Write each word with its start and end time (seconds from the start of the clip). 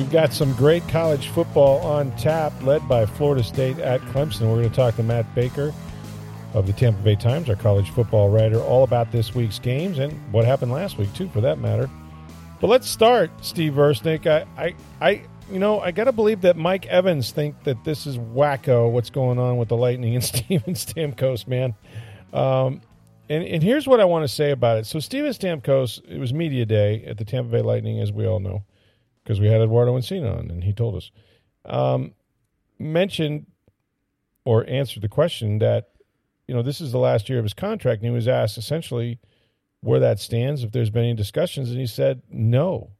We've 0.00 0.10
got 0.10 0.32
some 0.32 0.54
great 0.54 0.88
college 0.88 1.28
football 1.28 1.78
on 1.80 2.10
tap, 2.12 2.54
led 2.62 2.88
by 2.88 3.04
Florida 3.04 3.44
State 3.44 3.78
at 3.80 4.00
Clemson. 4.00 4.48
We're 4.48 4.56
going 4.56 4.70
to 4.70 4.74
talk 4.74 4.96
to 4.96 5.02
Matt 5.02 5.34
Baker 5.34 5.74
of 6.54 6.66
the 6.66 6.72
Tampa 6.72 7.02
Bay 7.02 7.16
Times, 7.16 7.50
our 7.50 7.54
college 7.54 7.90
football 7.90 8.30
writer, 8.30 8.58
all 8.60 8.82
about 8.82 9.12
this 9.12 9.34
week's 9.34 9.58
games 9.58 9.98
and 9.98 10.14
what 10.32 10.46
happened 10.46 10.72
last 10.72 10.96
week, 10.96 11.12
too, 11.12 11.28
for 11.28 11.42
that 11.42 11.58
matter. 11.58 11.90
But 12.62 12.68
let's 12.68 12.88
start, 12.88 13.30
Steve 13.44 13.74
Versnick. 13.74 14.26
I, 14.26 14.46
I, 14.56 14.74
I 15.02 15.22
you 15.52 15.58
know, 15.58 15.80
I 15.80 15.90
got 15.90 16.04
to 16.04 16.12
believe 16.12 16.40
that 16.40 16.56
Mike 16.56 16.86
Evans 16.86 17.30
think 17.30 17.62
that 17.64 17.84
this 17.84 18.06
is 18.06 18.16
wacko, 18.16 18.90
what's 18.90 19.10
going 19.10 19.38
on 19.38 19.58
with 19.58 19.68
the 19.68 19.76
Lightning 19.76 20.14
and 20.14 20.24
Steven 20.24 20.72
Stamkos, 20.72 21.46
man. 21.46 21.74
Um, 22.32 22.80
and, 23.28 23.44
and 23.44 23.62
here's 23.62 23.86
what 23.86 24.00
I 24.00 24.06
want 24.06 24.24
to 24.24 24.28
say 24.28 24.50
about 24.50 24.78
it. 24.78 24.86
So 24.86 24.98
Steven 24.98 25.32
Stamkos, 25.32 26.02
it 26.08 26.18
was 26.18 26.32
media 26.32 26.64
day 26.64 27.04
at 27.04 27.18
the 27.18 27.24
Tampa 27.26 27.50
Bay 27.52 27.60
Lightning, 27.60 28.00
as 28.00 28.10
we 28.10 28.26
all 28.26 28.40
know 28.40 28.64
because 29.30 29.40
we 29.40 29.46
had 29.46 29.60
Eduardo 29.60 29.96
Encina 29.96 30.36
on, 30.36 30.50
and 30.50 30.64
he 30.64 30.72
told 30.72 30.96
us, 30.96 31.12
um, 31.64 32.14
mentioned 32.80 33.46
or 34.44 34.68
answered 34.68 35.04
the 35.04 35.08
question 35.08 35.60
that, 35.60 35.90
you 36.48 36.54
know, 36.54 36.62
this 36.62 36.80
is 36.80 36.90
the 36.90 36.98
last 36.98 37.28
year 37.28 37.38
of 37.38 37.44
his 37.44 37.54
contract, 37.54 38.02
and 38.02 38.10
he 38.10 38.12
was 38.12 38.26
asked 38.26 38.58
essentially 38.58 39.20
where 39.82 40.00
that 40.00 40.18
stands, 40.18 40.64
if 40.64 40.72
there's 40.72 40.90
been 40.90 41.04
any 41.04 41.14
discussions, 41.14 41.70
and 41.70 41.78
he 41.78 41.86
said 41.86 42.22
no. 42.28 42.90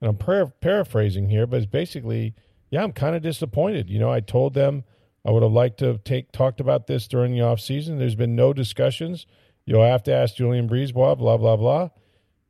And 0.00 0.10
I'm 0.10 0.16
par- 0.16 0.52
paraphrasing 0.60 1.28
here, 1.28 1.46
but 1.46 1.58
it's 1.58 1.66
basically, 1.66 2.34
yeah, 2.72 2.82
I'm 2.82 2.90
kind 2.90 3.14
of 3.14 3.22
disappointed. 3.22 3.88
You 3.88 4.00
know, 4.00 4.10
I 4.10 4.18
told 4.18 4.54
them 4.54 4.82
I 5.24 5.30
would 5.30 5.44
have 5.44 5.52
liked 5.52 5.78
to 5.78 5.86
have 5.86 6.02
take 6.02 6.32
talked 6.32 6.58
about 6.58 6.88
this 6.88 7.06
during 7.06 7.34
the 7.34 7.42
off 7.42 7.60
season. 7.60 7.98
There's 7.98 8.16
been 8.16 8.34
no 8.34 8.52
discussions. 8.52 9.28
You'll 9.64 9.84
have 9.84 10.02
to 10.04 10.12
ask 10.12 10.34
Julien 10.34 10.68
BriseBois, 10.68 11.16
blah 11.16 11.36
blah 11.36 11.56
blah. 11.56 11.90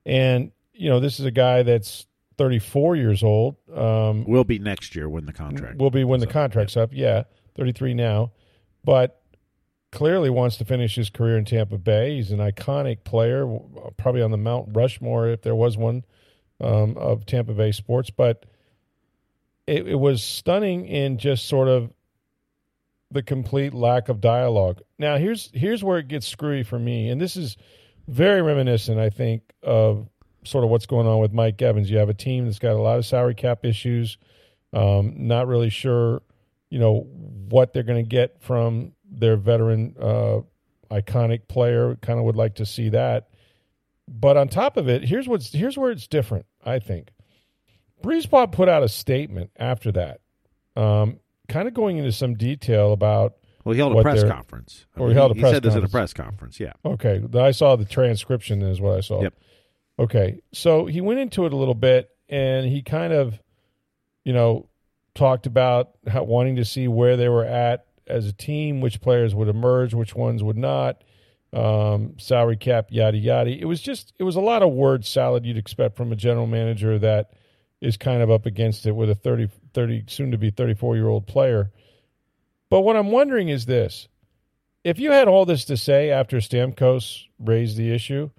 And 0.06 0.51
you 0.73 0.89
know, 0.89 0.99
this 0.99 1.21
is 1.21 1.27
a 1.27 1.31
guy 1.31 1.62
that's 1.62 2.06
34 2.39 2.97
years 2.97 3.22
old. 3.22 3.56
Um, 3.75 4.25
will 4.25 4.44
be 4.44 4.58
next 4.58 4.94
year 4.94 5.08
when 5.08 5.27
the 5.27 5.33
contract. 5.33 5.78
Will 5.78 5.91
be 5.91 6.05
when 6.05 6.20
the 6.20 6.27
contract's 6.27 6.77
up. 6.77 6.91
Yeah, 6.92 7.25
33 7.56 7.94
now, 7.94 8.33
but 8.84 9.20
clearly 9.91 10.31
wants 10.31 10.56
to 10.59 10.64
finish 10.64 10.94
his 10.94 11.11
career 11.11 11.36
in 11.36 11.44
Tampa 11.44 11.78
Bay. 11.78 12.16
He's 12.16 12.31
an 12.31 12.39
iconic 12.39 13.05
player, 13.05 13.47
probably 13.97 14.22
on 14.22 14.31
the 14.31 14.36
Mount 14.36 14.70
Rushmore 14.72 15.28
if 15.28 15.42
there 15.42 15.55
was 15.55 15.77
one 15.77 16.05
um, 16.61 16.97
of 16.97 17.27
Tampa 17.27 17.53
Bay 17.53 17.72
sports. 17.72 18.11
But 18.11 18.47
it, 19.66 19.89
it 19.89 19.97
was 19.97 20.22
stunning 20.22 20.86
in 20.86 21.19
just 21.19 21.47
sort 21.47 21.69
of 21.69 21.92
the 23.11 23.22
complete 23.22 23.75
lack 23.75 24.09
of 24.09 24.20
dialogue. 24.20 24.81
Now 24.98 25.16
here's 25.16 25.50
here's 25.53 25.83
where 25.83 25.98
it 25.98 26.09
gets 26.09 26.27
screwy 26.27 26.62
for 26.62 26.78
me, 26.78 27.09
and 27.09 27.20
this 27.20 27.36
is 27.36 27.56
very 28.06 28.42
reminiscent, 28.42 28.98
I 28.98 29.11
think, 29.11 29.42
of 29.62 30.09
sort 30.49 30.65
of 30.65 30.71
what's 30.71 30.87
going 30.87 31.07
on 31.07 31.21
with 31.21 31.33
Mike 31.33 31.61
Evans. 31.61 31.91
You 31.91 31.99
have 31.99 32.09
a 32.09 32.15
team 32.15 32.47
that's 32.47 32.59
got 32.59 32.73
a 32.73 32.81
lot 32.81 32.99
of 32.99 33.07
salary 33.07 33.35
cap 33.35 33.65
issues. 33.65 34.19
Um, 34.73 35.15
not 35.17 35.47
really 35.47 35.71
sure, 35.71 36.23
you 36.71 36.79
know, 36.79 37.07
what 37.49 37.72
they're 37.72 37.83
going 37.83 38.05
to 38.05 38.09
get 38.09 38.43
from 38.43 38.93
their 39.11 39.37
veteran, 39.37 39.97
uh, 40.00 40.41
iconic 40.91 41.49
player. 41.49 41.97
Kind 41.97 42.19
of 42.19 42.25
would 42.25 42.37
like 42.37 42.56
to 42.56 42.67
see 42.67 42.91
that. 42.91 43.28
But 44.06 44.37
on 44.37 44.49
top 44.49 44.77
of 44.77 44.89
it, 44.89 45.05
here's 45.05 45.28
what's 45.28 45.53
here's 45.53 45.77
where 45.77 45.91
it's 45.91 46.06
different. 46.06 46.47
I 46.65 46.78
think 46.78 47.11
BriseBois 48.03 48.53
put 48.53 48.69
out 48.69 48.83
a 48.83 48.89
statement 48.89 49.51
after 49.56 49.93
that, 49.93 50.21
um, 50.77 51.21
kind 51.49 51.69
of 51.69 51.75
going 51.75 51.99
into 51.99 52.12
some 52.12 52.34
detail 52.34 52.93
about. 52.93 53.34
Well, 53.65 53.75
he 53.75 53.81
held 53.81 53.99
a 53.99 54.03
press 54.03 54.25
conference. 54.25 54.87
I 54.97 55.01
or 55.01 55.09
he 55.09 55.15
held 55.15 55.33
a 55.33 55.34
he 55.34 55.41
press. 55.41 55.51
He 55.51 55.56
said 55.56 55.62
this 55.62 55.77
at 55.77 55.84
a 55.84 55.89
press 55.89 56.15
conference. 56.15 56.59
Yeah. 56.59 56.72
Okay, 56.84 57.22
I 57.34 57.51
saw 57.51 57.77
the 57.77 57.84
transcription. 57.84 58.62
Is 58.62 58.81
what 58.81 58.97
I 58.97 59.01
saw. 59.01 59.22
Yep. 59.22 59.34
Okay, 59.98 60.41
so 60.53 60.86
he 60.86 61.00
went 61.00 61.19
into 61.19 61.44
it 61.44 61.53
a 61.53 61.56
little 61.56 61.75
bit, 61.75 62.10
and 62.28 62.66
he 62.66 62.82
kind 62.82 63.12
of, 63.12 63.41
you 64.25 64.32
know, 64.32 64.69
talked 65.14 65.47
about 65.47 65.91
how, 66.06 66.22
wanting 66.22 66.56
to 66.56 66.64
see 66.64 66.86
where 66.86 67.16
they 67.16 67.28
were 67.28 67.44
at 67.44 67.86
as 68.06 68.26
a 68.26 68.32
team, 68.32 68.81
which 68.81 69.00
players 69.00 69.34
would 69.34 69.48
emerge, 69.48 69.94
which 69.94 70.14
ones 70.14 70.42
would 70.42 70.56
not, 70.56 71.03
um, 71.53 72.14
salary 72.19 72.56
cap, 72.56 72.86
yada 72.91 73.19
yada. 73.19 73.50
It 73.50 73.64
was 73.64 73.81
just, 73.81 74.12
it 74.19 74.22
was 74.22 74.36
a 74.36 74.41
lot 74.41 74.62
of 74.62 74.72
word 74.72 75.04
salad 75.04 75.44
you'd 75.44 75.59
expect 75.59 75.97
from 75.97 76.12
a 76.12 76.16
general 76.16 76.47
manager 76.47 76.98
that 77.00 77.32
is 77.80 77.97
kind 77.97 78.22
of 78.22 78.30
up 78.30 78.47
against 78.47 78.86
it 78.86 78.92
with 78.92 79.10
a 79.10 79.15
30, 79.15 79.48
30 79.75 80.04
soon 80.06 80.30
to 80.30 80.38
be 80.38 80.50
34 80.50 80.97
year 80.97 81.09
old 81.09 81.26
player. 81.26 81.72
But 82.70 82.82
what 82.82 82.97
I'm 82.97 83.10
wondering 83.10 83.48
is 83.48 83.66
this: 83.66 84.09
if 84.84 84.98
you 84.98 85.10
had 85.10 85.26
all 85.26 85.44
this 85.44 85.65
to 85.66 85.76
say 85.76 86.10
after 86.10 86.36
Stamkos 86.36 87.25
raised 87.38 87.76
the 87.76 87.92
issue 87.92 88.30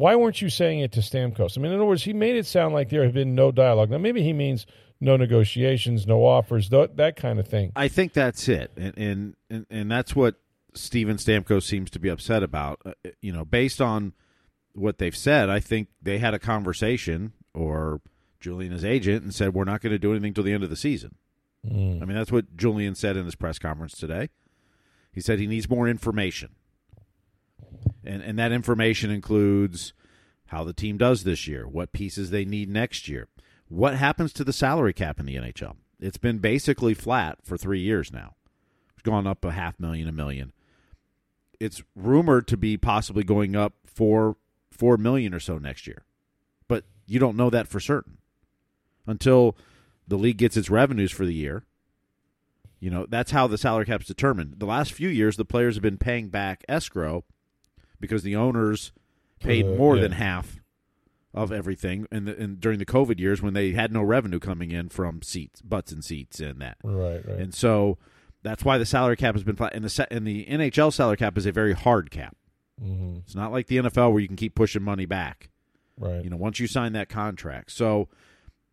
why 0.00 0.16
weren't 0.16 0.40
you 0.40 0.48
saying 0.48 0.80
it 0.80 0.92
to 0.92 1.00
Stamkos? 1.00 1.58
I 1.58 1.60
mean, 1.60 1.72
in 1.72 1.76
other 1.76 1.84
words, 1.84 2.02
he 2.02 2.14
made 2.14 2.34
it 2.34 2.46
sound 2.46 2.72
like 2.72 2.88
there 2.88 3.04
had 3.04 3.12
been 3.12 3.34
no 3.34 3.52
dialogue. 3.52 3.90
Now, 3.90 3.98
maybe 3.98 4.22
he 4.22 4.32
means 4.32 4.64
no 4.98 5.18
negotiations, 5.18 6.06
no 6.06 6.24
offers, 6.24 6.70
th- 6.70 6.92
that 6.94 7.16
kind 7.16 7.38
of 7.38 7.46
thing. 7.46 7.70
I 7.76 7.88
think 7.88 8.14
that's 8.14 8.48
it, 8.48 8.72
and 8.78 9.36
and 9.50 9.66
and, 9.68 9.90
that's 9.90 10.16
what 10.16 10.36
Steven 10.72 11.18
Stamkos 11.18 11.64
seems 11.64 11.90
to 11.90 11.98
be 11.98 12.08
upset 12.08 12.42
about. 12.42 12.80
Uh, 12.82 12.92
you 13.20 13.30
know, 13.30 13.44
based 13.44 13.82
on 13.82 14.14
what 14.72 14.96
they've 14.96 15.16
said, 15.16 15.50
I 15.50 15.60
think 15.60 15.88
they 16.00 16.16
had 16.16 16.32
a 16.32 16.38
conversation, 16.38 17.34
or 17.52 18.00
Julien's 18.40 18.86
agent, 18.86 19.22
and 19.22 19.34
said 19.34 19.52
we're 19.52 19.64
not 19.64 19.82
going 19.82 19.92
to 19.92 19.98
do 19.98 20.12
anything 20.12 20.32
till 20.32 20.44
the 20.44 20.54
end 20.54 20.64
of 20.64 20.70
the 20.70 20.76
season. 20.76 21.16
Mm. 21.66 22.00
I 22.00 22.06
mean, 22.06 22.16
that's 22.16 22.32
what 22.32 22.56
Julien 22.56 22.94
said 22.94 23.18
in 23.18 23.26
his 23.26 23.34
press 23.34 23.58
conference 23.58 23.98
today. 23.98 24.30
He 25.12 25.20
said 25.20 25.38
he 25.38 25.46
needs 25.46 25.68
more 25.68 25.86
information 25.86 26.54
and 28.04 28.22
and 28.22 28.38
that 28.38 28.52
information 28.52 29.10
includes 29.10 29.92
how 30.46 30.64
the 30.64 30.72
team 30.72 30.98
does 30.98 31.22
this 31.24 31.46
year, 31.46 31.66
what 31.66 31.92
pieces 31.92 32.30
they 32.30 32.44
need 32.44 32.68
next 32.68 33.08
year, 33.08 33.28
what 33.68 33.94
happens 33.94 34.32
to 34.32 34.44
the 34.44 34.52
salary 34.52 34.92
cap 34.92 35.20
in 35.20 35.26
the 35.26 35.36
NHL. 35.36 35.76
It's 36.00 36.18
been 36.18 36.38
basically 36.38 36.94
flat 36.94 37.38
for 37.44 37.56
three 37.56 37.80
years 37.80 38.12
now. 38.12 38.34
It's 38.92 39.02
gone 39.02 39.26
up 39.26 39.44
a 39.44 39.52
half 39.52 39.78
million, 39.78 40.08
a 40.08 40.12
million. 40.12 40.52
It's 41.60 41.82
rumored 41.94 42.48
to 42.48 42.56
be 42.56 42.76
possibly 42.76 43.22
going 43.22 43.54
up 43.54 43.74
for 43.84 44.36
four 44.70 44.96
million 44.96 45.34
or 45.34 45.40
so 45.40 45.58
next 45.58 45.86
year, 45.86 46.04
but 46.68 46.84
you 47.06 47.18
don't 47.18 47.36
know 47.36 47.50
that 47.50 47.68
for 47.68 47.80
certain 47.80 48.18
until 49.06 49.56
the 50.08 50.16
league 50.16 50.38
gets 50.38 50.56
its 50.56 50.70
revenues 50.70 51.12
for 51.12 51.26
the 51.26 51.34
year. 51.34 51.64
You 52.80 52.90
know, 52.90 53.06
that's 53.08 53.30
how 53.30 53.46
the 53.46 53.58
salary 53.58 53.84
cap's 53.84 54.06
determined. 54.06 54.54
The 54.58 54.66
last 54.66 54.92
few 54.92 55.08
years, 55.10 55.36
the 55.36 55.44
players 55.44 55.76
have 55.76 55.82
been 55.82 55.98
paying 55.98 56.28
back 56.28 56.64
escrow 56.66 57.24
because 58.00 58.22
the 58.22 58.36
owners 58.36 58.92
paid 59.40 59.66
uh, 59.66 59.70
more 59.70 59.96
yeah. 59.96 60.02
than 60.02 60.12
half 60.12 60.60
of 61.32 61.52
everything 61.52 62.08
and, 62.10 62.28
and 62.28 62.60
during 62.60 62.80
the 62.80 62.84
covid 62.84 63.20
years 63.20 63.40
when 63.40 63.54
they 63.54 63.70
had 63.70 63.92
no 63.92 64.02
revenue 64.02 64.40
coming 64.40 64.72
in 64.72 64.88
from 64.88 65.22
seats 65.22 65.62
butts 65.62 65.92
and 65.92 66.04
seats 66.04 66.40
and 66.40 66.60
that. 66.60 66.76
Right 66.82 67.24
right. 67.24 67.38
And 67.38 67.54
so 67.54 67.98
that's 68.42 68.64
why 68.64 68.78
the 68.78 68.86
salary 68.86 69.16
cap 69.16 69.34
has 69.34 69.44
been 69.44 69.56
flat. 69.56 69.74
And 69.74 69.84
the 69.84 70.06
and 70.10 70.26
the 70.26 70.46
NHL 70.46 70.92
salary 70.92 71.16
cap 71.16 71.36
is 71.36 71.46
a 71.46 71.52
very 71.52 71.72
hard 71.72 72.10
cap. 72.10 72.36
Mm-hmm. 72.82 73.18
it's 73.18 73.34
not 73.34 73.52
like 73.52 73.66
the 73.66 73.76
NFL 73.76 74.10
where 74.12 74.20
you 74.20 74.26
can 74.26 74.38
keep 74.38 74.54
pushing 74.54 74.82
money 74.82 75.04
back. 75.04 75.50
Right. 75.98 76.24
You 76.24 76.30
know 76.30 76.36
once 76.36 76.58
you 76.58 76.66
sign 76.66 76.94
that 76.94 77.08
contract. 77.08 77.72
So 77.72 78.08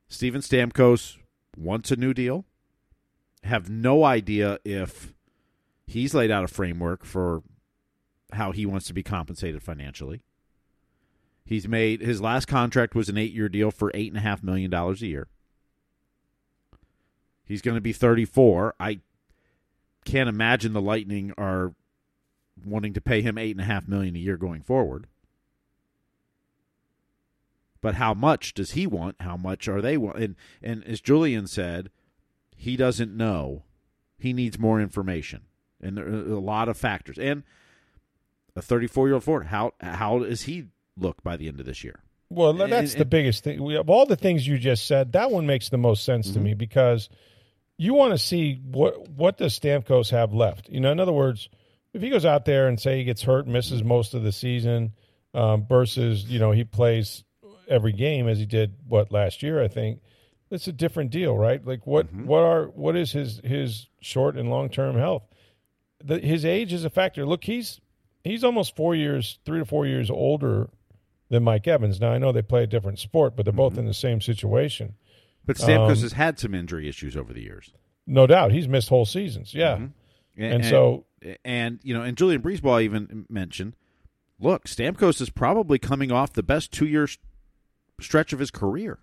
Steven 0.07 0.41
Stamkos 0.41 1.17
wants 1.57 1.91
a 1.91 1.95
new 1.95 2.13
deal. 2.13 2.45
Have 3.43 3.69
no 3.69 4.03
idea 4.03 4.59
if 4.63 5.13
he's 5.85 6.13
laid 6.13 6.31
out 6.31 6.43
a 6.43 6.47
framework 6.47 7.03
for 7.05 7.43
how 8.33 8.51
he 8.51 8.65
wants 8.65 8.87
to 8.87 8.93
be 8.93 9.03
compensated 9.03 9.63
financially. 9.63 10.21
He's 11.45 11.67
made 11.67 12.01
his 12.01 12.21
last 12.21 12.45
contract 12.45 12.93
was 12.93 13.07
an 13.07 13.17
eight 13.17 13.33
year 13.33 13.47
deal 13.47 13.71
for 13.71 13.91
eight 13.93 14.09
and 14.11 14.17
a 14.17 14.21
half 14.21 14.43
million 14.43 14.69
dollars 14.69 15.01
a 15.01 15.07
year. 15.07 15.27
He's 17.45 17.61
going 17.61 17.75
to 17.75 17.81
be 17.81 17.93
34. 17.93 18.75
I 18.79 18.99
can't 20.03 20.27
imagine 20.27 20.73
the 20.73 20.81
Lightning 20.81 21.33
are 21.37 21.73
wanting 22.65 22.93
to 22.93 23.01
pay 23.01 23.21
him 23.21 23.37
eight 23.37 23.51
and 23.51 23.61
a 23.61 23.65
half 23.65 23.87
million 23.87 24.15
a 24.15 24.19
year 24.19 24.35
going 24.35 24.61
forward. 24.61 25.07
But 27.79 27.95
how 27.95 28.13
much 28.13 28.53
does 28.53 28.71
he 28.71 28.85
want? 28.85 29.15
How 29.21 29.37
much 29.37 29.67
are 29.69 29.81
they 29.81 29.95
want? 29.95 30.17
And 30.17 30.35
and 30.61 30.83
as 30.83 30.99
Julien 30.99 31.47
said, 31.47 31.89
he 32.55 32.75
doesn't 32.75 33.15
know. 33.15 33.63
He 34.17 34.33
needs 34.33 34.57
more 34.59 34.81
information, 34.81 35.43
and 35.79 35.95
there 35.95 36.07
are 36.07 36.33
a 36.33 36.39
lot 36.39 36.67
of 36.67 36.75
factors. 36.75 37.17
And 37.19 37.43
a 38.57 38.61
34 38.61 39.07
year 39.07 39.13
old 39.15 39.23
forward. 39.23 39.47
How 39.47 39.71
how 39.79 40.23
is 40.23 40.43
he 40.43 40.65
look 40.97 41.21
by 41.23 41.37
the 41.37 41.47
end 41.47 41.59
of 41.59 41.65
this 41.65 41.83
year. 41.83 41.99
Well, 42.29 42.59
And- 42.61 42.71
that's 42.71 42.95
the 42.95 43.05
biggest 43.05 43.43
thing. 43.43 43.63
We, 43.63 43.75
of 43.77 43.89
all 43.89 44.05
the 44.05 44.15
things 44.17 44.45
you 44.47 44.57
just 44.57 44.85
said, 44.87 45.13
that 45.13 45.31
one 45.31 45.45
makes 45.45 45.69
the 45.69 45.77
most 45.77 46.03
sense 46.03 46.27
Mm-hmm. 46.27 46.33
to 46.33 46.39
me 46.41 46.53
because 46.55 47.07
you 47.77 47.93
want 47.93 48.11
to 48.13 48.17
see 48.17 48.55
what 48.65 49.07
what 49.09 49.37
does 49.37 49.57
Stamkos 49.57 50.09
have 50.11 50.33
left. 50.33 50.67
You 50.69 50.79
know, 50.81 50.91
in 50.91 50.99
other 50.99 51.13
words, 51.13 51.49
if 51.93 52.01
he 52.01 52.09
goes 52.09 52.25
out 52.25 52.45
there 52.45 52.67
and 52.67 52.79
say 52.79 52.97
he 52.97 53.03
gets 53.05 53.21
hurt, 53.21 53.47
misses 53.47 53.83
most 53.83 54.13
of 54.13 54.23
the 54.23 54.31
season, 54.31 54.93
um, 55.33 55.65
versus 55.67 56.25
you 56.25 56.39
know 56.39 56.51
he 56.51 56.63
plays 56.63 57.23
every 57.69 57.93
game 57.93 58.27
as 58.27 58.39
he 58.39 58.45
did 58.45 58.73
what 58.87 59.11
last 59.11 59.43
year, 59.43 59.61
I 59.63 59.67
think 59.67 60.01
it's 60.49 60.67
a 60.67 60.71
different 60.73 61.11
deal, 61.11 61.37
right? 61.37 61.63
Like 61.65 61.85
what 61.85 62.07
Mm-hmm. 62.07 62.25
what 62.25 62.41
are 62.43 62.65
what 62.65 62.95
is 62.95 63.11
his 63.11 63.39
his 63.43 63.87
short 64.01 64.35
and 64.35 64.49
long 64.49 64.69
term 64.69 64.97
health? 64.97 65.23
The, 66.03 66.19
his 66.19 66.43
age 66.45 66.73
is 66.73 66.83
a 66.85 66.89
factor. 66.89 67.25
Look, 67.25 67.43
he's 67.43 67.79
he's 68.27 68.43
almost 68.43 68.75
four 68.75 68.95
years, 68.95 69.39
three 69.45 69.59
to 69.59 69.65
four 69.65 69.85
years 69.85 70.09
older 70.11 70.69
than 71.29 71.43
Mike 71.43 71.67
Evans. 71.67 71.99
Now 71.99 72.11
I 72.11 72.17
know 72.17 72.31
they 72.31 72.41
play 72.41 72.63
a 72.63 72.67
different 72.67 72.99
sport, 72.99 73.35
but 73.35 73.45
they're 73.45 73.53
both 73.53 73.73
Mm-hmm. 73.73 73.79
in 73.81 73.85
the 73.87 73.93
same 73.93 74.21
situation. 74.21 74.95
But 75.45 75.57
Stamkos 75.57 75.97
Um, 75.97 76.01
has 76.01 76.11
had 76.13 76.39
some 76.39 76.53
injury 76.53 76.87
issues 76.89 77.15
over 77.17 77.33
the 77.33 77.41
years. 77.41 77.71
No 78.05 78.27
doubt, 78.27 78.51
he's 78.51 78.67
missed 78.67 78.89
whole 78.89 79.05
seasons. 79.05 79.53
Yeah, 79.53 79.75
And, 79.75 79.93
and, 80.37 80.65
so 80.65 81.05
and 81.43 81.79
you 81.83 81.93
know, 81.93 82.01
and 82.03 82.15
Julien 82.17 82.41
BriseBois 82.41 82.83
even 82.83 83.25
mentioned, 83.29 83.75
look, 84.39 84.65
Stamkos 84.65 85.19
is 85.21 85.29
probably 85.29 85.79
coming 85.79 86.11
off 86.11 86.33
the 86.33 86.43
best 86.43 86.71
two 86.71 86.85
year 86.87 87.07
stretch 87.99 88.31
of 88.33 88.39
his 88.39 88.51
career. 88.51 88.99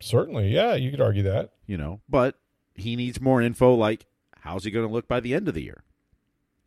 certainly, 0.00 0.48
yeah, 0.48 0.74
you 0.74 0.90
could 0.90 1.00
argue 1.00 1.22
that. 1.24 1.50
You 1.66 1.76
know, 1.76 2.00
but 2.08 2.36
he 2.74 2.96
needs 2.96 3.20
more 3.20 3.40
info. 3.40 3.74
Like, 3.74 4.06
how's 4.40 4.64
he 4.64 4.70
going 4.70 4.86
to 4.86 4.92
look 4.92 5.06
by 5.08 5.20
the 5.20 5.34
end 5.34 5.48
of 5.48 5.54
the 5.54 5.62
year? 5.62 5.84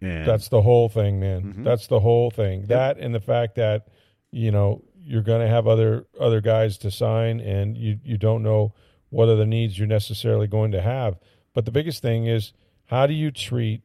And 0.02 0.28
That's 0.28 0.50
the 0.50 0.62
whole 0.62 0.90
thing, 0.90 1.20
man. 1.20 1.54
Mhm. 1.54 1.64
That's 1.64 1.88
the 1.88 2.00
whole 2.02 2.30
thing. 2.32 2.66
That 2.66 2.98
and 2.98 3.16
the 3.16 3.20
fact 3.22 3.56
that 3.56 3.88
you 4.32 4.52
know 4.52 4.82
you're 5.04 5.22
going 5.22 5.42
to 5.42 5.48
have 5.48 5.68
other 5.68 6.06
other 6.20 6.42
guys 6.42 6.78
to 6.80 6.92
sign, 6.92 7.40
and 7.40 7.78
you 7.78 8.00
you 8.04 8.18
don't 8.18 8.44
know 8.44 8.74
what 9.10 9.30
other 9.30 9.46
needs 9.46 9.78
you're 9.78 9.88
necessarily 9.88 10.48
going 10.48 10.72
to 10.72 10.82
have. 10.82 11.18
But 11.54 11.64
the 11.66 11.72
biggest 11.72 12.02
thing 12.02 12.26
is 12.26 12.52
how 12.86 13.08
do 13.08 13.14
you 13.14 13.32
treat 13.32 13.82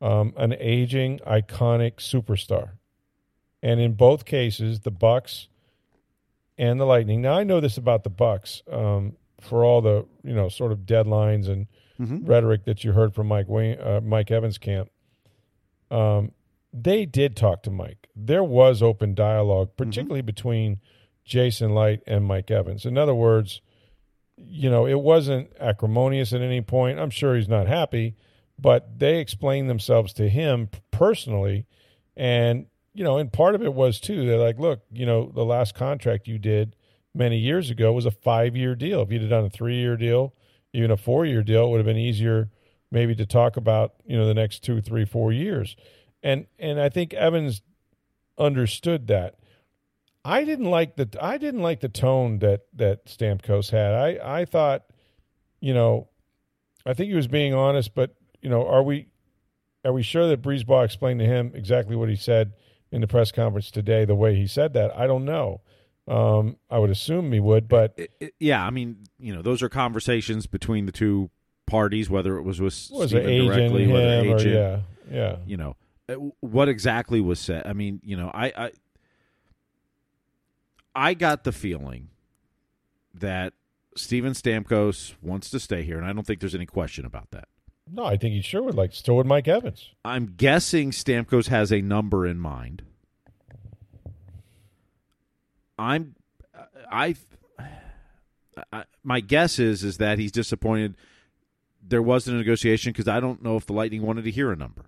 um, 0.00 0.32
an 0.36 0.54
aging 0.60 1.18
iconic 1.26 1.94
superstar? 1.96 2.70
And 3.62 3.80
in 3.80 3.94
both 3.94 4.24
cases, 4.24 4.80
the 4.80 4.92
Bucs 4.92 5.46
and 6.58 6.78
the 6.80 6.84
Lightning. 6.84 7.22
Now 7.22 7.34
I 7.34 7.42
know 7.44 7.60
this 7.60 7.76
about 7.76 8.04
the 8.04 8.10
Bucs 8.10 8.62
um, 8.72 9.16
for 9.40 9.64
all 9.64 9.80
the 9.80 10.06
you 10.22 10.34
know 10.34 10.48
sort 10.48 10.70
of 10.70 10.80
deadlines 10.80 11.48
and 11.48 11.66
Mhm. 12.00 12.26
rhetoric 12.28 12.64
that 12.64 12.84
you 12.84 12.92
heard 12.92 13.14
from 13.14 13.26
Mike 13.28 13.48
Wayne, 13.48 13.78
uh, 13.80 14.00
Mike 14.02 14.30
Evans' 14.30 14.58
camp. 14.58 14.90
Um, 15.92 16.32
they 16.72 17.04
did 17.04 17.36
talk 17.36 17.62
to 17.64 17.70
Mike. 17.70 18.08
There 18.16 18.42
was 18.42 18.82
open 18.82 19.14
dialogue, 19.14 19.76
particularly 19.76 20.22
between 20.22 20.80
Jason 21.24 21.74
Licht 21.74 22.02
and 22.06 22.24
Mike 22.24 22.50
Evans. 22.50 22.86
In 22.86 22.96
other 22.96 23.14
words, 23.14 23.60
you 24.36 24.70
know, 24.70 24.86
it 24.86 24.98
wasn't 24.98 25.52
acrimonious 25.60 26.32
at 26.32 26.40
any 26.40 26.62
point. 26.62 26.98
I'm 26.98 27.10
sure 27.10 27.36
he's 27.36 27.48
not 27.48 27.68
happy, 27.68 28.16
but 28.58 28.98
they 28.98 29.18
explained 29.18 29.68
themselves 29.68 30.14
to 30.14 30.30
him 30.30 30.70
personally. 30.90 31.66
And, 32.16 32.66
you 32.94 33.04
know, 33.04 33.18
and 33.18 33.30
part 33.30 33.54
of 33.54 33.62
it 33.62 33.74
was 33.74 34.00
too, 34.00 34.26
they're 34.26 34.38
like, 34.38 34.58
look, 34.58 34.80
you 34.90 35.04
know, 35.04 35.30
the 35.32 35.44
last 35.44 35.74
contract 35.74 36.26
you 36.26 36.38
did 36.38 36.74
many 37.14 37.36
years 37.36 37.68
ago 37.68 37.92
was 37.92 38.06
a 38.06 38.10
five 38.10 38.56
year 38.56 38.74
deal. 38.74 39.02
If 39.02 39.12
you'd 39.12 39.20
have 39.20 39.30
done 39.30 39.44
a 39.44 39.50
three 39.50 39.76
year 39.76 39.98
deal, 39.98 40.34
even 40.72 40.90
a 40.90 40.96
four 40.96 41.26
year 41.26 41.42
deal, 41.42 41.66
it 41.66 41.70
would 41.70 41.78
have 41.78 41.86
been 41.86 41.98
easier 41.98 42.48
maybe 42.92 43.14
to 43.16 43.26
talk 43.26 43.56
about, 43.56 43.94
you 44.04 44.16
know, 44.16 44.26
the 44.26 44.34
next 44.34 44.62
two, 44.62 44.80
three, 44.80 45.04
four 45.04 45.32
years. 45.32 45.74
And 46.22 46.46
and 46.58 46.78
I 46.80 46.88
think 46.88 47.12
Evans 47.14 47.62
understood 48.38 49.08
that. 49.08 49.36
I 50.24 50.44
didn't 50.44 50.70
like 50.70 50.94
the 50.96 51.08
I 51.20 51.38
didn't 51.38 51.62
like 51.62 51.80
the 51.80 51.88
tone 51.88 52.38
that 52.38 52.60
that 52.74 53.06
Stamkos 53.06 53.70
had. 53.70 53.94
I 53.94 54.40
I 54.40 54.44
thought, 54.44 54.84
you 55.60 55.74
know, 55.74 56.08
I 56.86 56.94
think 56.94 57.08
he 57.08 57.16
was 57.16 57.26
being 57.26 57.54
honest, 57.54 57.94
but 57.94 58.14
you 58.40 58.48
know, 58.48 58.64
are 58.66 58.82
we 58.84 59.08
are 59.84 59.92
we 59.92 60.02
sure 60.04 60.28
that 60.28 60.42
BriseBois 60.42 60.84
explained 60.84 61.18
to 61.20 61.26
him 61.26 61.50
exactly 61.54 61.96
what 61.96 62.08
he 62.08 62.14
said 62.14 62.52
in 62.92 63.00
the 63.00 63.08
press 63.08 63.32
conference 63.32 63.70
today, 63.72 64.04
the 64.04 64.14
way 64.14 64.36
he 64.36 64.46
said 64.46 64.74
that? 64.74 64.96
I 64.96 65.08
don't 65.08 65.24
know. 65.24 65.60
Um, 66.06 66.56
I 66.70 66.78
would 66.78 66.90
assume 66.90 67.32
he 67.32 67.40
would, 67.40 67.66
but 67.68 67.94
It- 67.96 68.10
it- 68.20 68.34
yeah, 68.38 68.64
I 68.64 68.70
mean, 68.70 69.04
you 69.18 69.34
know, 69.34 69.40
those 69.42 69.62
are 69.62 69.68
conversations 69.68 70.46
between 70.46 70.86
the 70.86 70.92
two 70.92 71.30
parties, 71.72 72.10
whether 72.10 72.36
it 72.36 72.42
was 72.42 72.60
with 72.60 72.90
was 72.92 73.14
agent, 73.14 73.48
directly, 73.48 73.86
whether 73.86 74.28
or 74.28 74.40
yeah, 74.46 74.80
yeah. 75.10 75.36
you 75.46 75.56
know, 75.56 75.74
uh, 76.10 76.14
what 76.40 76.68
exactly 76.68 77.18
was 77.18 77.40
said. 77.40 77.66
I 77.66 77.72
mean, 77.72 77.98
you 78.04 78.14
know, 78.14 78.30
I, 78.32 78.52
I, 78.54 78.70
I 80.94 81.14
got 81.14 81.44
the 81.44 81.52
feeling 81.52 82.10
that 83.14 83.54
Steven 83.96 84.34
Stamkos 84.34 85.14
wants 85.22 85.48
to 85.48 85.58
stay 85.58 85.82
here, 85.82 85.96
and 85.96 86.06
I 86.06 86.12
don't 86.12 86.26
think 86.26 86.40
there's 86.40 86.54
any 86.54 86.66
question 86.66 87.06
about 87.06 87.30
that. 87.30 87.48
No, 87.90 88.04
I 88.04 88.18
think 88.18 88.34
he 88.34 88.42
sure 88.42 88.62
would 88.62 88.74
like. 88.74 88.92
Still 88.92 89.16
with 89.16 89.26
Mike 89.26 89.48
Evans. 89.48 89.90
I'm 90.04 90.34
guessing 90.36 90.90
Stamkos 90.90 91.48
has 91.48 91.72
a 91.72 91.80
number 91.80 92.26
in 92.26 92.38
mind. 92.38 92.82
I'm, 95.78 96.16
I, 96.90 97.16
I, 98.70 98.84
my 99.02 99.20
guess 99.20 99.58
is 99.58 99.82
is 99.82 99.96
that 99.96 100.18
he's 100.18 100.32
disappointed. 100.32 100.96
There 101.92 102.00
wasn't 102.00 102.36
a 102.36 102.38
negotiation 102.38 102.90
because 102.90 103.06
I 103.06 103.20
don't 103.20 103.42
know 103.42 103.58
if 103.58 103.66
the 103.66 103.74
Lightning 103.74 104.00
wanted 104.00 104.24
to 104.24 104.30
hear 104.30 104.50
a 104.50 104.56
number. 104.56 104.86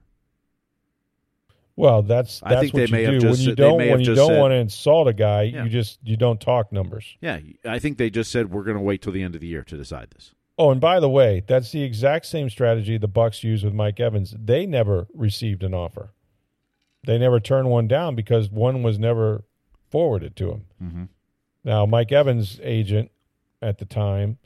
Well, 1.77 2.01
that's 2.01 2.43
I 2.43 2.61
think 2.61 2.73
what 2.73 2.79
they 2.81 2.87
you 2.87 2.93
may 2.93 3.03
have 3.03 3.13
do 3.13 3.21
just 3.21 3.41
when 3.41 3.49
you 3.51 3.55
don't 3.55 3.77
when 3.77 4.01
you 4.01 4.15
don't 4.15 4.29
said- 4.29 4.41
want 4.41 4.53
to 4.53 4.57
insult 4.57 5.09
a 5.09 5.13
guy. 5.13 5.43
Yeah. 5.43 5.65
You 5.65 5.69
just 5.69 5.99
you 6.03 6.17
don't 6.17 6.41
talk 6.41 6.73
numbers. 6.73 7.19
Yeah, 7.21 7.41
I 7.63 7.79
think 7.79 7.99
they 7.99 8.09
just 8.09 8.33
said 8.33 8.51
we're 8.51 8.63
going 8.63 8.79
to 8.79 8.83
wait 8.83 9.03
till 9.03 9.13
the 9.13 9.23
end 9.23 9.35
of 9.35 9.43
the 9.43 9.47
year 9.47 9.63
to 9.65 9.77
decide 9.77 10.13
this. 10.15 10.33
Oh, 10.57 10.71
and 10.71 10.81
by 10.81 10.99
the 10.99 11.11
way, 11.11 11.43
that's 11.47 11.73
the 11.73 11.83
exact 11.83 12.25
same 12.25 12.49
strategy 12.49 12.97
the 12.97 13.07
Bucs 13.07 13.43
used 13.43 13.65
with 13.67 13.75
Mike 13.75 14.01
Evans. 14.01 14.35
They 14.39 14.65
never 14.65 15.09
received 15.13 15.63
an 15.63 15.75
offer. 15.75 16.15
They 17.05 17.19
never 17.19 17.39
turned 17.39 17.69
one 17.69 17.87
down 17.87 18.15
because 18.15 18.49
one 18.49 18.83
was 18.83 18.99
never 18.99 19.45
forwarded 19.91 20.37
to 20.37 20.51
him. 20.53 20.65
Mm-hmm. 20.83 21.05
Now, 21.65 21.85
Mike 21.85 22.13
Evans' 22.13 22.61
agent 22.63 23.11
at 23.61 23.77
the 23.77 23.85
time 23.85 24.39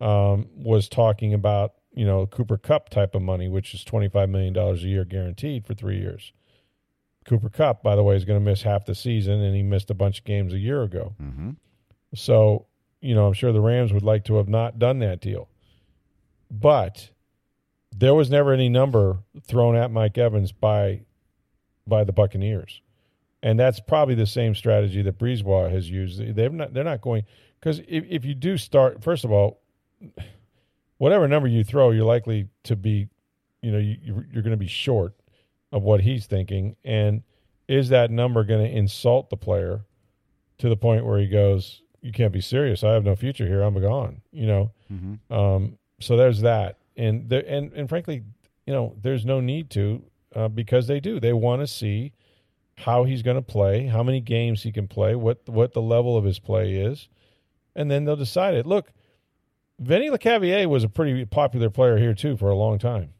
um, 0.00 0.48
was 0.54 0.88
talking 0.88 1.34
about 1.34 1.72
you 1.98 2.06
know 2.06 2.26
Cooper 2.26 2.56
Kupp 2.56 2.90
type 2.90 3.16
of 3.16 3.22
money, 3.22 3.48
which 3.48 3.74
is 3.74 3.82
twenty 3.82 4.08
five 4.08 4.28
million 4.28 4.52
dollars 4.52 4.84
a 4.84 4.86
year 4.86 5.04
guaranteed 5.04 5.66
for 5.66 5.74
three 5.74 5.98
years. 5.98 6.32
Cooper 7.26 7.50
Kupp, 7.50 7.82
by 7.82 7.96
the 7.96 8.04
way, 8.04 8.14
is 8.14 8.24
going 8.24 8.38
to 8.38 8.50
miss 8.50 8.62
half 8.62 8.84
the 8.84 8.94
season, 8.94 9.40
and 9.40 9.54
he 9.54 9.64
missed 9.64 9.90
a 9.90 9.94
bunch 9.94 10.20
of 10.20 10.24
games 10.24 10.54
a 10.54 10.58
year 10.58 10.84
ago. 10.84 11.16
Mm-hmm. 11.20 11.50
So, 12.14 12.66
you 13.00 13.16
know, 13.16 13.26
I'm 13.26 13.32
sure 13.32 13.52
the 13.52 13.60
Rams 13.60 13.92
would 13.92 14.04
like 14.04 14.24
to 14.26 14.36
have 14.36 14.48
not 14.48 14.78
done 14.78 15.00
that 15.00 15.20
deal. 15.20 15.48
But 16.48 17.10
there 17.90 18.14
was 18.14 18.30
never 18.30 18.52
any 18.52 18.68
number 18.68 19.18
thrown 19.42 19.74
at 19.74 19.90
Mike 19.90 20.16
Evans 20.16 20.52
by 20.52 21.00
by 21.84 22.04
the 22.04 22.12
Buccaneers. 22.12 22.80
And 23.42 23.58
that's 23.58 23.80
probably 23.80 24.14
the 24.14 24.26
same 24.26 24.54
strategy 24.54 25.02
that 25.02 25.18
BriseBois 25.18 25.72
has 25.72 25.90
used. 25.90 26.20
They've 26.36 26.52
not 26.52 26.72
they're 26.72 26.84
not 26.84 27.00
going 27.00 27.24
because 27.60 27.80
if, 27.88 28.04
if 28.08 28.24
you 28.24 28.34
do 28.34 28.56
start 28.56 29.02
first 29.02 29.24
of 29.24 29.32
all, 29.32 29.60
whatever 30.98 31.26
number 31.26 31.48
you 31.48 31.64
throw, 31.64 31.90
you're 31.90 32.04
likely 32.04 32.48
to 32.64 32.76
be, 32.76 33.08
you 33.62 33.72
know, 33.72 33.78
you, 33.78 33.96
you're 34.02 34.42
going 34.42 34.50
to 34.50 34.56
be 34.56 34.68
short 34.68 35.14
of 35.72 35.82
what 35.82 36.00
he's 36.02 36.26
thinking. 36.26 36.76
And 36.84 37.22
is 37.66 37.88
that 37.88 38.10
number 38.10 38.44
going 38.44 38.64
to 38.64 38.76
insult 38.76 39.30
the 39.30 39.36
player 39.36 39.84
to 40.58 40.68
the 40.68 40.76
point 40.76 41.06
where 41.06 41.18
he 41.18 41.28
goes, 41.28 41.82
"You 42.00 42.12
can't 42.12 42.32
be 42.32 42.40
serious. 42.40 42.84
I 42.84 42.92
have 42.92 43.04
no 43.04 43.16
future 43.16 43.46
here. 43.46 43.62
I'm 43.62 43.80
gone." 43.80 44.22
You 44.32 44.46
know. 44.46 44.72
Mm-hmm. 44.92 45.32
Um, 45.32 45.78
so 46.00 46.16
there's 46.16 46.40
that, 46.42 46.78
and 46.96 47.28
there, 47.28 47.44
and 47.46 47.72
and 47.72 47.88
frankly, 47.88 48.22
you 48.66 48.72
know, 48.72 48.94
there's 49.00 49.24
no 49.24 49.40
need 49.40 49.70
to 49.70 50.02
uh, 50.34 50.48
because 50.48 50.86
they 50.86 51.00
do. 51.00 51.20
They 51.20 51.32
want 51.32 51.62
to 51.62 51.66
see 51.66 52.12
how 52.76 53.04
he's 53.04 53.22
going 53.22 53.36
to 53.36 53.42
play, 53.42 53.86
how 53.86 54.02
many 54.02 54.20
games 54.20 54.62
he 54.62 54.72
can 54.72 54.88
play, 54.88 55.14
what 55.14 55.48
what 55.48 55.72
the 55.72 55.82
level 55.82 56.16
of 56.16 56.24
his 56.24 56.38
play 56.38 56.74
is, 56.74 57.08
and 57.74 57.90
then 57.90 58.04
they'll 58.04 58.16
decide 58.16 58.54
it. 58.54 58.66
Look, 58.66 58.92
Vinny 59.78 60.10
Lecavalier 60.10 60.66
was 60.66 60.84
a 60.84 60.88
pretty 60.88 61.24
popular 61.24 61.70
player 61.70 61.98
here 61.98 62.14
too 62.14 62.36
for 62.36 62.50
a 62.50 62.56
long 62.56 62.78
time, 62.78 63.10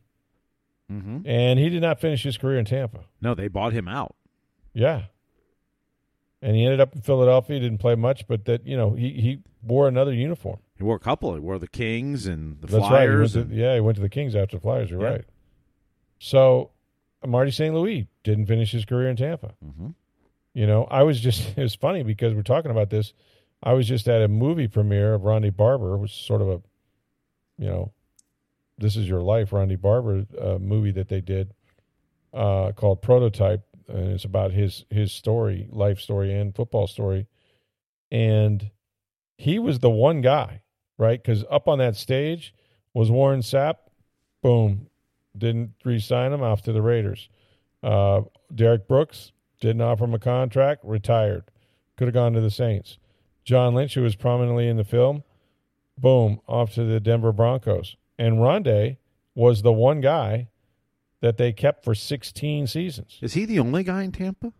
Mm-hmm. 0.91 1.19
and 1.27 1.59
he 1.59 1.69
did 1.69 1.83
not 1.83 2.01
finish 2.01 2.23
his 2.23 2.37
career 2.39 2.59
in 2.59 2.65
Tampa. 2.65 3.01
No, 3.21 3.35
they 3.35 3.49
bought 3.49 3.73
him 3.73 3.87
out. 3.89 4.17
Yeah. 4.73 5.03
And 6.41 6.55
he 6.57 6.65
ended 6.65 6.81
up 6.81 6.95
in 6.95 7.01
Philadelphia. 7.03 7.57
He 7.57 7.61
didn't 7.61 7.79
play 7.79 7.95
much, 7.97 8.27
but 8.29 8.45
that 8.47 8.67
you 8.67 8.77
know 8.77 8.95
he, 8.95 9.11
he 9.11 9.39
wore 9.63 9.89
another 9.89 10.13
uniform. 10.13 10.59
He 10.77 10.85
wore 10.85 10.97
a 10.97 11.01
couple. 11.01 11.35
He 11.35 11.41
wore 11.41 11.59
the 11.59 11.67
Kings 11.69 12.27
and 12.27 12.61
the 12.61 12.69
That's 12.69 12.83
right. 12.83 13.03
He 13.03 13.07
Flyers. 13.17 13.33
to, 13.33 13.47
yeah, 13.51 13.75
he 13.75 13.81
went 13.81 13.97
to 13.97 14.03
the 14.03 14.09
Kings 14.09 14.35
after 14.37 14.57
the 14.57 14.61
Flyers. 14.61 14.91
You're 14.91 15.03
Yeah. 15.03 15.09
right. 15.09 15.25
So 16.21 16.71
Marty 17.27 17.51
St. 17.51 17.75
Louis 17.75 18.07
didn't 18.23 18.47
finish 18.47 18.71
his 18.73 18.85
career 18.85 19.09
in 19.09 19.17
Tampa. 19.17 19.55
Mhm. 19.65 19.95
You 20.55 20.67
know, 20.67 20.85
I 20.85 21.03
was 21.03 21.21
just 21.21 21.41
it 21.59 21.63
was 21.63 21.75
funny 21.75 22.03
because 22.05 22.35
we're 22.35 22.43
talking 22.43 22.71
about 22.71 22.91
this. 22.91 23.13
I 23.63 23.73
was 23.73 23.89
just 23.89 24.09
at 24.09 24.23
a 24.23 24.29
movie 24.29 24.69
premiere 24.69 25.15
of 25.15 25.25
Ronde 25.25 25.57
Barber, 25.57 25.97
which 25.97 26.13
is 26.13 26.17
sort 26.17 26.43
of 26.43 26.49
a, 26.49 26.63
you 27.59 27.69
know, 27.69 27.93
this 28.79 28.97
is 28.97 29.09
your 29.09 29.21
life, 29.21 29.53
Ronde 29.53 29.81
Barber 29.81 30.25
uh, 30.41 30.59
movie 30.59 30.93
that 30.93 31.09
they 31.09 31.21
did 31.21 31.53
uh, 32.33 32.73
called 32.73 33.03
Prototype. 33.03 33.65
and 33.89 34.13
it's 34.13 34.25
about 34.25 34.53
his 34.53 34.85
his 34.91 35.13
story, 35.13 35.69
life 35.71 35.99
story, 35.99 36.33
and 36.33 36.55
football 36.55 36.87
story. 36.87 37.27
And 38.11 38.71
he 39.37 39.59
was 39.59 39.81
the 39.81 39.91
one 39.91 40.21
guy, 40.21 40.63
right? 40.97 41.21
Because 41.23 41.45
up 41.51 41.69
on 41.69 41.79
that 41.79 41.97
stage 41.97 42.55
was 42.95 43.11
Warren 43.11 43.41
Sapp. 43.41 43.75
Boom, 44.43 44.87
didn't 45.37 45.73
re-sign 45.85 46.33
him 46.33 46.43
off 46.43 46.63
to 46.63 46.73
the 46.73 46.83
Raiders. 46.83 47.29
Uh, 47.83 48.23
Derrick 48.55 48.87
Brooks 48.87 49.33
didn't 49.61 49.83
offer 49.83 50.05
him 50.05 50.15
a 50.15 50.19
contract, 50.19 50.85
retired. 50.85 51.51
Could 51.97 52.07
have 52.07 52.15
gone 52.15 52.33
to 52.35 52.41
the 52.41 52.51
Saints. 52.51 52.99
John 53.49 53.75
Lynch, 53.75 53.95
who 53.95 54.03
was 54.03 54.15
prominently 54.15 54.69
in 54.69 54.77
the 54.77 54.85
film, 54.85 55.25
boom, 55.97 56.43
off 56.47 56.75
to 56.75 56.85
the 56.85 57.01
Denver 57.01 57.33
Broncos. 57.33 57.97
And 58.19 58.35
Rondé 58.41 58.99
was 59.35 59.63
the 59.63 59.73
one 59.73 60.03
guy 60.03 60.49
that 61.23 61.39
they 61.39 61.55
kept 61.55 61.83
for 61.83 61.95
16 61.95 62.67
seasons. 62.67 63.19
Is 63.23 63.33
he 63.33 63.47
the 63.47 63.59
only 63.59 63.85
guy 63.85 64.03
in 64.03 64.13
Tampa? 64.13 64.53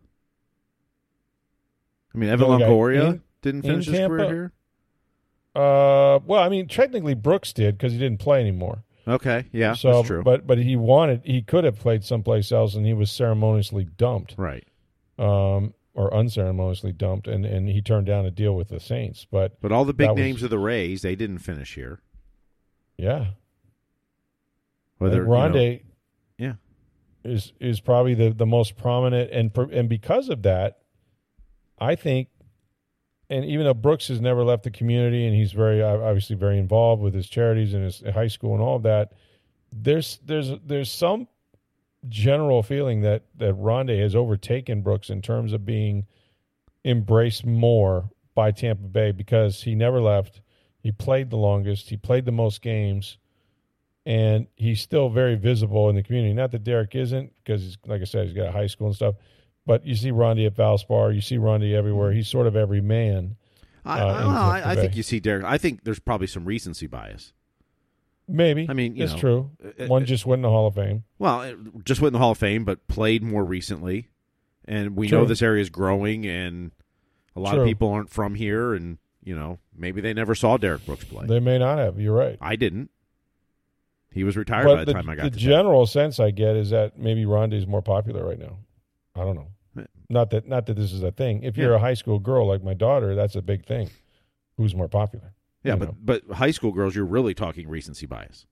I 2.15 2.17
mean, 2.17 2.31
Evan 2.31 2.47
Longoria 2.47 3.09
in- 3.09 3.21
didn't 3.43 3.61
finish 3.61 3.85
his 3.85 3.95
Tampa? 3.95 4.15
career 4.15 4.27
here. 4.27 4.53
Uh, 5.55 6.17
well, 6.25 6.41
I 6.41 6.49
mean, 6.49 6.67
technically 6.67 7.13
Brooks 7.13 7.53
did 7.53 7.77
because 7.77 7.93
he 7.93 7.99
didn't 7.99 8.19
play 8.19 8.39
anymore. 8.39 8.83
Okay, 9.07 9.45
yeah, 9.51 9.73
so, 9.73 9.93
that's 9.93 10.07
true. 10.07 10.23
but 10.23 10.47
but 10.47 10.57
he 10.57 10.75
wanted 10.75 11.21
he 11.23 11.43
could 11.43 11.63
have 11.63 11.77
played 11.77 12.03
someplace 12.03 12.51
else, 12.51 12.73
and 12.73 12.87
he 12.87 12.93
was 12.93 13.11
ceremoniously 13.11 13.85
dumped, 13.97 14.33
right, 14.37 14.67
um, 15.19 15.73
or 15.99 16.13
unceremoniously 16.13 16.93
dumped, 16.93 17.27
and 17.27 17.45
and 17.45 17.67
he 17.67 17.81
turned 17.81 18.07
down 18.07 18.25
a 18.25 18.31
deal 18.31 18.55
with 18.55 18.69
the 18.69 18.79
Saints. 18.79 19.27
But 19.29 19.59
but 19.59 19.73
all 19.73 19.83
the 19.83 19.93
big 19.93 20.07
That 20.07 20.15
was- 20.15 20.21
names 20.21 20.43
of 20.43 20.49
the 20.49 20.57
Rays, 20.57 21.01
they 21.01 21.13
didn't 21.15 21.39
finish 21.39 21.75
here. 21.75 22.01
yeah, 22.97 23.31
Whether 24.97 25.25
Like 25.25 25.53
you 25.53 25.59
know- 25.59 25.59
Rondé 25.59 25.81
yeah, 26.37 26.53
is 27.25 27.51
is 27.59 27.81
probably 27.81 28.13
the 28.13 28.29
the 28.31 28.45
most 28.45 28.77
prominent, 28.77 29.29
and 29.31 29.55
and 29.73 29.89
because 29.89 30.29
of 30.29 30.41
that, 30.43 30.79
I 31.77 31.95
think, 31.95 32.29
and 33.29 33.43
even 33.43 33.65
though 33.65 33.73
Brooks 33.73 34.07
has 34.07 34.21
never 34.21 34.43
left 34.45 34.63
the 34.63 34.71
community, 34.71 35.25
and 35.25 35.35
he's 35.35 35.51
very 35.51 35.81
obviously 35.81 36.37
very 36.37 36.57
involved 36.59 37.01
with 37.01 37.13
his 37.13 37.27
charities 37.27 37.73
and 37.73 37.83
his 37.83 37.99
high 38.13 38.27
school 38.27 38.53
and 38.53 38.61
all 38.63 38.77
of 38.77 38.83
that, 38.83 39.11
there's 39.73 40.19
there's 40.25 40.51
there's 40.65 40.89
some 40.89 41.27
general 42.07 42.63
feeling 42.63 43.01
that 43.01 43.23
that 43.35 43.55
Rondé 43.55 43.99
has 44.01 44.15
overtaken 44.15 44.81
Brooks 44.81 45.09
in 45.09 45.21
terms 45.21 45.53
of 45.53 45.65
being 45.65 46.05
embraced 46.85 47.45
more 47.45 48.09
by 48.35 48.51
Tampa 48.51 48.87
Bay 48.87 49.11
because 49.11 49.63
he 49.63 49.75
never 49.75 49.99
left. 49.99 50.41
He 50.81 50.91
played 50.91 51.29
the 51.29 51.37
longest. 51.37 51.89
He 51.89 51.97
played 51.97 52.23
the 52.25 52.31
most 52.31 52.61
games, 52.61 53.17
and 54.05 54.47
he's 54.55 54.79
still 54.79 55.09
very 55.09 55.35
visible 55.35 55.89
in 55.89 55.95
the 55.95 56.03
community. 56.03 56.33
Not 56.33 56.51
that 56.51 56.63
Derrick 56.63 56.95
isn't, 56.95 57.33
because 57.43 57.61
he's 57.61 57.77
like 57.85 58.01
I 58.01 58.05
said, 58.05 58.27
he's 58.27 58.35
got 58.35 58.47
a 58.47 58.51
high 58.51 58.67
school 58.67 58.87
and 58.87 58.95
stuff. 58.95 59.15
But 59.65 59.85
you 59.85 59.95
see 59.95 60.11
Rondé 60.11 60.47
at 60.47 60.55
Valspar. 60.55 61.13
You 61.13 61.21
see 61.21 61.37
Rondé 61.37 61.73
everywhere. 61.73 62.11
He's 62.13 62.27
sort 62.29 62.47
of 62.47 62.55
every 62.55 62.81
man. 62.81 63.35
I, 63.85 63.99
Uh, 63.99 64.05
I, 64.05 64.25
well, 64.25 64.29
I, 64.29 64.61
I 64.71 64.75
think 64.75 64.95
you 64.95 65.03
see 65.03 65.19
Derrick. 65.19 65.43
I 65.45 65.57
think 65.57 65.83
there's 65.83 65.99
probably 65.99 66.27
some 66.27 66.45
recency 66.45 66.87
bias. 66.87 67.33
Maybe. 68.29 68.67
I 68.69 68.73
mean, 68.73 68.95
it's 69.01 69.13
know, 69.13 69.19
true. 69.19 69.51
uh, 69.79 69.87
One 69.87 70.03
uh, 70.03 70.05
just 70.05 70.25
went 70.25 70.39
in 70.39 70.43
the 70.43 70.49
Hall 70.49 70.67
of 70.67 70.75
Fame. 70.75 71.03
Well, 71.17 71.41
it- 71.41 71.57
just 71.83 71.99
went 72.01 72.09
in 72.09 72.13
the 72.13 72.19
Hall 72.19 72.31
of 72.31 72.37
Fame, 72.37 72.63
but 72.63 72.87
played 72.87 73.23
more 73.23 73.43
recently, 73.43 74.09
and 74.65 74.95
we 74.95 75.07
True. 75.09 75.19
know 75.19 75.25
this 75.25 75.41
area 75.41 75.61
is 75.61 75.69
growing, 75.69 76.25
and 76.25 76.71
a 77.35 77.39
lot 77.39 77.53
True. 77.53 77.61
of 77.61 77.67
people 77.67 77.89
aren't 77.89 78.09
from 78.09 78.35
here, 78.35 78.73
and 78.73 78.97
you 79.23 79.35
know 79.35 79.59
maybe 79.75 79.99
they 80.01 80.13
never 80.13 80.35
saw 80.35 80.57
Derrick 80.57 80.85
Brooks 80.85 81.05
play. 81.05 81.25
They 81.25 81.39
may 81.39 81.57
not 81.57 81.79
have. 81.79 81.99
You're 81.99 82.15
right. 82.15 82.37
I 82.39 82.55
didn't. 82.55 82.91
He 84.11 84.23
was 84.23 84.35
retired 84.35 84.65
but 84.65 84.75
by 84.75 84.79
the, 84.79 84.85
the, 84.85 84.93
time 84.93 85.09
I 85.09 85.15
got 85.15 85.31
the 85.31 85.37
general 85.37 85.85
sense 85.85 86.19
I 86.19 86.31
get 86.31 86.55
is 86.55 86.71
that 86.71 86.97
maybe 86.97 87.25
Rondé's 87.25 87.67
more 87.67 87.81
popular 87.81 88.25
right 88.27 88.39
now. 88.39 88.57
I 89.15 89.23
don't 89.23 89.35
know. 89.35 89.47
Yeah. 89.75 89.83
Not 90.09 90.31
that 90.31 90.47
not 90.47 90.65
that 90.65 90.75
this 90.75 90.91
is 90.91 91.03
a 91.03 91.11
thing. 91.11 91.43
If 91.43 91.57
you're 91.57 91.71
Yeah. 91.71 91.77
a 91.77 91.79
high 91.79 91.93
school 91.93 92.19
girl 92.19 92.47
like 92.47 92.63
my 92.63 92.73
daughter, 92.73 93.15
that's 93.15 93.35
a 93.35 93.41
big 93.41 93.65
thing. 93.65 93.89
Who's 94.57 94.73
more 94.75 94.87
popular? 94.87 95.33
Yeah, 95.63 95.75
but 95.75 95.89
know. 95.89 95.97
but 96.01 96.23
high 96.33 96.51
school 96.51 96.71
girls, 96.71 96.95
you're 96.95 97.05
really 97.05 97.33
talking 97.33 97.67
recency 97.67 98.05
bias. 98.05 98.45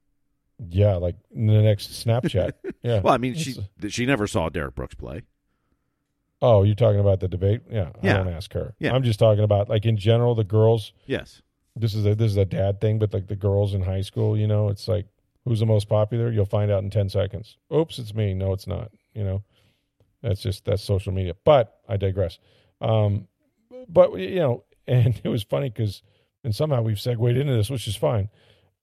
Yeah, 0.69 0.95
like 0.95 1.15
in 1.33 1.47
the 1.47 1.61
next 1.61 1.91
Snapchat. 2.05 2.53
Yeah. 2.83 3.01
Well, 3.01 3.13
I 3.13 3.17
mean, 3.17 3.33
she 3.35 3.55
she 3.89 4.05
never 4.05 4.27
saw 4.27 4.49
Derrick 4.49 4.75
Brooks 4.75 4.95
play. 4.95 5.23
Oh, 6.41 6.63
you're 6.63 6.75
talking 6.75 6.99
about 6.99 7.19
the 7.19 7.27
debate? 7.27 7.61
Yeah. 7.69 7.89
I 8.01 8.05
Yeah. 8.05 8.17
don't 8.17 8.29
ask 8.29 8.53
her. 8.53 8.75
Yeah. 8.79 8.93
I'm 8.93 9.03
just 9.03 9.19
talking 9.19 9.43
about 9.43 9.67
like 9.69 9.85
in 9.85 9.97
general 9.97 10.35
the 10.35 10.43
girls. 10.43 10.93
Yes, 11.05 11.41
This 11.75 11.93
is 11.95 12.05
a 12.05 12.15
this 12.15 12.31
is 12.31 12.37
a 12.37 12.45
dad 12.45 12.79
thing, 12.79 12.99
but 12.99 13.13
like 13.13 13.27
the 13.27 13.35
girls 13.35 13.73
in 13.73 13.81
high 13.81 14.01
school, 14.01 14.37
you 14.37 14.47
know, 14.47 14.69
it's 14.69 14.87
like 14.87 15.07
who's 15.45 15.59
the 15.59 15.65
most 15.65 15.89
popular? 15.89 16.31
You'll 16.31 16.45
find 16.45 16.71
out 16.71 16.83
in 16.83 16.89
ten 16.89 17.09
seconds. 17.09 17.57
Oops, 17.73 17.97
it's 17.99 18.13
me. 18.13 18.33
No, 18.33 18.53
it's 18.53 18.67
not. 18.67 18.91
You 19.13 19.23
know, 19.23 19.43
that's 20.21 20.41
just 20.41 20.65
that's 20.65 20.83
social 20.83 21.11
media. 21.11 21.35
But 21.43 21.79
I 21.89 21.97
digress. 21.97 22.37
Um, 22.81 23.27
but 23.89 24.13
you 24.17 24.35
know, 24.35 24.63
and 24.87 25.19
it 25.23 25.29
was 25.29 25.43
funny 25.43 25.69
because, 25.69 26.03
and 26.47 26.55
somehow 26.55 26.81
we've 26.81 26.99
segued 26.99 27.35
into 27.35 27.53
this, 27.53 27.69
which 27.69 27.89
is 27.89 27.97
fine. 27.97 28.29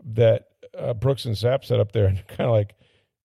That 0.04 0.48
uh, 0.78 0.92
Brooks 0.92 1.24
and 1.24 1.34
Sapp 1.34 1.64
set 1.64 1.80
up 1.80 1.92
there 1.92 2.04
and 2.04 2.18
kind 2.28 2.42
of 2.42 2.50
like, 2.50 2.74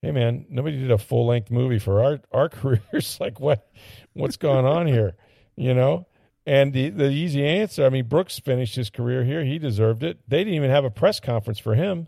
hey 0.01 0.11
man, 0.11 0.45
nobody 0.49 0.79
did 0.79 0.91
a 0.91 0.97
full 0.97 1.27
length 1.27 1.51
movie 1.51 1.77
for 1.77 2.01
our 2.01 2.21
our 2.31 2.47
careers. 2.49 3.17
like 3.19 3.41
what 3.41 3.69
what's 4.13 4.37
going 4.37 4.65
on 4.65 4.87
here? 4.87 5.15
You 5.57 5.73
know. 5.73 6.07
And 6.45 6.71
the, 6.73 6.89
the 6.89 7.09
easy 7.09 7.45
answer, 7.45 7.85
I 7.85 7.89
mean, 7.89 8.07
Brooks 8.07 8.39
finished 8.39 8.75
his 8.75 8.89
career 8.89 9.23
here. 9.23 9.43
He 9.43 9.59
deserved 9.59 10.01
it. 10.03 10.17
They 10.27 10.39
didn't 10.39 10.53
even 10.53 10.71
have 10.71 10.85
a 10.85 10.89
press 10.89 11.19
conference 11.19 11.59
for 11.59 11.75
him. 11.75 12.07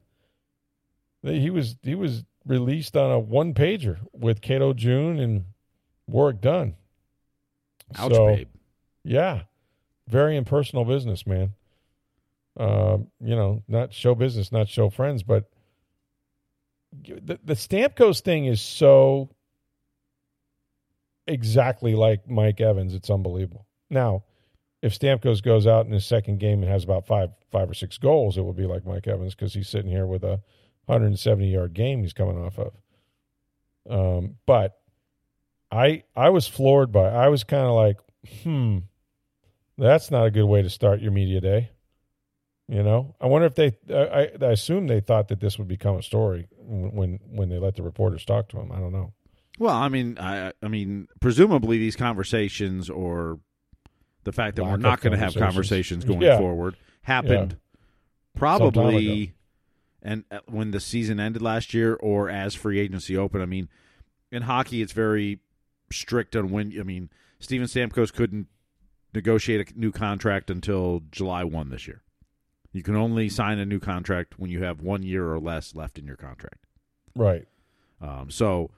He 1.21 1.49
was 1.51 1.75
he 1.83 1.93
was 1.95 2.23
released 2.45 2.95
on 2.95 3.11
a 3.11 3.19
one 3.19 3.53
pager 3.53 3.97
with 4.13 4.41
Cato 4.41 4.73
June 4.73 5.19
and 5.19 5.45
Warrick 6.07 6.41
Dunn. 6.41 6.75
ouch, 7.99 8.13
So, 8.13 8.25
babe. 8.27 8.47
Yeah, 9.03 9.41
very 10.07 10.35
impersonal 10.37 10.85
business, 10.85 11.27
man. 11.27 11.53
Um, 12.57 13.07
you 13.21 13.35
know, 13.35 13.63
not 13.67 13.93
show 13.93 14.13
business, 14.13 14.51
not 14.51 14.67
show 14.67 14.89
friends, 14.89 15.23
but 15.23 15.49
the, 17.01 17.39
the 17.43 17.53
Stamkos 17.53 18.21
thing 18.21 18.45
is 18.45 18.61
so 18.61 19.29
exactly 21.27 21.95
like 21.95 22.29
Mike 22.29 22.59
Evans. 22.59 22.93
It's 22.93 23.09
unbelievable. 23.09 23.65
Now, 23.89 24.23
if 24.81 24.97
Stamkos 24.97 25.41
goes 25.41 25.67
out 25.67 25.85
in 25.85 25.91
his 25.91 26.05
second 26.05 26.39
game 26.39 26.61
and 26.61 26.71
has 26.71 26.83
about 26.83 27.05
five, 27.05 27.29
five 27.51 27.69
or 27.69 27.73
six 27.73 27.97
goals, 27.97 28.37
it 28.37 28.41
will 28.41 28.53
be 28.53 28.65
like 28.65 28.85
Mike 28.85 29.07
Evans 29.07 29.35
because 29.35 29.53
he's 29.53 29.69
sitting 29.69 29.91
here 29.91 30.05
with 30.05 30.23
a 30.23 30.41
170 30.85 31.47
yard 31.47 31.73
game 31.73 32.01
he's 32.01 32.13
coming 32.13 32.37
off 32.37 32.59
of. 32.59 32.73
Um, 33.89 34.35
but 34.45 34.79
I, 35.71 36.03
I 36.15 36.29
was 36.29 36.47
floored 36.47 36.91
by. 36.91 37.09
I 37.09 37.29
was 37.29 37.43
kind 37.43 37.65
of 37.65 37.73
like, 37.73 37.97
hmm, 38.43 38.79
that's 39.77 40.11
not 40.11 40.25
a 40.25 40.31
good 40.31 40.45
way 40.45 40.61
to 40.61 40.69
start 40.69 41.01
your 41.01 41.11
media 41.11 41.41
day. 41.41 41.69
You 42.71 42.83
know, 42.83 43.15
I 43.19 43.25
wonder 43.27 43.47
if 43.47 43.55
they. 43.55 43.73
I, 43.93 44.29
I 44.41 44.51
assume 44.51 44.87
they 44.87 45.01
thought 45.01 45.27
that 45.27 45.41
this 45.41 45.57
would 45.57 45.67
become 45.67 45.97
a 45.97 46.01
story 46.01 46.47
when 46.57 47.19
when 47.29 47.49
they 47.49 47.57
let 47.59 47.75
the 47.75 47.83
reporters 47.83 48.23
talk 48.23 48.47
to 48.49 48.59
him. 48.59 48.71
I 48.71 48.79
don't 48.79 48.93
know. 48.93 49.11
Well, 49.59 49.75
I 49.75 49.89
mean, 49.89 50.17
I 50.17 50.53
I 50.63 50.69
mean, 50.69 51.09
presumably 51.19 51.79
these 51.79 51.97
conversations 51.97 52.89
or 52.89 53.39
the 54.23 54.31
fact 54.31 54.55
that 54.55 54.63
Lack 54.63 54.71
we're 54.71 54.77
not 54.77 55.01
going 55.01 55.11
to 55.11 55.19
have 55.19 55.35
conversations. 55.35 56.05
going 56.05 56.21
Yeah. 56.21 56.37
forward 56.37 56.77
happened 57.01 57.51
time 57.51 57.59
probably 58.35 59.33
and 60.01 60.23
uh, 60.31 60.39
when 60.45 60.71
the 60.71 60.79
season 60.79 61.19
ended 61.19 61.41
last 61.41 61.73
year 61.73 61.95
or 61.95 62.29
as 62.29 62.55
free 62.55 62.79
agency 62.79 63.17
opened. 63.17 63.43
I 63.43 63.47
mean, 63.47 63.67
in 64.31 64.43
hockey 64.43 64.81
it's 64.81 64.93
very 64.93 65.39
strict 65.91 66.37
on 66.37 66.51
when 66.51 66.73
I 66.79 66.83
mean, 66.83 67.09
Steven 67.39 67.67
Stamkos 67.67 68.13
couldn't 68.13 68.47
negotiate 69.13 69.71
a 69.71 69.77
new 69.77 69.91
contract 69.91 70.49
until 70.49 71.01
July 71.11 71.43
1 71.43 71.69
this 71.69 71.85
year. 71.85 72.01
You 72.71 72.83
can 72.83 72.95
only 72.95 73.27
sign 73.29 73.59
a 73.59 73.65
new 73.65 73.79
contract 73.79 74.39
when 74.39 74.49
you 74.49 74.63
have 74.63 74.81
1 74.81 75.03
year 75.03 75.31
or 75.31 75.39
less 75.39 75.75
left 75.75 75.97
in 75.97 76.05
your 76.05 76.15
contract. 76.15 76.65
Right. 77.15 77.47
Um, 77.99 78.29
so 78.29 78.71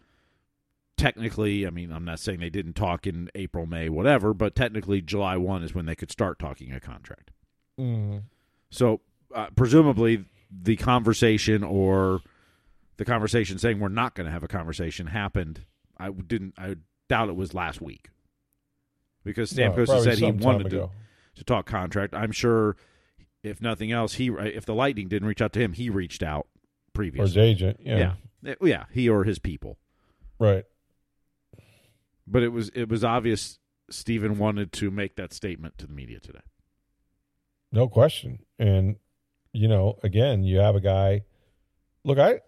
technically, 0.97 1.67
I 1.67 1.69
mean, 1.69 1.91
I'm 1.91 2.05
not 2.05 2.19
saying 2.19 2.39
they 2.39 2.49
didn't 2.49 2.73
talk 2.73 3.05
in 3.05 3.29
April, 3.35 3.65
May, 3.65 3.89
whatever, 3.89 4.33
but 4.33 4.55
technically 4.55 5.01
July 5.01 5.37
1 5.37 5.63
is 5.63 5.75
when 5.75 5.85
they 5.85 5.95
could 5.95 6.11
start 6.11 6.39
talking 6.39 6.71
a 6.71 6.79
contract. 6.79 7.31
Mm. 7.79 8.23
So 8.69 9.01
uh, 9.33 9.47
presumably 9.55 10.25
the 10.51 10.75
conversation 10.75 11.63
or 11.63 12.21
the 12.97 13.05
conversation 13.05 13.57
saying 13.57 13.79
we're 13.79 13.89
not 13.89 14.15
going 14.15 14.25
to 14.25 14.31
have 14.31 14.43
a 14.43 14.47
conversation 14.47 15.07
happened. 15.07 15.61
I 15.97 16.09
didn't. 16.09 16.53
I 16.57 16.75
doubt 17.09 17.29
it 17.29 17.35
was 17.35 17.53
last 17.53 17.81
week 17.81 18.09
because 19.23 19.55
No, 19.55 19.71
Stamkos 19.71 19.85
probably 19.85 20.03
said 20.03 20.17
he 20.17 20.31
wanted 20.31 20.69
to, 20.71 20.89
to 21.35 21.43
talk 21.43 21.65
contract. 21.65 22.13
I'm 22.13 22.31
sure 22.31 22.75
if 23.43 23.61
nothing 23.61 23.91
else, 23.91 24.13
he 24.13 24.29
uh, 24.29 24.43
if 24.43 24.65
the 24.65 24.73
Lightning 24.73 25.07
didn't 25.07 25.27
reach 25.27 25.41
out 25.41 25.53
to 25.53 25.59
him, 25.59 25.73
he 25.73 25.89
reached 25.89 26.23
out 26.23 26.47
previously. 26.93 27.23
or 27.23 27.27
his 27.27 27.37
agent. 27.37 27.79
Yeah. 27.81 28.13
yeah, 28.41 28.55
yeah, 28.61 28.85
he 28.91 29.09
or 29.09 29.25
his 29.25 29.39
people. 29.39 29.77
Right. 30.39 30.65
But 32.25 32.43
it 32.43 32.49
was 32.49 32.69
it 32.69 32.89
was 32.89 33.03
obvious 33.03 33.59
Stephen 33.89 34.37
wanted 34.37 34.71
to 34.73 34.89
make 34.89 35.17
that 35.17 35.33
statement 35.33 35.77
to 35.77 35.87
the 35.87 35.93
media 35.93 36.19
today. 36.19 36.39
No 37.71 37.87
question. 37.87 38.39
And 38.57 38.95
you 39.51 39.67
know, 39.67 39.99
again, 40.03 40.43
you 40.43 40.59
have 40.59 40.75
a 40.75 40.81
guy. 40.81 41.23
Look, 42.05 42.17
I 42.17 42.39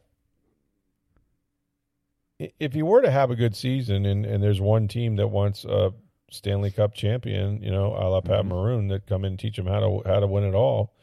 if 2.40 2.76
you 2.76 2.86
were 2.86 3.02
to 3.02 3.12
have 3.12 3.32
a 3.32 3.36
good 3.36 3.56
season, 3.56 4.06
and 4.06 4.26
and 4.26 4.42
there's 4.42 4.62
one 4.62 4.88
team 4.88 5.18
that 5.18 5.28
wants 5.28 5.66
a 5.66 5.94
Stanley 6.32 6.72
Cup 6.72 6.94
champion, 6.94 7.62
you 7.62 7.72
know, 7.72 7.94
a 7.96 8.10
la 8.10 8.22
Pat 8.22 8.44
Mhm. 8.44 8.50
Maroon, 8.50 8.88
that 8.90 9.06
come 9.06 9.26
in 9.26 9.34
and 9.34 9.40
teach 9.40 9.56
them 9.56 9.68
how 9.68 9.80
to 9.80 10.02
how 10.06 10.20
to 10.20 10.28
win 10.28 10.44
it 10.44 10.56
all, 10.56 10.94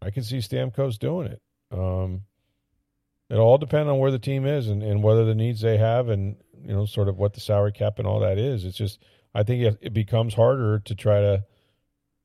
I 0.00 0.10
can 0.10 0.22
see 0.22 0.38
Stamkos 0.38 0.98
doing 0.98 1.28
it. 1.28 1.42
Um, 1.70 2.22
it'll 3.30 3.46
all 3.46 3.58
depends 3.58 3.88
on 3.88 3.98
where 3.98 4.10
the 4.10 4.18
team 4.18 4.46
is 4.46 4.68
and, 4.68 4.82
and 4.82 5.02
whether 5.02 5.24
the 5.24 5.34
needs 5.34 5.60
they 5.60 5.78
have 5.78 6.08
and 6.08 6.36
you 6.60 6.72
know 6.72 6.86
sort 6.86 7.08
of 7.08 7.18
what 7.18 7.34
the 7.34 7.40
salary 7.40 7.72
cap 7.72 7.98
and 7.98 8.06
all 8.06 8.20
that 8.20 8.38
is. 8.38 8.64
It's 8.64 8.76
just 8.76 9.02
I 9.34 9.42
think 9.42 9.62
it, 9.62 9.78
it 9.80 9.92
becomes 9.92 10.34
harder 10.34 10.80
to 10.80 10.94
try 10.94 11.20
to 11.20 11.44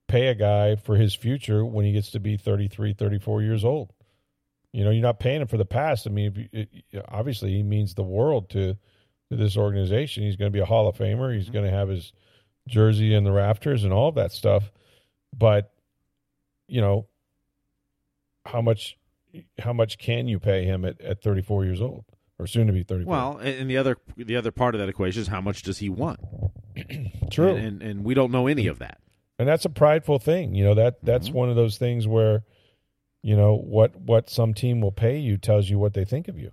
pay 0.08 0.28
a 0.28 0.36
guy 0.36 0.76
for 0.76 0.96
his 0.96 1.14
future 1.14 1.66
when 1.66 1.86
he 1.86 1.92
gets 1.92 2.12
to 2.12 2.20
be 2.20 2.38
33, 2.38 2.94
34 2.94 3.42
years 3.42 3.66
old. 3.66 3.92
You 4.72 4.84
know, 4.84 4.90
you're 4.92 5.02
not 5.02 5.20
paying 5.20 5.42
him 5.42 5.48
for 5.48 5.58
the 5.58 5.66
past. 5.66 6.08
I 6.08 6.12
mean, 6.12 6.48
you, 6.52 6.66
it, 6.92 7.06
obviously 7.10 7.52
he 7.52 7.64
means 7.64 7.94
the 7.94 8.04
world 8.04 8.50
to 8.52 8.78
to 9.30 9.36
this 9.38 9.58
organization. 9.58 10.24
He's 10.24 10.36
going 10.36 10.52
to 10.52 10.56
be 10.56 10.62
a 10.62 10.66
Hall 10.66 10.88
of 10.88 10.96
Famer. 10.98 11.36
He's 11.36 11.50
going 11.50 11.66
to 11.66 11.72
have 11.72 11.90
his 11.90 12.14
jersey 12.68 13.14
in 13.14 13.24
the 13.24 13.32
rafters 13.32 13.84
and 13.84 13.92
all 13.94 14.10
of 14.10 14.16
that 14.16 14.32
stuff. 14.32 14.72
But 15.38 15.72
you 16.68 16.82
know, 16.82 17.08
how 18.46 18.62
much 18.62 18.98
how 19.60 19.74
much 19.74 19.98
can 19.98 20.28
you 20.28 20.40
pay 20.40 20.64
him 20.66 20.86
at, 20.86 21.00
at 21.02 21.22
34 21.22 21.66
years 21.66 21.82
old 21.82 22.06
or 22.40 22.48
soon 22.48 22.68
to 22.68 22.74
be 22.74 22.84
34? 22.84 23.12
Well, 23.12 23.38
and 23.38 23.70
the 23.70 23.78
other 23.78 23.98
the 24.16 24.36
other 24.36 24.52
part 24.52 24.76
of 24.76 24.80
that 24.80 24.90
equation 24.90 25.22
is 25.22 25.28
how 25.28 25.42
much 25.42 25.64
does 25.64 25.80
he 25.80 25.90
want? 25.90 26.20
true. 27.32 27.50
And, 27.56 27.82
and 27.82 27.82
and 27.82 28.04
we 28.04 28.14
don't 28.14 28.32
know 28.32 28.48
any 28.48 28.68
of 28.68 28.80
that. 28.80 29.00
and 29.40 29.48
that's 29.48 29.66
a 29.66 29.70
prideful 29.70 30.20
thing 30.20 30.56
you 30.56 30.64
know 30.64 30.74
that 30.76 31.04
that's 31.04 31.30
Mhm. 31.30 31.34
one 31.34 31.50
of 31.50 31.56
those 31.56 31.78
things 31.78 32.08
where 32.08 32.44
you 33.24 33.36
know 33.36 33.56
what 33.56 33.96
what 34.00 34.30
some 34.30 34.54
team 34.54 34.80
will 34.82 34.92
pay 34.92 35.18
you 35.20 35.38
tells 35.38 35.70
you 35.70 35.78
what 35.78 35.94
they 35.94 36.06
think 36.06 36.28
of 36.28 36.40
you 36.40 36.52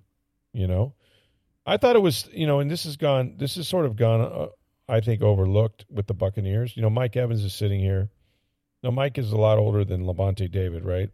you 0.53 0.67
know 0.67 0.95
i 1.67 1.77
thought 1.77 1.97
it 1.97 2.03
was 2.03 2.29
you 2.33 2.47
know 2.47 2.61
and 2.61 2.71
this 2.71 2.85
has 2.85 2.97
gone 2.97 3.35
this 3.39 3.57
has 3.57 3.69
sort 3.69 3.87
of 3.87 3.97
gone 3.97 4.21
uh, 4.21 4.47
i 4.89 5.01
think 5.01 5.23
overlooked 5.23 5.85
with 5.91 6.07
the 6.07 6.15
buccaneers. 6.15 6.77
You 6.77 6.83
know 6.83 6.91
mike 6.91 7.17
evans 7.17 7.45
is 7.45 7.55
sitting 7.55 7.81
here. 7.81 8.11
Now 8.83 8.91
mike 8.91 9.19
is 9.19 9.33
a 9.33 9.37
lot 9.37 9.59
older 9.59 9.85
than 9.85 10.05
Lavonte 10.05 10.51
david 10.51 10.85
right? 10.85 11.11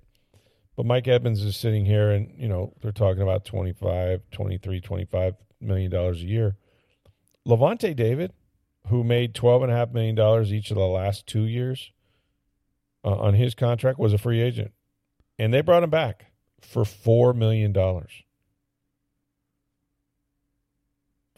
But 0.76 0.86
mike 0.86 1.08
evans 1.08 1.42
is 1.42 1.56
sitting 1.56 1.84
here 1.84 2.10
and 2.10 2.32
you 2.36 2.48
know 2.48 2.74
they're 2.80 2.92
talking 2.92 3.22
about 3.22 3.44
25 3.44 4.22
23 4.30 4.80
25 4.80 5.34
million 5.60 5.90
dollars 5.90 6.22
a 6.22 6.26
year. 6.26 6.56
Lavonte 7.46 7.94
david 7.94 8.32
who 8.88 9.04
made 9.04 9.34
twelve 9.34 9.62
and 9.62 9.70
a 9.70 9.76
half 9.76 9.92
million 9.92 10.14
dollars 10.14 10.52
each 10.52 10.70
of 10.70 10.76
the 10.76 10.86
last 10.86 11.26
two 11.26 11.44
years 11.44 11.92
uh, 13.04 13.16
on 13.16 13.34
his 13.34 13.54
contract, 13.54 13.98
was 13.98 14.12
a 14.12 14.18
free 14.18 14.40
agent, 14.40 14.72
and 15.38 15.52
they 15.52 15.60
brought 15.60 15.82
him 15.82 15.90
back 15.90 16.26
for 16.60 16.84
four 16.84 17.32
million 17.32 17.72
dollars. 17.72 18.22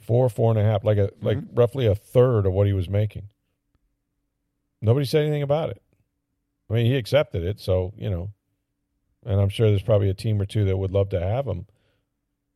Four, 0.02 0.28
four 0.28 0.50
and 0.50 0.58
a 0.58 0.64
half, 0.64 0.84
like 0.84 0.98
a 0.98 1.10
like 1.20 1.38
roughly 1.54 1.86
a 1.86 1.94
third 1.94 2.44
of 2.46 2.52
what 2.52 2.66
he 2.66 2.72
was 2.72 2.88
making. 2.88 3.28
Nobody 4.80 5.06
said 5.06 5.22
anything 5.22 5.42
about 5.42 5.70
it. 5.70 5.80
I 6.68 6.74
mean, 6.74 6.86
he 6.86 6.96
accepted 6.96 7.44
it, 7.44 7.60
so 7.60 7.92
you 7.96 8.10
know, 8.10 8.30
and 9.24 9.40
I'm 9.40 9.48
sure 9.48 9.68
there's 9.68 9.82
probably 9.82 10.10
a 10.10 10.14
team 10.14 10.40
or 10.40 10.46
two 10.46 10.64
that 10.64 10.76
would 10.76 10.90
love 10.90 11.10
to 11.10 11.20
have 11.20 11.46
him, 11.46 11.66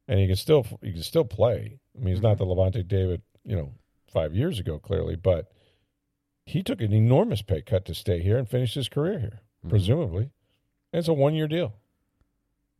and 0.08 0.18
he 0.18 0.26
can 0.26 0.36
still 0.36 0.66
he 0.82 0.92
can 0.92 1.02
still 1.02 1.24
play. 1.24 1.78
I 1.96 1.98
mean, 2.04 2.14
he's 2.14 2.22
not 2.22 2.38
the 2.38 2.44
Lavonte 2.46 2.86
David, 2.86 3.22
you 3.44 3.56
know, 3.56 3.72
five 4.12 4.34
years 4.34 4.58
ago, 4.58 4.78
clearly, 4.78 5.16
but 5.16 5.52
he 6.44 6.62
took 6.62 6.80
an 6.80 6.92
enormous 6.92 7.42
pay 7.42 7.62
cut 7.62 7.84
to 7.86 7.94
stay 7.94 8.20
here 8.20 8.38
and 8.38 8.48
finish 8.48 8.74
his 8.74 8.88
career 8.88 9.18
here, 9.18 9.40
Mhm. 9.64 9.70
presumably. 9.70 10.30
And 10.92 10.98
it's 11.00 11.08
a 11.08 11.12
one 11.14 11.34
year 11.34 11.48
deal. 11.48 11.74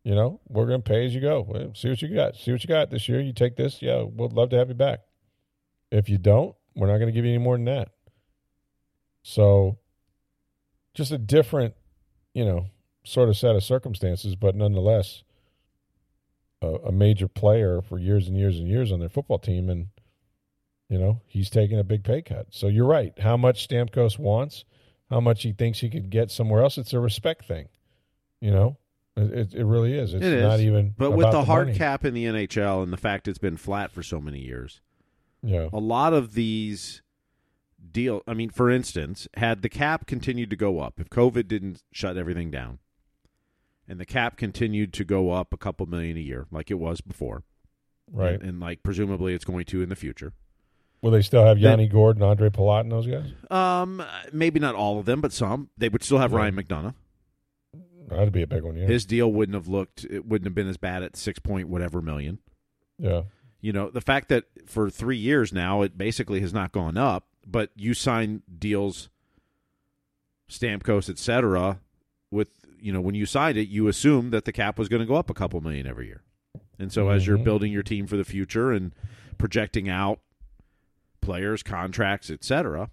You 0.07 0.15
know, 0.15 0.41
we're 0.49 0.67
going 0.67 0.81
to 0.81 0.89
pay 0.89 1.05
as 1.05 1.13
you 1.17 1.21
go. 1.21 1.73
See 1.75 1.89
what 1.89 2.01
you 2.01 2.15
got. 2.15 2.37
See 2.37 2.53
what 2.53 2.63
you 2.63 2.69
got 2.69 2.91
this 2.91 3.09
year. 3.09 3.21
You 3.21 3.33
take 3.33 3.57
this. 3.57 3.83
Yeah, 3.83 4.05
we'd 4.05 4.33
love 4.33 4.51
to 4.51 4.57
have 4.57 4.69
you 4.69 4.77
back. 4.77 5.01
If 5.91 6.09
you 6.09 6.17
don't, 6.17 6.55
we're 6.77 6.87
not 6.87 6.99
going 6.99 7.09
to 7.09 7.13
give 7.13 7.25
you 7.25 7.33
any 7.33 7.43
more 7.43 7.57
than 7.57 7.65
that. 7.65 7.89
So, 9.25 9.79
just 10.95 11.11
a 11.11 11.19
different, 11.19 11.75
you 12.35 12.45
know, 12.45 12.67
sort 13.03 13.29
of 13.29 13.37
set 13.37 13.57
of 13.57 13.65
circumstances, 13.65 14.37
but 14.37 14.55
nonetheless, 14.55 15.25
a, 16.63 16.69
a 16.69 16.93
major 16.93 17.27
player 17.27 17.83
for 17.83 17.99
years 17.99 18.29
and 18.29 18.37
years 18.37 18.61
and 18.61 18.69
years 18.69 18.93
on 18.93 19.01
their 19.01 19.09
football 19.09 19.41
team. 19.41 19.69
And, 19.69 19.89
you 20.89 20.99
know, 20.99 21.21
he's 21.27 21.51
taking 21.51 21.81
a 21.81 21.85
big 21.85 22.05
pay 22.05 22.23
cut. 22.23 22.47
So 22.51 22.69
you're 22.69 22.87
right. 22.87 23.13
How 23.19 23.37
much 23.37 23.67
Stamkos 23.67 24.21
wants, 24.21 24.65
how 25.11 25.19
much 25.19 25.43
he 25.43 25.51
thinks 25.51 25.81
he 25.81 25.91
could 25.91 26.11
get 26.11 26.31
somewhere 26.31 26.63
else, 26.63 26.79
it's 26.79 26.93
a 26.93 27.01
respect 27.01 27.45
thing. 27.45 27.67
You 28.41 28.53
know, 28.53 28.77
it, 29.17 29.55
it, 29.55 29.65
really 29.65 29.95
is. 29.95 30.13
It's 30.15 30.25
It 30.25 30.33
is. 30.33 30.43
not 30.43 30.61
even. 30.61 30.95
But 30.97 31.13
with 31.13 31.27
about 31.27 31.33
the 31.33 31.45
hard 31.45 31.69
money. 31.69 31.79
cap 31.79 32.05
in 32.05 32.15
the 32.15 32.25
NHL 32.27 32.83
and 32.83 32.93
the 32.93 32.97
fact 32.97 33.27
it's 33.29 33.39
been 33.39 33.57
flat 33.57 33.91
for 33.91 34.03
so 34.03 34.21
many 34.21 34.41
years, 34.41 34.81
Yeah. 35.43 35.69
a 35.73 35.79
lot 35.81 36.13
of 36.13 36.35
these 36.35 37.03
deal 37.93 38.23
I 38.27 38.35
mean, 38.35 38.51
for 38.51 38.71
instance, 38.71 39.27
had 39.37 39.63
the 39.63 39.69
cap 39.69 40.07
continued 40.07 40.51
to 40.51 40.57
go 40.57 40.81
up, 40.81 41.01
if 41.01 41.09
COVID 41.09 41.49
didn't 41.49 41.83
shut 41.93 42.17
everything 42.17 42.51
down, 42.51 42.79
and 43.89 43.99
the 44.01 44.05
cap 44.07 44.37
continued 44.37 44.93
to 44.95 45.05
go 45.05 45.31
up 45.31 45.53
a 45.53 45.57
couple 45.57 45.87
million 45.87 46.17
a 46.17 46.21
year, 46.21 46.47
like 46.51 46.71
it 46.71 46.75
was 46.79 47.01
before, 47.01 47.45
Right. 48.13 48.35
and, 48.35 48.43
and 48.43 48.61
like 48.61 48.83
presumably 48.83 49.35
it's 49.35 49.45
going 49.45 49.65
to 49.67 49.83
in 49.83 49.89
the 49.89 49.97
future. 49.97 50.33
Will 51.03 51.11
they 51.13 51.23
still 51.23 51.45
have 51.45 51.61
Then- 51.61 51.79
Yanni 51.79 51.89
Gourde 51.89 52.21
and 52.21 52.39
Ondrej 52.39 52.51
Palat 52.53 52.81
and 52.81 52.93
those 52.93 53.07
guys? 53.07 53.31
Um, 53.51 54.03
maybe 54.33 54.59
not 54.59 54.75
all 54.75 54.99
of 54.99 55.07
them, 55.07 55.21
but 55.21 55.33
some. 55.33 55.69
They 55.79 55.89
would 55.89 56.03
still 56.03 56.19
have 56.19 56.33
Yeah. 56.33 56.39
Ryan 56.39 56.57
McDonagh. 56.57 56.95
That'd 58.09 58.33
be 58.33 58.43
a 58.43 58.47
big 58.47 58.63
one. 58.63 58.77
Yeah. 58.77 58.87
His 58.87 59.05
deal 59.05 59.33
wouldn't 59.33 59.55
have 59.55 59.69
looked. 59.69 60.05
It 60.05 60.27
wouldn't 60.27 60.47
have 60.47 60.55
been 60.55 60.69
as 60.69 60.77
bad 60.77 61.03
at 61.03 61.17
six 61.17 61.39
point 61.39 61.69
whatever 61.69 62.01
million. 62.03 62.39
yeah. 62.99 63.23
You 63.61 63.73
know, 63.73 63.91
the 63.91 64.01
fact 64.03 64.29
that 64.29 64.45
for 64.67 64.91
three 64.91 65.17
years 65.17 65.53
now 65.53 65.83
it 65.83 65.99
basically 65.99 66.41
has 66.41 66.53
not 66.53 66.71
gone 66.73 66.97
up, 66.97 67.27
but 67.45 67.71
you 67.75 67.95
sign 67.95 68.43
deals, 68.59 69.09
Stamkos, 70.49 71.11
et 71.11 71.19
cetera, 71.19 71.81
with 72.31 72.49
you 72.79 72.93
know 72.93 73.01
when 73.01 73.15
you 73.17 73.27
signed 73.27 73.59
it, 73.59 73.69
you 73.69 73.89
assumed 73.89 74.33
that 74.33 74.45
the 74.45 74.53
cap 74.53 74.79
was 74.79 74.89
going 74.89 75.01
to 75.01 75.07
go 75.07 75.15
up 75.17 75.31
a 75.31 75.35
couple 75.35 75.61
million 75.61 75.87
every 75.87 76.07
year, 76.07 76.23
and 76.79 76.93
so 76.93 77.09
as 77.09 77.27
you're 77.27 77.39
Mhm. 77.39 77.45
building 77.45 77.73
your 77.73 77.83
team 77.83 78.07
for 78.07 78.17
the 78.17 78.25
future 78.25 78.71
and 78.71 78.93
projecting 79.39 79.89
out 79.89 80.21
players, 81.21 81.65
contracts, 81.65 82.31
et 82.31 82.45
cetera, 82.45 82.91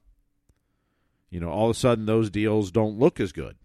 you 1.29 1.39
know, 1.39 1.49
all 1.49 1.69
of 1.69 1.75
a 1.75 1.79
sudden 1.79 2.05
those 2.07 2.31
deals 2.31 2.71
don't 2.71 2.97
look 2.97 3.19
as 3.19 3.31
good. 3.31 3.55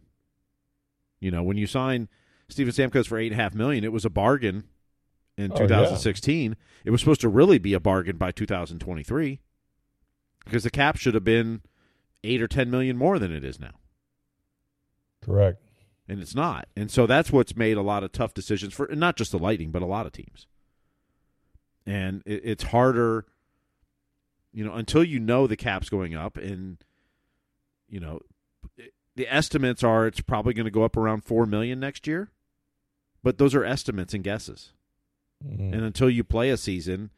You 1.21 1.31
know, 1.31 1.43
when 1.43 1.57
you 1.57 1.67
sign 1.67 2.09
Steven 2.49 2.73
Stamkos 2.73 3.07
for 3.07 3.19
eight 3.19 3.33
and 3.33 3.41
a 3.41 3.43
half 3.43 3.55
million, 3.55 3.85
it 3.85 3.93
was 3.93 4.05
a 4.05 4.11
bargain 4.11 4.65
in 5.37 5.53
Oh, 5.53 5.57
yeah. 5.61 5.67
2016. 5.67 6.57
It 6.85 6.91
was 6.91 7.01
supposed 7.01 7.21
to 7.23 7.29
really 7.29 7.59
be 7.59 7.75
a 7.75 7.81
bargain 7.81 8.17
by 8.17 8.31
2023 8.33 9.41
because 10.45 10.63
the 10.65 10.71
cap 10.71 10.97
should 10.97 11.15
have 11.15 11.25
been 11.25 11.63
eight 12.25 12.41
or 12.43 12.49
ten 12.49 12.71
million 12.71 12.97
more 12.97 13.19
than 13.19 13.33
it 13.33 13.45
is 13.45 13.61
now, 13.61 13.75
Correct. 15.23 15.61
and 16.09 16.21
it's 16.21 16.35
not. 16.35 16.69
And 16.77 16.91
so 16.91 17.07
that's 17.07 17.31
what's 17.33 17.57
made 17.57 17.77
a 17.77 17.83
lot 17.83 18.03
of 18.05 18.13
tough 18.13 18.35
decisions 18.35 18.73
for 18.75 18.89
not 18.93 19.17
just 19.17 19.31
the 19.33 19.39
Lightning, 19.39 19.71
but 19.71 19.83
a 19.83 19.87
lot 19.87 20.07
of 20.07 20.13
teams. 20.13 20.47
And 21.87 22.23
it, 22.27 22.41
it's 22.45 22.65
harder, 22.65 23.27
you 24.53 24.65
know, 24.65 24.75
until 24.75 25.05
you 25.05 25.19
know 25.21 25.47
the 25.47 25.57
cap's 25.57 25.89
going 25.89 26.15
up, 26.15 26.37
and 26.37 26.79
you 27.89 28.01
know, 28.01 28.21
the 29.19 29.27
estimates 29.35 29.83
are 29.83 30.07
it's 30.07 30.21
probably 30.21 30.55
going 30.55 30.65
to 30.65 30.71
go 30.71 30.85
up 30.85 30.97
around 30.97 31.25
four 31.25 31.45
million 31.45 31.81
next 31.81 32.07
year, 32.07 32.31
but 33.25 33.37
those 33.37 33.53
are 33.53 33.65
estimates 33.65 34.15
and 34.15 34.23
guesses. 34.23 34.73
Mhm. 35.45 35.73
And 35.73 35.83
until 35.83 36.09
you 36.09 36.23
play 36.23 36.51
a 36.51 36.57
season 36.57 37.11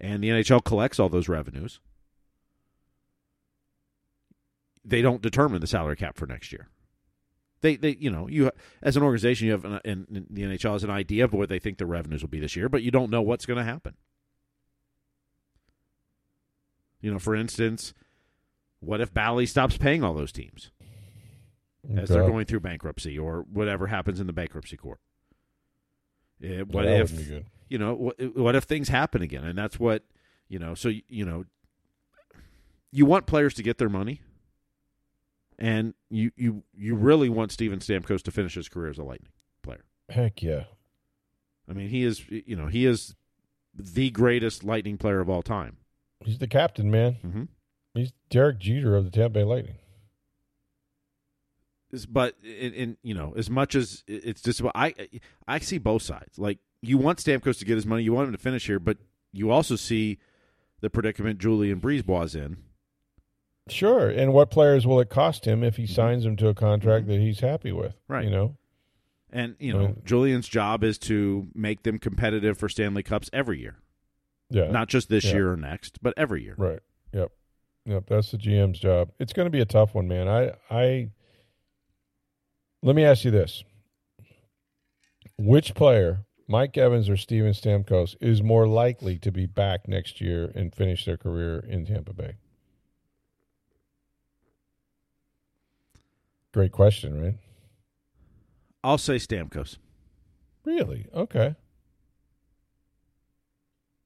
and 0.00 0.22
the 0.22 0.28
NHL 0.28 0.64
collects 0.64 1.00
all 1.00 1.08
those 1.08 1.28
revenues, 1.28 1.80
they 4.84 5.02
don't 5.02 5.20
determine 5.20 5.60
the 5.60 5.66
salary 5.66 5.96
cap 5.96 6.16
for 6.16 6.26
next 6.26 6.52
year. 6.52 6.68
They, 7.60 7.74
they, 7.74 7.96
you 7.98 8.08
know, 8.08 8.28
you 8.28 8.52
as 8.80 8.96
an 8.96 9.02
organization, 9.02 9.48
you 9.48 9.52
have 9.52 9.64
an, 9.64 9.80
and 9.84 10.26
the 10.30 10.42
NHL 10.42 10.74
has 10.74 10.84
an 10.84 10.90
idea 10.90 11.24
of 11.24 11.32
what 11.32 11.48
they 11.48 11.58
think 11.58 11.78
the 11.78 11.86
revenues 11.86 12.22
will 12.22 12.28
be 12.28 12.38
this 12.38 12.54
year, 12.54 12.68
but 12.68 12.84
you 12.84 12.92
don't 12.92 13.10
know 13.10 13.20
what's 13.20 13.46
going 13.46 13.58
to 13.58 13.64
happen. 13.64 13.96
You 17.00 17.10
know, 17.10 17.18
for 17.18 17.34
instance, 17.34 17.94
what 18.78 19.00
if 19.00 19.12
Bally 19.12 19.44
stops 19.44 19.76
paying 19.76 20.04
all 20.04 20.14
those 20.14 20.30
teams 20.30 20.70
as 21.96 22.08
they're 22.08 22.26
going 22.26 22.44
through 22.44 22.60
bankruptcy 22.60 23.18
or 23.18 23.44
whatever 23.52 23.86
happens 23.86 24.20
in 24.20 24.26
the 24.26 24.32
bankruptcy 24.32 24.76
court? 24.76 25.00
Eh, 26.42 26.60
what 26.62 26.86
if 26.86 27.10
wouldn't 27.10 27.18
be 27.18 27.34
good. 27.34 27.46
you 27.68 27.78
know 27.78 27.94
what, 27.94 28.36
what 28.36 28.54
if 28.54 28.64
things 28.64 28.88
happen 28.88 29.22
again 29.22 29.42
and 29.44 29.58
that's 29.58 29.80
what 29.80 30.04
you 30.48 30.56
know 30.56 30.74
so 30.74 30.88
you 31.08 31.24
know 31.24 31.44
you 32.92 33.04
want 33.04 33.26
players 33.26 33.54
to 33.54 33.62
get 33.62 33.78
their 33.78 33.88
money 33.88 34.20
and 35.58 35.94
you 36.10 36.30
you 36.36 36.62
you 36.76 36.94
really 36.94 37.28
want 37.28 37.50
Steven 37.50 37.80
Stamkos 37.80 38.22
to 38.22 38.30
finish 38.30 38.54
his 38.54 38.68
career 38.68 38.88
as 38.90 38.98
a 38.98 39.02
lightning 39.02 39.32
player 39.62 39.84
Heck 40.08 40.40
yeah. 40.42 40.64
i 41.68 41.72
mean 41.72 41.88
he 41.88 42.04
is 42.04 42.24
you 42.30 42.54
know 42.54 42.68
he 42.68 42.86
is 42.86 43.16
the 43.74 44.10
greatest 44.10 44.62
lightning 44.62 44.96
player 44.96 45.18
of 45.18 45.28
all 45.28 45.42
time 45.42 45.78
He's 46.24 46.38
the 46.38 46.46
captain, 46.48 46.90
man. 46.90 47.16
mm-hmm. 47.24 47.42
He's 47.94 48.12
Derek 48.30 48.58
Jeter 48.58 48.96
of 48.96 49.04
the 49.04 49.10
Tampa 49.10 49.30
Bay 49.34 49.44
Lightning. 49.44 49.76
But 52.08 52.34
in, 52.42 52.72
in 52.74 52.96
you 53.02 53.14
know 53.14 53.34
as 53.36 53.48
much 53.48 53.74
as 53.74 54.04
it's 54.06 54.42
just 54.42 54.60
i 54.74 54.94
i 55.46 55.58
see 55.58 55.78
both 55.78 56.02
sides 56.02 56.38
like 56.38 56.58
you 56.82 56.98
want 56.98 57.18
Stamkos 57.18 57.58
to 57.60 57.64
get 57.64 57.76
his 57.76 57.86
money 57.86 58.02
you 58.02 58.12
want 58.12 58.28
him 58.28 58.32
to 58.32 58.38
finish 58.38 58.66
here 58.66 58.78
but 58.78 58.98
you 59.32 59.50
also 59.50 59.74
see 59.76 60.18
the 60.80 60.90
predicament 60.90 61.38
Julien 61.38 61.80
BriseBois 61.80 62.34
in. 62.36 62.58
Sure. 63.68 64.08
And 64.08 64.32
what 64.32 64.50
players 64.50 64.86
will 64.86 65.00
it 65.00 65.10
cost 65.10 65.44
him 65.44 65.62
if 65.62 65.76
he 65.76 65.86
signs 65.86 66.24
them 66.24 66.36
to 66.36 66.48
a 66.48 66.54
contract 66.54 67.06
that 67.08 67.20
he's 67.20 67.40
happy 67.40 67.72
with? 67.72 67.92
Mm-hmm. 67.92 68.12
Right. 68.12 68.24
You 68.24 68.30
know? 68.30 68.56
And 69.30 69.56
you 69.58 69.72
know, 69.74 69.84
Right. 69.86 70.04
Julien's 70.04 70.48
job 70.48 70.82
is 70.82 70.98
to 71.00 71.48
make 71.54 71.82
them 71.82 71.98
competitive 71.98 72.56
for 72.56 72.68
Stanley 72.68 73.02
Cups 73.02 73.28
every 73.32 73.60
year, 73.60 73.76
Yeah. 74.50 74.70
not 74.70 74.88
just 74.88 75.08
this 75.10 75.24
Yeah. 75.24 75.32
year 75.34 75.52
or 75.52 75.56
next, 75.56 76.00
but 76.02 76.14
every 76.16 76.42
year. 76.42 76.54
Right. 76.56 76.80
Yep. 77.12 77.32
Yep. 77.84 78.04
That's 78.06 78.30
the 78.30 78.38
GM's 78.38 78.78
job. 78.78 79.10
It's 79.18 79.32
going 79.34 79.46
to 79.46 79.50
be 79.50 79.60
a 79.60 79.66
tough 79.66 79.94
one, 79.94 80.08
man. 80.08 80.28
I, 80.28 80.52
I, 80.70 81.10
let 82.82 82.96
me 82.96 83.04
ask 83.04 83.24
you 83.24 83.30
this: 83.30 83.64
Which 85.36 85.74
player, 85.74 86.26
Mike 86.46 86.76
Evans 86.76 87.08
or 87.08 87.16
Steven 87.16 87.52
Stamkos, 87.52 88.16
is 88.20 88.42
more 88.42 88.66
likely 88.66 89.18
to 89.18 89.32
be 89.32 89.46
back 89.46 89.88
next 89.88 90.20
year 90.20 90.50
and 90.54 90.74
finish 90.74 91.04
their 91.04 91.16
career 91.16 91.64
in 91.68 91.86
Tampa 91.86 92.12
Bay? 92.12 92.36
Great 96.52 96.72
question, 96.72 97.22
right? 97.22 97.36
I'll 98.82 98.98
say 98.98 99.16
Stamkos. 99.16 99.76
Really? 100.64 101.06
Okay. 101.14 101.54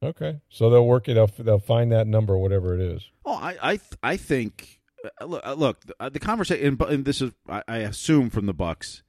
Okay. 0.02 0.40
So 0.48 0.68
they'll 0.68 0.86
work 0.86 1.08
it 1.08 1.16
out. 1.16 1.32
They'll 1.38 1.58
find 1.58 1.92
that 1.92 2.06
number, 2.06 2.36
whatever 2.36 2.74
it 2.74 2.80
is. 2.80 3.08
Oh, 3.24 3.34
I 3.34 3.56
I 3.62 3.76
th- 3.76 3.98
I 4.02 4.16
think 4.16 4.80
look, 5.26 5.42
uh, 5.44 5.54
look 5.54 5.84
the, 5.86 5.94
uh, 6.00 6.10
conversation 6.10 6.78
and, 6.80 7.04
this 7.04 7.20
is 7.20 7.32
I, 7.48 7.78
assume 7.78 8.30
from 8.30 8.46
the 8.46 8.54
Bucs, 8.54 9.02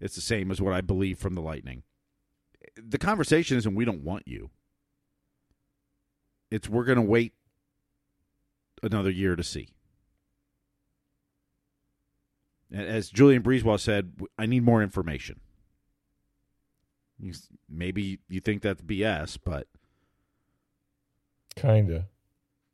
it's 0.00 0.14
the 0.14 0.20
same 0.20 0.50
as 0.50 0.60
what 0.60 0.72
I 0.74 0.80
believe 0.80 1.18
from 1.18 1.34
the 1.34 1.40
Lightning. 1.40 1.82
The 2.76 2.98
conversation 2.98 3.56
isn't 3.58 3.74
we 3.74 3.84
don't 3.84 4.04
want 4.04 4.26
you. 4.26 4.50
It's 6.50 6.68
we're 6.68 6.84
going 6.84 6.96
to 6.96 7.02
wait 7.02 7.34
another 8.82 9.10
year 9.10 9.36
to 9.36 9.42
see. 9.42 9.68
As 12.72 13.10
Julien 13.10 13.42
BriseBois 13.42 13.80
said, 13.80 14.12
I 14.38 14.46
need 14.46 14.62
more 14.62 14.82
information. 14.82 15.40
Maybe 17.68 18.20
you 18.28 18.40
think 18.40 18.62
that's 18.62 18.80
BS, 18.80 19.38
but 19.44 19.66
Kinda. 21.56 22.06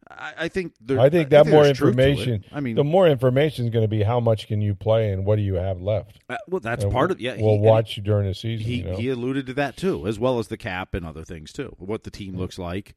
I, 0.09 0.35
I 0.39 0.49
think 0.49 0.75
there, 0.81 1.01
I 1.01 1.11
think 1.11 1.31
that 1.31 1.47
more 1.49 1.65
truth 1.65 1.79
to 1.79 1.85
it. 1.87 1.89
information. 1.89 2.45
I 2.53 2.61
mean, 2.61 2.77
the 2.77 2.85
more 2.85 3.09
information 3.09 3.65
is 3.67 3.71
going 3.73 3.83
to 3.85 3.89
be 3.89 4.03
how 4.05 4.21
much 4.21 4.47
can 4.47 4.61
you 4.61 4.75
play 4.75 5.11
and 5.13 5.25
what 5.25 5.37
do 5.37 5.43
you 5.43 5.55
have 5.55 5.81
left. 5.83 6.21
Uh, 6.29 6.37
well, 6.47 6.61
that's 6.61 6.85
And 6.85 6.93
part 6.93 7.09
we'll- 7.09 7.17
of 7.17 7.21
yeah. 7.21 7.37
We'll 7.39 7.55
he, 7.57 7.61
watch 7.61 7.97
you 7.97 8.03
during 8.05 8.29
the 8.29 8.35
season. 8.35 8.65
He 8.67 8.77
you 8.77 8.85
know? 8.85 8.97
he 8.97 9.09
alluded 9.09 9.47
to 9.47 9.55
that 9.55 9.77
too, 9.77 10.07
as 10.07 10.19
well 10.19 10.39
as 10.39 10.47
the 10.49 10.57
cap 10.57 10.95
and 10.95 11.05
other 11.05 11.25
things 11.25 11.53
too. 11.53 11.75
What 11.79 12.05
the 12.05 12.11
team 12.11 12.37
looks 12.37 12.59
like, 12.59 12.95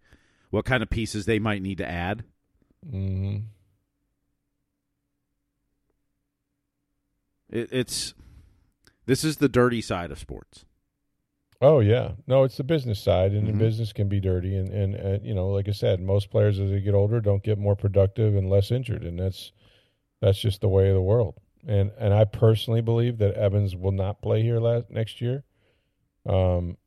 what 0.52 0.65
kind 0.65 0.84
of 0.84 0.89
pieces 0.91 1.26
they 1.26 1.39
might 1.39 1.62
need 1.63 1.80
to 1.80 1.89
add. 1.89 2.24
hmm 2.88 3.38
It, 7.50 7.69
it's 7.72 8.13
this 9.08 9.24
is 9.24 9.38
the 9.38 9.50
dirty 9.50 9.82
side 9.82 10.12
of 10.12 10.19
sports. 10.19 10.65
Oh 11.62 11.80
yeah, 11.82 12.13
no, 12.26 12.43
it's 12.45 12.56
the 12.58 12.63
business 12.63 13.02
side, 13.02 13.34
and 13.34 13.43
Mhm. 13.43 13.52
the 13.52 13.58
business 13.58 13.91
can 13.91 14.08
be 14.08 14.19
dirty. 14.22 14.56
And, 14.56 14.69
and 14.69 14.95
and 14.95 15.26
you 15.26 15.34
know, 15.34 15.50
like 15.50 15.67
I 15.67 15.72
said, 15.74 16.00
most 16.00 16.30
players 16.30 16.60
as 16.60 16.69
they 16.69 16.80
get 16.80 16.93
older 16.93 17.19
don't 17.19 17.43
get 17.43 17.58
more 17.58 17.76
productive 17.76 18.36
and 18.36 18.50
less 18.50 18.72
injured, 18.72 19.04
and 19.04 19.19
that's 19.19 19.52
that's 20.22 20.39
just 20.39 20.62
the 20.62 20.69
way 20.69 20.88
of 20.89 20.95
the 20.95 21.02
world. 21.02 21.36
And 21.67 21.91
and 21.98 22.13
I 22.13 22.24
personally 22.26 22.82
believe 22.82 23.17
that 23.17 23.34
Evans 23.36 23.76
will 23.76 23.91
not 23.91 24.22
play 24.22 24.41
here 24.41 24.60
last, 24.60 24.89
next 24.89 25.19
year. 25.19 25.43
Um, 26.26 26.78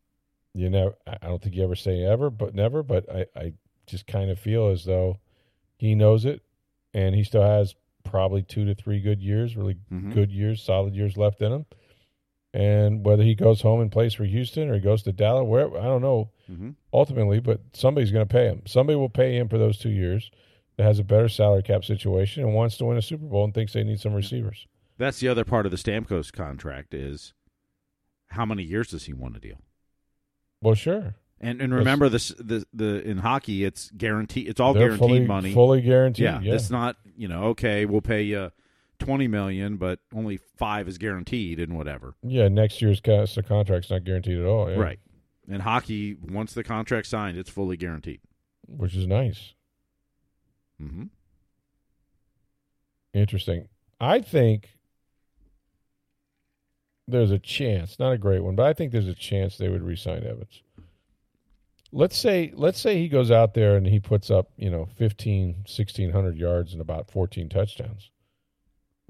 you 0.54 0.70
know, 0.70 0.94
I 1.06 1.26
don't 1.26 1.42
think 1.42 1.54
you 1.54 1.64
ever 1.64 1.76
say 1.76 2.02
ever, 2.02 2.30
but 2.30 2.54
never. 2.54 2.82
But 2.82 3.10
I 3.14 3.26
I 3.36 3.52
just 3.86 4.06
kind 4.06 4.30
of 4.30 4.38
feel 4.38 4.68
as 4.68 4.84
though 4.86 5.18
he 5.76 5.94
knows 5.94 6.24
it, 6.24 6.40
and 6.94 7.14
he 7.14 7.24
still 7.24 7.42
has 7.42 7.74
probably 8.04 8.42
two 8.42 8.64
to 8.64 8.74
three 8.74 9.00
good 9.00 9.20
years, 9.22 9.54
really 9.56 9.76
Mhm. 9.92 10.12
good 10.14 10.32
years, 10.32 10.62
solid 10.62 10.94
years 10.94 11.18
left 11.18 11.42
in 11.42 11.52
him. 11.52 11.66
And 12.54 13.04
whether 13.04 13.22
he 13.22 13.34
goes 13.34 13.62
home 13.62 13.80
and 13.80 13.90
plays 13.90 14.12
for 14.12 14.24
Houston 14.24 14.68
or 14.68 14.74
he 14.74 14.80
goes 14.80 15.02
to 15.04 15.12
Dallas, 15.12 15.46
wherever 15.48 15.78
I 15.78 15.84
don't 15.84 16.02
know 16.02 16.30
Mm-hmm. 16.50 16.70
ultimately, 16.92 17.40
but 17.40 17.60
somebody's 17.72 18.10
going 18.10 18.26
to 18.26 18.30
pay 18.30 18.44
him. 18.44 18.60
Somebody 18.66 18.96
will 18.96 19.08
pay 19.08 19.38
him 19.38 19.48
for 19.48 19.56
those 19.56 19.78
two 19.78 19.88
years 19.88 20.30
that 20.76 20.82
has 20.82 20.98
a 20.98 21.04
better 21.04 21.28
salary 21.28 21.62
cap 21.62 21.82
situation 21.82 22.42
and 22.42 22.52
wants 22.52 22.76
to 22.76 22.84
win 22.84 22.98
a 22.98 23.02
Super 23.02 23.24
Bowl 23.24 23.44
and 23.44 23.54
thinks 23.54 23.72
they 23.72 23.84
need 23.84 24.00
some 24.00 24.12
receivers. 24.12 24.66
That's 24.98 25.18
the 25.20 25.28
other 25.28 25.44
part 25.46 25.64
of 25.64 25.72
the 25.72 25.78
Stamkos 25.78 26.30
contract 26.30 26.92
is 26.92 27.32
how 28.28 28.44
many 28.44 28.64
years 28.64 28.88
does 28.90 29.04
he 29.04 29.14
want 29.14 29.32
to 29.34 29.40
deal? 29.40 29.56
Well, 30.60 30.74
sure. 30.74 31.14
And 31.40 31.62
and 31.62 31.72
remember 31.74 32.10
this 32.10 32.28
the 32.38 32.66
the 32.74 33.02
in 33.02 33.18
hockey 33.18 33.64
it's 33.64 33.90
guaranteed 33.96 34.46
it's 34.48 34.60
all 34.60 34.74
guaranteed 34.74 34.98
fully, 34.98 35.26
money. 35.26 35.54
Fully 35.54 35.80
guaranteed. 35.80 36.24
yeah, 36.24 36.40
Yeah. 36.40 36.54
it's 36.54 36.68
not 36.70 36.96
you 37.16 37.28
know 37.28 37.44
okay 37.44 37.84
we'll 37.86 38.02
pay 38.02 38.22
you 38.22 38.52
twenty 38.98 39.26
million 39.28 39.76
but 39.76 39.98
only 40.14 40.36
five 40.36 40.86
is 40.88 40.98
guaranteed 40.98 41.58
and 41.58 41.76
whatever. 41.76 42.14
yeah, 42.22 42.48
next 42.48 42.80
year's 42.82 43.00
ca- 43.00 43.26
so 43.26 43.42
contract's 43.42 43.90
not 43.90 44.04
guaranteed 44.04 44.38
at 44.38 44.46
all. 44.46 44.70
yeah. 44.70 44.76
Right. 44.76 44.98
In 45.48 45.60
hockey, 45.60 46.14
once 46.14 46.54
the 46.54 46.62
contract's 46.62 47.08
signed, 47.10 47.36
it's 47.36 47.50
fully 47.50 47.76
guaranteed. 47.76 48.20
Which 48.68 48.94
is 48.94 49.06
nice. 49.08 49.54
Mm-hmm. 50.80 51.04
Interesting. 53.14 53.68
I 54.00 54.20
think 54.20 54.70
there's 57.08 57.30
a 57.30 57.38
chance, 57.38 57.98
not 57.98 58.12
a 58.12 58.18
great 58.18 58.40
one, 58.42 58.54
but 58.54 58.66
I 58.66 58.72
think 58.72 58.92
there's 58.92 59.08
a 59.08 59.14
chance 59.14 59.56
they 59.58 59.68
would 59.68 59.82
re-sign 59.82 60.24
Evans. 60.24 60.62
Let's 61.94 62.16
say 62.16 62.52
let's 62.54 62.80
say 62.80 62.96
he 62.98 63.08
goes 63.08 63.30
out 63.30 63.52
there 63.52 63.76
and 63.76 63.86
he 63.86 64.00
puts 64.00 64.30
up, 64.30 64.50
you 64.56 64.70
know, 64.70 64.86
15, 64.96 65.48
1600 65.66 66.38
yards 66.38 66.72
and 66.72 66.80
about 66.80 67.10
14 67.10 67.48
touchdowns. 67.50 68.10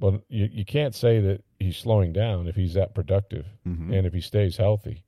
Well, 0.03 0.21
you 0.29 0.49
you 0.53 0.65
can't 0.65 0.95
say 0.95 1.21
that 1.21 1.45
he's 1.61 1.77
slowing 1.77 2.13
down 2.13 2.49
if 2.49 2.57
he's 2.57 2.75
that 2.75 2.93
productive 2.93 3.47
Mhm. 3.67 3.97
and 3.97 4.07
if 4.07 4.13
he 4.13 4.21
stays 4.21 4.57
healthy. 4.57 5.05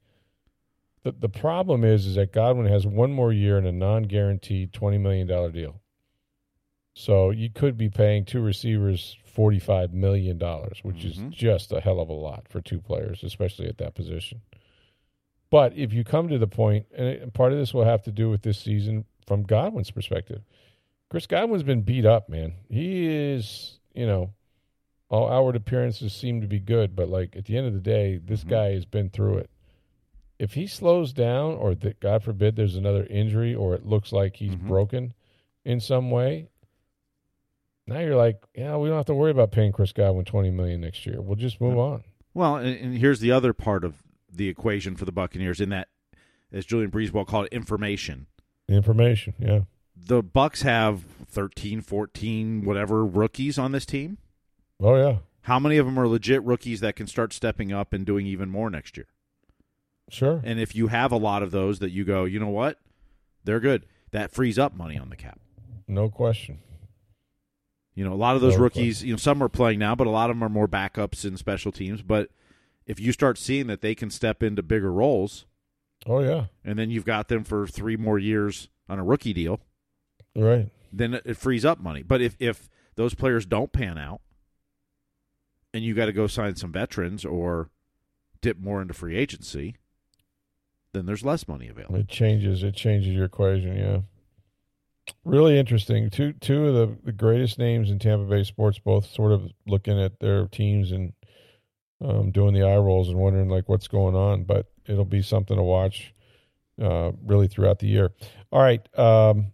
The 1.02 1.12
the 1.12 1.28
problem 1.28 1.85
is 1.85 2.07
is 2.07 2.14
that 2.14 2.33
Godwin 2.33 2.66
has 2.66 2.87
one 2.87 3.12
more 3.12 3.33
year 3.33 3.59
in 3.59 3.66
a 3.66 3.72
non-guaranteed 3.72 4.72
20 4.72 4.96
million 4.98 5.26
dollar 5.26 5.50
deal. 5.50 5.80
So 6.94 7.30
you 7.30 7.50
could 7.50 7.76
be 7.76 7.90
paying 7.90 8.24
two 8.24 8.40
receivers 8.40 9.18
$45 9.24 9.92
million, 9.92 10.38
which 10.85 10.98
Mhm. 10.98 11.04
is 11.04 11.35
just 11.37 11.72
a 11.72 11.80
hell 11.80 11.98
of 11.98 12.09
a 12.09 12.12
lot 12.12 12.46
for 12.48 12.61
two 12.61 12.80
players, 12.80 13.24
especially 13.24 13.66
at 13.66 13.78
that 13.78 13.96
position. 13.96 14.42
But 15.50 15.76
if 15.76 15.92
you 15.92 16.04
come 16.04 16.28
to 16.28 16.38
the 16.38 16.46
point, 16.46 16.87
and 16.96 17.35
part 17.35 17.52
of 17.52 17.59
this 17.59 17.74
will 17.74 17.85
have 17.85 18.02
to 18.04 18.12
do 18.12 18.30
with 18.30 18.42
this 18.42 18.59
season 18.59 19.07
from 19.26 19.42
Godwin's 19.42 19.90
perspective. 19.90 20.42
Chris 21.11 21.26
Godwin's 21.26 21.64
been 21.64 21.83
beat 21.83 22.07
up, 22.07 22.28
man. 22.28 22.54
He 22.68 23.07
is, 23.07 23.80
you 23.92 24.07
know, 24.07 24.30
all 25.08 25.30
outward 25.30 25.56
appearances 25.56 26.12
seem 26.12 26.40
to 26.40 26.46
be 26.46 26.58
good, 26.58 26.96
but 26.96 27.08
like 27.08 27.36
at 27.36 27.44
the 27.44 27.56
end 27.56 27.66
of 27.66 27.74
the 27.74 27.80
day, 27.80 28.16
this 28.16 28.44
Mhm. 28.44 28.48
guy 28.48 28.72
has 28.72 28.84
been 28.84 29.10
through 29.10 29.38
it. 29.38 29.50
If 30.38 30.54
he 30.54 30.66
slows 30.66 31.12
down, 31.12 31.54
or 31.54 31.74
that 31.76 32.00
God 32.00 32.22
forbid 32.24 32.56
there's 32.56 32.74
another 32.76 33.06
injury, 33.06 33.54
or 33.54 33.74
it 33.74 33.86
looks 33.86 34.12
like 34.12 34.36
he's 34.36 34.56
Mhm. 34.56 34.66
broken 34.66 35.14
in 35.64 35.78
some 35.80 36.10
way, 36.10 36.48
now 37.86 38.00
you're 38.00 38.16
like, 38.16 38.42
yeah, 38.54 38.76
we 38.76 38.88
don't 38.88 38.96
have 38.96 39.06
to 39.06 39.14
worry 39.14 39.30
about 39.30 39.52
paying 39.52 39.72
Chris 39.72 39.92
Godwin 39.92 40.24
twenty 40.24 40.50
million 40.50 40.80
next 40.80 41.04
year. 41.06 41.20
We'll 41.20 41.36
just 41.36 41.60
move 41.60 41.78
on. 41.78 42.02
Well, 42.32 42.56
and, 42.56 42.76
and 42.76 42.98
here's 42.98 43.20
the 43.20 43.30
other 43.30 43.52
part 43.52 43.84
of 43.84 44.02
the 44.32 44.48
equation 44.48 44.96
for 44.96 45.04
the 45.04 45.12
Buccaneers 45.12 45.60
in 45.60 45.68
that, 45.68 45.88
as 46.50 46.66
Julien 46.66 46.90
BriseBois 46.90 47.26
called 47.26 47.46
it, 47.46 47.52
information. 47.52 48.26
Information, 48.68 49.34
yeah. 49.38 49.60
The 49.96 50.24
Bucs 50.24 50.62
have 50.62 51.02
13, 51.28 51.80
14, 51.80 52.64
whatever 52.64 53.04
rookies 53.06 53.58
on 53.58 53.70
this 53.72 53.86
team. 53.86 54.18
Oh 54.82 54.96
yeah, 54.96 55.18
How 55.42 55.58
many 55.58 55.76
of 55.76 55.87
them 55.87 55.98
are 55.98 56.08
legit 56.08 56.42
rookies 56.42 56.80
that 56.80 56.96
can 56.96 57.06
start 57.06 57.32
stepping 57.32 57.72
up 57.72 57.92
and 57.92 58.04
doing 58.04 58.26
even 58.26 58.50
more 58.50 58.70
next 58.70 58.96
year? 58.96 59.06
sure. 60.10 60.40
And 60.44 60.60
if 60.60 60.74
you 60.74 60.88
have 60.88 61.12
a 61.12 61.16
lot 61.16 61.42
of 61.42 61.50
those 61.50 61.78
that 61.78 61.90
you 61.90 62.04
go, 62.04 62.24
you 62.24 62.38
know 62.38 62.48
what, 62.48 62.78
they're 63.44 63.60
good. 63.60 63.87
That 64.10 64.32
frees 64.32 64.58
up 64.58 64.74
money 64.76 64.98
on 64.98 65.08
the 65.10 65.16
cap. 65.16 65.40
No 65.88 66.08
question. 66.08 66.60
You 67.94 68.04
know, 68.04 68.12
a 68.12 68.16
lot 68.16 68.34
of 68.37 68.42
those 68.42 68.56
No 68.56 68.62
rookies, 68.64 69.04
you 69.04 69.12
know, 69.12 69.16
some 69.16 69.42
are 69.42 69.48
playing 69.48 69.78
now, 69.78 69.94
but 69.94 70.06
a 70.06 70.10
lot 70.10 70.28
of 70.30 70.37
them 70.37 70.42
are 70.42 70.48
more 70.48 70.68
backups 70.68 71.24
in 71.24 71.37
special 71.37 71.70
teams. 71.72 72.02
But 72.02 72.30
if 72.87 72.98
you 72.98 73.12
start 73.12 73.38
seeing 73.38 73.66
that 73.68 73.80
they 73.80 73.94
can 73.94 74.10
step 74.10 74.42
into 74.42 74.62
bigger 74.62 74.92
roles, 74.92 75.46
Oh 76.06 76.20
yeah, 76.20 76.46
and 76.64 76.78
then 76.78 76.90
you've 76.90 77.04
got 77.06 77.28
them 77.28 77.44
for 77.44 77.66
three 77.66 77.96
more 77.96 78.18
years 78.18 78.68
on 78.88 78.98
a 78.98 79.04
rookie 79.04 79.32
deal, 79.32 79.60
right. 80.37 80.68
then 80.92 81.14
it, 81.14 81.22
it 81.24 81.37
frees 81.37 81.64
up 81.64 81.80
money. 81.80 82.02
But 82.02 82.20
if 82.20 82.37
if 82.38 82.68
those 82.96 83.14
players 83.14 83.46
don't 83.46 83.72
pan 83.72 83.96
out, 83.96 84.20
and 85.74 85.84
you 85.84 85.92
got 85.92 86.06
to 86.06 86.12
go 86.12 86.28
sign 86.28 86.54
some 86.54 86.72
veterans 86.72 87.24
or 87.24 87.68
dip 88.40 88.58
more 88.58 88.80
into 88.80 88.94
free 88.94 89.16
agency, 89.16 89.74
then 90.92 91.04
there's 91.04 91.24
less 91.24 91.48
money 91.48 91.68
available. 91.68 91.96
It 91.96 92.08
changes. 92.08 92.62
It 92.62 92.76
changes 92.76 93.12
your 93.12 93.24
equation. 93.24 93.76
Yeah. 93.76 93.98
Really 95.24 95.58
interesting. 95.58 96.08
Two 96.08 96.32
two 96.34 96.68
of 96.68 96.74
the, 96.74 96.96
the 97.04 97.12
greatest 97.12 97.58
names 97.58 97.90
in 97.90 97.98
Tampa 97.98 98.24
Bay 98.24 98.44
sports, 98.44 98.78
both 98.78 99.04
sort 99.04 99.32
of 99.32 99.50
looking 99.66 100.00
at 100.00 100.20
their 100.20 100.46
teams 100.46 100.92
and 100.92 101.12
um, 102.00 102.30
doing 102.30 102.54
the 102.54 102.62
eye 102.62 102.76
rolls 102.76 103.08
and 103.08 103.18
wondering 103.18 103.48
like 103.48 103.68
what's 103.68 103.88
going 103.88 104.14
on. 104.14 104.44
But 104.44 104.66
it'll 104.87 105.04
be 105.04 105.22
something 105.22 105.56
to 105.56 105.62
watch 105.62 106.14
uh, 106.80 107.12
really 107.22 107.48
throughout 107.48 107.80
the 107.80 107.88
year. 107.88 108.12
All 108.52 108.62
right, 108.62 108.87
um, 108.98 109.52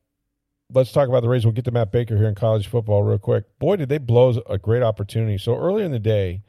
let's 0.72 0.92
talk 0.92 1.09
about 1.09 1.20
the 1.22 1.28
Rays. 1.28 1.44
We'll 1.44 1.52
get 1.52 1.64
to 1.66 1.70
Matt 1.70 1.92
Baker 1.92 2.16
here 2.16 2.28
in 2.28 2.35
college 2.35 2.66
football 2.66 3.02
real 3.02 3.18
quick. 3.18 3.44
Boy, 3.59 3.76
did 3.76 3.88
they 3.88 3.98
blow 3.98 4.42
a 4.48 4.59
great 4.59 4.83
opportunity. 4.83 5.38
So 5.38 5.56
earlier 5.56 5.85
in 5.85 5.92
the 5.92 5.98
day, 5.98 6.42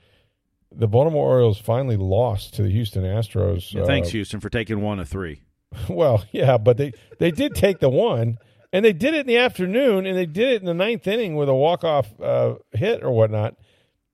the 0.72 0.88
Baltimore 0.88 1.28
Orioles 1.28 1.60
finally 1.60 1.98
lost 1.98 2.54
to 2.56 2.64
the 2.64 2.70
Houston 2.70 3.04
Astros. 3.04 3.74
Yeah, 3.74 3.86
thanks, 3.86 4.10
uh, 4.10 4.12
Houston, 4.12 4.40
for 4.40 4.50
taking 4.50 4.82
one 4.82 5.00
of 5.00 5.10
three. 5.10 5.42
Well, 5.88 6.26
yeah, 6.34 6.58
but 6.58 6.76
they 6.76 6.92
they 7.18 7.32
did 7.32 7.56
take 7.56 7.80
the 7.80 7.88
one, 7.88 8.38
and 8.74 8.84
they 8.84 8.92
did 8.92 9.14
it 9.14 9.22
in 9.22 9.28
the 9.28 9.38
afternoon, 9.38 10.06
and 10.06 10.18
they 10.18 10.26
did 10.26 10.50
it 10.50 10.62
in 10.62 10.66
the 10.66 10.74
ninth 10.74 11.08
inning 11.08 11.38
with 11.38 11.48
a 11.48 11.54
walk 11.54 11.86
off 11.86 12.10
uh, 12.22 12.56
hit 12.74 13.04
or 13.04 13.12
whatnot. 13.12 13.56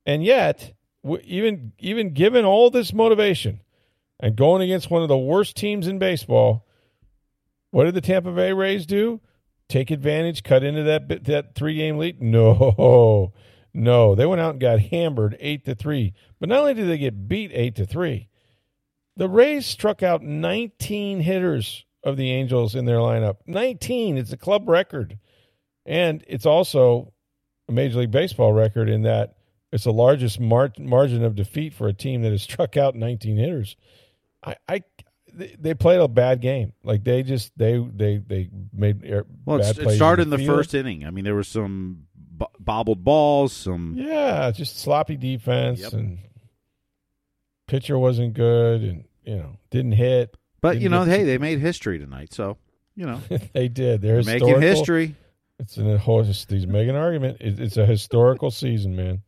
And 0.05 0.23
yet, 0.23 0.73
even 1.23 1.71
even 1.79 2.13
given 2.13 2.45
all 2.45 2.69
this 2.69 2.93
motivation 2.93 3.61
and 4.19 4.35
going 4.35 4.61
against 4.61 4.91
one 4.91 5.01
of 5.01 5.07
the 5.07 5.17
worst 5.17 5.55
teams 5.55 5.87
in 5.87 5.97
baseball, 5.97 6.67
what 7.71 7.85
did 7.85 7.95
the 7.95 8.01
Tampa 8.01 8.31
Bay 8.31 8.53
Rays 8.53 8.85
do? 8.85 9.19
Take 9.69 9.91
advantage, 9.91 10.43
cut 10.43 10.63
into 10.63 10.83
that 10.83 11.25
that 11.25 11.55
three 11.55 11.75
game 11.75 11.97
lead? 11.97 12.21
No, 12.21 13.33
no, 13.73 14.15
they 14.15 14.25
went 14.25 14.41
out 14.41 14.51
and 14.51 14.59
got 14.59 14.79
hammered 14.79 15.37
eight 15.39 15.65
to 15.65 15.75
three. 15.75 16.13
But 16.39 16.49
not 16.49 16.59
only 16.59 16.73
did 16.73 16.89
they 16.89 16.97
get 16.97 17.27
beat 17.27 17.51
eight 17.53 17.75
to 17.75 17.85
three, 17.85 18.27
the 19.17 19.29
Rays 19.29 19.65
struck 19.65 20.01
out 20.01 20.23
19 20.23 21.19
hitters 21.19 21.85
of 22.03 22.17
the 22.17 22.31
Angels 22.31 22.75
in 22.75 22.85
their 22.85 22.97
lineup. 22.97 23.37
19. 23.45 24.17
It's 24.17 24.31
a 24.31 24.37
club 24.37 24.69
record. 24.69 25.19
And 25.85 26.23
it's 26.27 26.45
also 26.45 27.13
a 27.67 27.71
Major 27.71 27.99
League 27.99 28.11
Baseball 28.11 28.53
record 28.53 28.89
in 28.89 29.03
that 29.03 29.35
it's 29.71 29.83
the 29.83 29.93
largest 29.93 30.39
mar- 30.39 30.71
margin 30.79 31.23
of 31.23 31.35
defeat 31.35 31.73
for 31.73 31.87
a 31.87 31.93
team 31.93 32.21
that 32.21 32.31
has 32.31 32.41
struck 32.41 32.77
out 32.77 32.95
19 32.95 33.37
hitters. 33.37 33.75
I, 34.43 34.55
I 34.67 34.83
they 35.37 35.73
played 35.73 35.99
a 35.99 36.07
bad 36.07 36.41
game. 36.41 36.73
Like 36.83 37.03
they 37.03 37.23
just 37.23 37.57
they 37.57 37.77
they 37.77 38.17
they 38.17 38.49
made 38.73 39.01
well. 39.45 39.59
Bad 39.59 39.77
it 39.77 39.95
started 39.95 40.23
in 40.23 40.29
the, 40.29 40.37
the 40.37 40.45
first 40.45 40.73
inning. 40.73 41.05
I 41.05 41.11
mean, 41.11 41.23
there 41.23 41.35
was 41.35 41.47
some 41.47 42.07
bo- 42.15 42.51
bobbled 42.59 43.03
balls, 43.03 43.53
some 43.53 43.95
yeah, 43.97 44.51
just 44.51 44.79
sloppy 44.79 45.17
defense, 45.17 45.79
yep. 45.79 45.93
and 45.93 46.19
pitcher 47.67 47.97
wasn't 47.97 48.33
good, 48.33 48.81
and 48.81 49.05
you 49.23 49.37
know 49.37 49.57
didn't 49.69 49.93
hit. 49.93 50.35
But 50.61 50.73
didn't 50.73 50.83
you 50.83 50.89
know, 50.89 51.03
hey, 51.03 51.23
they 51.23 51.37
made 51.37 51.59
history 51.59 51.99
tonight, 51.99 52.33
so 52.33 52.57
you 52.95 53.05
know 53.05 53.21
they 53.53 53.67
did. 53.67 54.01
They're, 54.01 54.23
They're 54.23 54.39
making 54.39 54.61
history. 54.61 55.15
It's 55.59 55.77
an 55.77 55.97
he's 55.97 56.67
making 56.67 56.89
an 56.91 56.95
argument. 56.95 57.37
It's 57.39 57.77
a 57.77 57.85
historical 57.85 58.51
season, 58.51 58.95
man. 58.95 59.23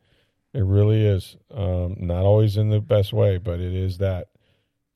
It 0.53 0.63
really 0.63 1.05
is. 1.05 1.35
Um, 1.51 1.95
not 1.99 2.23
always 2.23 2.57
in 2.57 2.69
the 2.69 2.81
best 2.81 3.13
way, 3.13 3.37
but 3.37 3.59
it 3.59 3.73
is 3.73 3.97
that. 3.99 4.27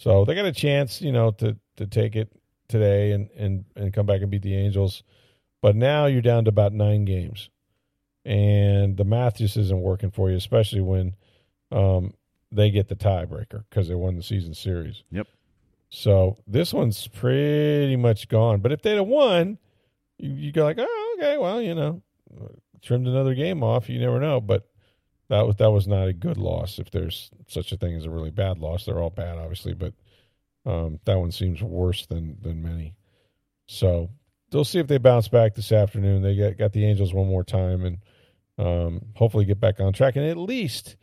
So 0.04 0.26
they 0.26 0.36
got 0.36 0.44
a 0.44 0.52
chance, 0.52 1.02
you 1.02 1.14
know, 1.14 1.32
to 1.32 1.56
to 1.78 1.88
take 1.88 2.18
it 2.18 2.30
today 2.68 3.14
and 3.14 3.30
and 3.38 3.64
and 3.78 3.94
come 3.94 4.06
back 4.06 4.22
and 4.22 4.30
beat 4.30 4.42
the 4.42 4.54
Angels. 4.54 5.02
But 5.62 5.78
now 5.78 6.08
you're 6.08 6.22
down 6.22 6.44
to 6.44 6.50
about 6.50 6.74
nine 6.74 7.06
games, 7.06 7.50
and 8.26 8.98
the 8.98 9.06
math 9.06 9.38
just 9.38 9.56
isn't 9.56 9.82
working 9.82 10.12
for 10.12 10.30
you, 10.30 10.36
especially 10.36 10.82
when 10.82 11.16
um, 11.72 12.16
they 12.52 12.70
get 12.70 12.90
the 12.90 12.98
tiebreaker 12.98 13.64
because 13.70 13.88
they 13.88 13.96
won 13.96 14.18
the 14.18 14.24
season 14.24 14.54
series. 14.54 15.04
Yep. 15.10 15.28
So 15.90 16.36
this 16.46 16.74
one's 16.74 17.08
pretty 17.08 17.96
much 17.96 18.28
gone. 18.28 18.60
But 18.60 18.74
if 18.74 18.82
they'd 18.82 18.96
have 18.96 19.08
won, 19.08 19.58
you, 20.18 20.32
you 20.32 20.52
go 20.52 20.66
like, 20.66 20.80
oh, 20.82 21.16
okay, 21.18 21.38
well, 21.38 21.62
you 21.62 21.76
know, 21.76 22.02
trimmed 22.82 23.08
another 23.08 23.36
game 23.36 23.64
off. 23.64 23.88
You 23.88 24.00
never 24.02 24.20
know. 24.20 24.42
But 24.42 24.68
that 25.34 25.48
was 25.48 25.56
that 25.56 25.72
was 25.72 25.88
not 25.88 26.08
a 26.08 26.14
good 26.14 26.38
loss. 26.38 26.78
If 26.78 26.92
there's 26.92 27.32
such 27.48 27.72
a 27.72 27.78
thing 27.78 27.96
as 27.96 28.06
a 28.06 28.12
really 28.12 28.30
bad 28.30 28.60
loss, 28.60 28.86
they're 28.86 29.02
all 29.02 29.10
bad, 29.10 29.40
obviously, 29.40 29.74
but 29.74 29.94
um, 30.64 31.00
that 31.06 31.18
one 31.18 31.32
seems 31.32 31.62
worse 31.64 32.06
than 32.06 32.38
than 32.40 32.62
many. 32.62 32.94
So 33.66 34.12
they'll 34.52 34.64
see 34.64 34.78
if 34.78 34.88
they 34.88 35.00
bounce 35.00 35.28
back 35.28 35.56
this 35.56 35.72
afternoon. 35.72 36.22
They 36.22 36.36
got 36.36 36.58
got 36.58 36.74
the 36.74 36.86
Angels 36.86 37.16
one 37.16 37.28
more 37.28 37.44
time 37.44 37.84
and 37.84 37.98
um, 38.60 39.02
hopefully 39.16 39.46
get 39.46 39.60
back 39.60 39.80
on 39.80 39.92
track 39.92 40.16
and 40.16 40.26
at 40.26 40.38
least 40.38 40.98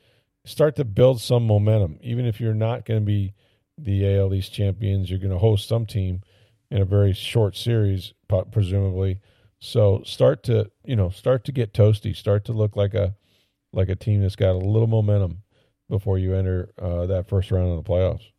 start 0.45 0.77
to 0.77 0.85
build 0.85 1.21
some 1.21 1.45
momentum. 1.45 1.99
Even 2.01 2.25
if 2.25 2.40
you're 2.40 2.55
not 2.55 2.85
going 2.85 3.01
to 3.01 3.07
be 3.07 3.35
the 3.77 4.16
AL 4.16 4.33
East 4.33 4.53
champions, 4.53 5.11
you're 5.11 5.19
going 5.19 5.33
to 5.33 5.38
host 5.38 5.66
some 5.66 5.87
team 5.87 6.21
in 6.71 6.81
a 6.81 6.85
very 6.85 7.12
short 7.12 7.57
series, 7.57 8.14
presumably. 8.53 9.19
So 9.59 10.03
start 10.05 10.45
to 10.45 10.71
you 10.85 10.95
know 10.95 11.11
start 11.11 11.45
to 11.47 11.53
get 11.53 11.75
toasty. 11.75 12.14
Start 12.14 12.45
to 12.45 12.53
look 12.53 12.77
like 12.77 12.95
a 12.95 13.16
like 13.73 13.89
a 13.89 13.97
team 13.97 14.23
that's 14.23 14.37
got 14.37 14.53
a 14.53 14.59
little 14.59 14.87
momentum 14.87 15.43
before 15.89 16.19
you 16.19 16.35
enter 16.35 16.71
uh, 16.81 17.07
that 17.07 17.29
first 17.29 17.51
round 17.51 17.71
of 17.71 17.85
the 17.85 17.91
playoffs. 17.91 18.31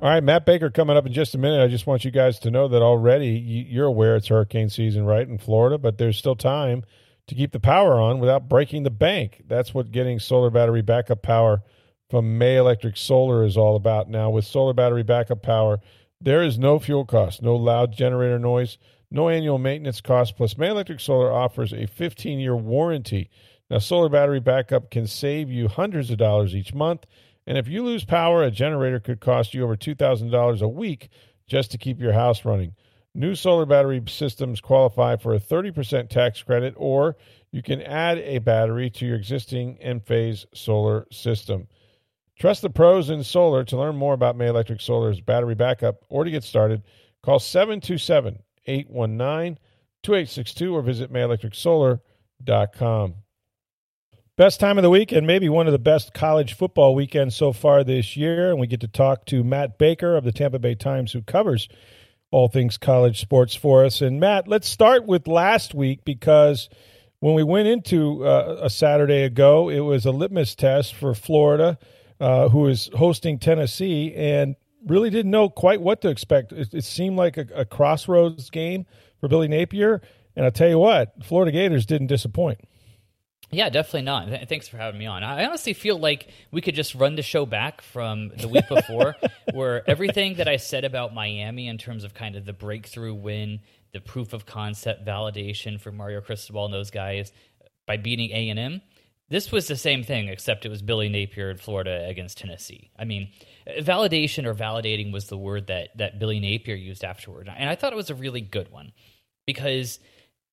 All 0.00 0.08
right, 0.08 0.22
Matt 0.22 0.46
Baker 0.46 0.70
coming 0.70 0.96
up 0.96 1.06
in 1.06 1.12
just 1.12 1.34
a 1.34 1.38
minute. 1.38 1.62
I 1.62 1.66
just 1.66 1.86
want 1.86 2.04
you 2.04 2.12
guys 2.12 2.38
to 2.40 2.50
know 2.50 2.68
that 2.68 2.82
already 2.82 3.30
you're 3.30 3.86
aware 3.86 4.14
it's 4.14 4.28
hurricane 4.28 4.68
season, 4.68 5.04
right, 5.04 5.26
in 5.26 5.38
Florida, 5.38 5.76
but 5.76 5.98
there's 5.98 6.16
still 6.16 6.36
time 6.36 6.84
to 7.26 7.34
keep 7.34 7.50
the 7.50 7.60
power 7.60 8.00
on 8.00 8.20
without 8.20 8.48
breaking 8.48 8.84
the 8.84 8.90
bank. 8.90 9.42
That's 9.46 9.74
what 9.74 9.90
getting 9.90 10.20
solar 10.20 10.50
battery 10.50 10.82
backup 10.82 11.22
power 11.22 11.62
from 12.10 12.38
May 12.38 12.56
Electric 12.56 12.96
Solar 12.96 13.44
is 13.44 13.56
all 13.56 13.76
about. 13.76 14.08
Now, 14.08 14.30
with 14.30 14.44
solar 14.44 14.72
battery 14.72 15.02
backup 15.02 15.42
power, 15.42 15.80
there 16.20 16.42
is 16.42 16.58
no 16.58 16.78
fuel 16.78 17.04
cost, 17.04 17.42
no 17.42 17.56
loud 17.56 17.92
generator 17.92 18.38
noise, 18.38 18.78
no 19.10 19.28
annual 19.28 19.58
maintenance 19.58 20.00
cost. 20.00 20.36
Plus, 20.36 20.56
May 20.56 20.68
Electric 20.68 21.00
Solar 21.00 21.32
offers 21.32 21.72
a 21.72 21.86
15 21.86 22.38
year 22.38 22.56
warranty 22.56 23.30
now, 23.70 23.78
solar 23.78 24.08
battery 24.08 24.40
backup 24.40 24.90
can 24.90 25.06
save 25.06 25.50
you 25.50 25.68
hundreds 25.68 26.10
of 26.10 26.16
dollars 26.16 26.54
each 26.54 26.72
month. 26.72 27.04
And 27.46 27.58
if 27.58 27.68
you 27.68 27.84
lose 27.84 28.04
power, 28.04 28.42
a 28.42 28.50
generator 28.50 28.98
could 28.98 29.20
cost 29.20 29.54
you 29.54 29.62
over 29.62 29.76
$2,000 29.76 30.62
a 30.62 30.68
week 30.68 31.10
just 31.46 31.70
to 31.72 31.78
keep 31.78 32.00
your 32.00 32.12
house 32.12 32.44
running. 32.44 32.74
New 33.14 33.34
solar 33.34 33.66
battery 33.66 34.02
systems 34.06 34.60
qualify 34.60 35.16
for 35.16 35.34
a 35.34 35.40
30% 35.40 36.08
tax 36.08 36.42
credit, 36.42 36.74
or 36.76 37.16
you 37.50 37.62
can 37.62 37.82
add 37.82 38.18
a 38.18 38.38
battery 38.38 38.90
to 38.90 39.06
your 39.06 39.16
existing 39.16 39.78
Enphase 39.84 40.46
solar 40.54 41.06
system. 41.10 41.66
Trust 42.38 42.62
the 42.62 42.70
pros 42.70 43.10
in 43.10 43.24
solar. 43.24 43.64
To 43.64 43.76
learn 43.76 43.96
more 43.96 44.14
about 44.14 44.36
May 44.36 44.46
Electric 44.46 44.80
Solar's 44.80 45.20
battery 45.20 45.56
backup 45.56 46.04
or 46.08 46.24
to 46.24 46.30
get 46.30 46.44
started, 46.44 46.82
call 47.22 47.38
727 47.38 48.38
819 48.66 49.58
2862 50.02 50.74
or 50.74 50.82
visit 50.82 51.12
mayelectricsolar.com. 51.12 53.14
Best 54.38 54.60
time 54.60 54.78
of 54.78 54.82
the 54.82 54.88
week, 54.90 55.10
and 55.10 55.26
maybe 55.26 55.48
one 55.48 55.66
of 55.66 55.72
the 55.72 55.80
best 55.80 56.14
college 56.14 56.52
football 56.52 56.94
weekends 56.94 57.34
so 57.34 57.52
far 57.52 57.82
this 57.82 58.16
year. 58.16 58.50
And 58.50 58.60
we 58.60 58.68
get 58.68 58.82
to 58.82 58.86
talk 58.86 59.26
to 59.26 59.42
Matt 59.42 59.78
Baker 59.78 60.16
of 60.16 60.22
the 60.22 60.30
Tampa 60.30 60.60
Bay 60.60 60.76
Times, 60.76 61.10
who 61.10 61.22
covers 61.22 61.68
all 62.30 62.46
things 62.46 62.78
college 62.78 63.20
sports 63.20 63.56
for 63.56 63.84
us. 63.84 64.00
And 64.00 64.20
Matt, 64.20 64.46
let's 64.46 64.68
start 64.68 65.06
with 65.06 65.26
last 65.26 65.74
week 65.74 66.04
because 66.04 66.68
when 67.18 67.34
we 67.34 67.42
went 67.42 67.66
into 67.66 68.24
uh, 68.24 68.60
a 68.62 68.70
Saturday 68.70 69.24
ago, 69.24 69.70
it 69.70 69.80
was 69.80 70.06
a 70.06 70.12
litmus 70.12 70.54
test 70.54 70.94
for 70.94 71.16
Florida, 71.16 71.76
uh, 72.20 72.48
who 72.48 72.68
is 72.68 72.90
hosting 72.94 73.40
Tennessee, 73.40 74.14
and 74.14 74.54
really 74.86 75.10
didn't 75.10 75.32
know 75.32 75.48
quite 75.48 75.80
what 75.80 76.00
to 76.02 76.10
expect. 76.10 76.52
It, 76.52 76.72
it 76.72 76.84
seemed 76.84 77.16
like 77.16 77.38
a, 77.38 77.46
a 77.56 77.64
crossroads 77.64 78.50
game 78.50 78.86
for 79.20 79.26
Billy 79.26 79.48
Napier. 79.48 80.00
And 80.36 80.44
I'll 80.44 80.52
tell 80.52 80.68
you 80.68 80.78
what, 80.78 81.24
Florida 81.24 81.50
Gators 81.50 81.86
didn't 81.86 82.06
disappoint. 82.06 82.60
Yeah, 83.50 83.70
definitely 83.70 84.02
not. 84.02 84.48
Thanks 84.48 84.68
for 84.68 84.76
having 84.76 84.98
me 84.98 85.06
on. 85.06 85.22
I 85.22 85.46
honestly 85.46 85.72
feel 85.72 85.98
like 85.98 86.28
we 86.50 86.60
could 86.60 86.74
just 86.74 86.94
run 86.94 87.16
the 87.16 87.22
show 87.22 87.46
back 87.46 87.80
from 87.80 88.30
the 88.36 88.48
week 88.48 88.66
before, 88.68 89.16
where 89.54 89.88
everything 89.88 90.34
that 90.34 90.48
I 90.48 90.56
said 90.56 90.84
about 90.84 91.14
Miami 91.14 91.68
in 91.68 91.78
terms 91.78 92.04
of 92.04 92.12
kind 92.12 92.36
of 92.36 92.44
the 92.44 92.52
breakthrough 92.52 93.14
win, 93.14 93.60
the 93.92 94.00
proof 94.00 94.34
of 94.34 94.44
concept 94.44 95.06
validation 95.06 95.80
for 95.80 95.90
Mario 95.90 96.20
Cristobal 96.20 96.66
and 96.66 96.74
those 96.74 96.90
guys 96.90 97.32
by 97.86 97.96
beating 97.96 98.30
A 98.32 98.50
and 98.50 98.58
M, 98.58 98.82
this 99.30 99.50
was 99.50 99.66
the 99.66 99.76
same 99.76 100.04
thing, 100.04 100.28
except 100.28 100.64
it 100.64 100.70
was 100.70 100.82
Billy 100.82 101.08
Napier 101.08 101.50
in 101.50 101.58
Florida 101.58 102.06
against 102.06 102.38
Tennessee. 102.38 102.90
I 102.98 103.04
mean, 103.04 103.30
uh, 103.66 103.80
validation 103.80 104.46
or 104.46 104.54
validating 104.54 105.12
was 105.12 105.26
the 105.26 105.36
word 105.36 105.66
that 105.66 105.96
that 105.96 106.18
Billy 106.18 106.40
Napier 106.40 106.74
used 106.74 107.04
afterward, 107.04 107.50
and 107.54 107.68
I 107.68 107.74
thought 107.74 107.92
it 107.92 107.96
was 107.96 108.10
a 108.10 108.14
really 108.14 108.40
good 108.40 108.70
one 108.70 108.92
because 109.46 109.98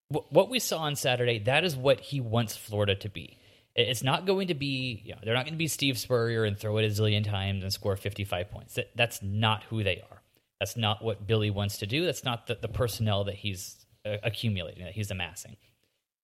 what 0.10 0.50
we 0.50 0.60
saw 0.60 0.80
on 0.80 0.96
Saturday, 0.96 1.40
that 1.40 1.64
is 1.64 1.76
what 1.76 2.00
he 2.00 2.20
wants 2.20 2.56
Florida 2.56 2.96
to 2.96 3.10
be. 3.10 3.40
It's 3.76 4.04
not 4.04 4.26
going 4.26 4.48
to 4.48 4.54
be, 4.54 5.02
you 5.04 5.14
know, 5.14 5.20
they're 5.24 5.34
not 5.34 5.46
going 5.46 5.54
to 5.54 5.58
be 5.58 5.68
Steve 5.68 5.98
Spurrier 5.98 6.46
and 6.46 6.58
throw 6.58 6.78
it 6.78 6.86
a 6.86 6.88
zillion 6.88 7.24
times 7.24 7.64
and 7.64 7.74
score 7.74 7.98
55 7.98 8.50
points. 8.50 8.76
That, 8.76 8.92
that's 8.96 9.22
not 9.22 9.64
who 9.64 9.84
they 9.84 10.02
are. 10.10 10.22
That's 10.60 10.78
not 10.78 11.04
what 11.04 11.28
Billy 11.28 11.50
wants 11.50 11.80
to 11.80 11.88
do. 11.88 12.06
That's 12.06 12.24
not 12.24 12.48
the, 12.48 12.56
the 12.56 12.70
personnel 12.70 13.26
that 13.26 13.36
he's 13.36 13.86
uh, 14.06 14.18
accumulating, 14.24 14.86
that 14.86 14.94
he's 14.94 15.12
amassing. 15.12 15.58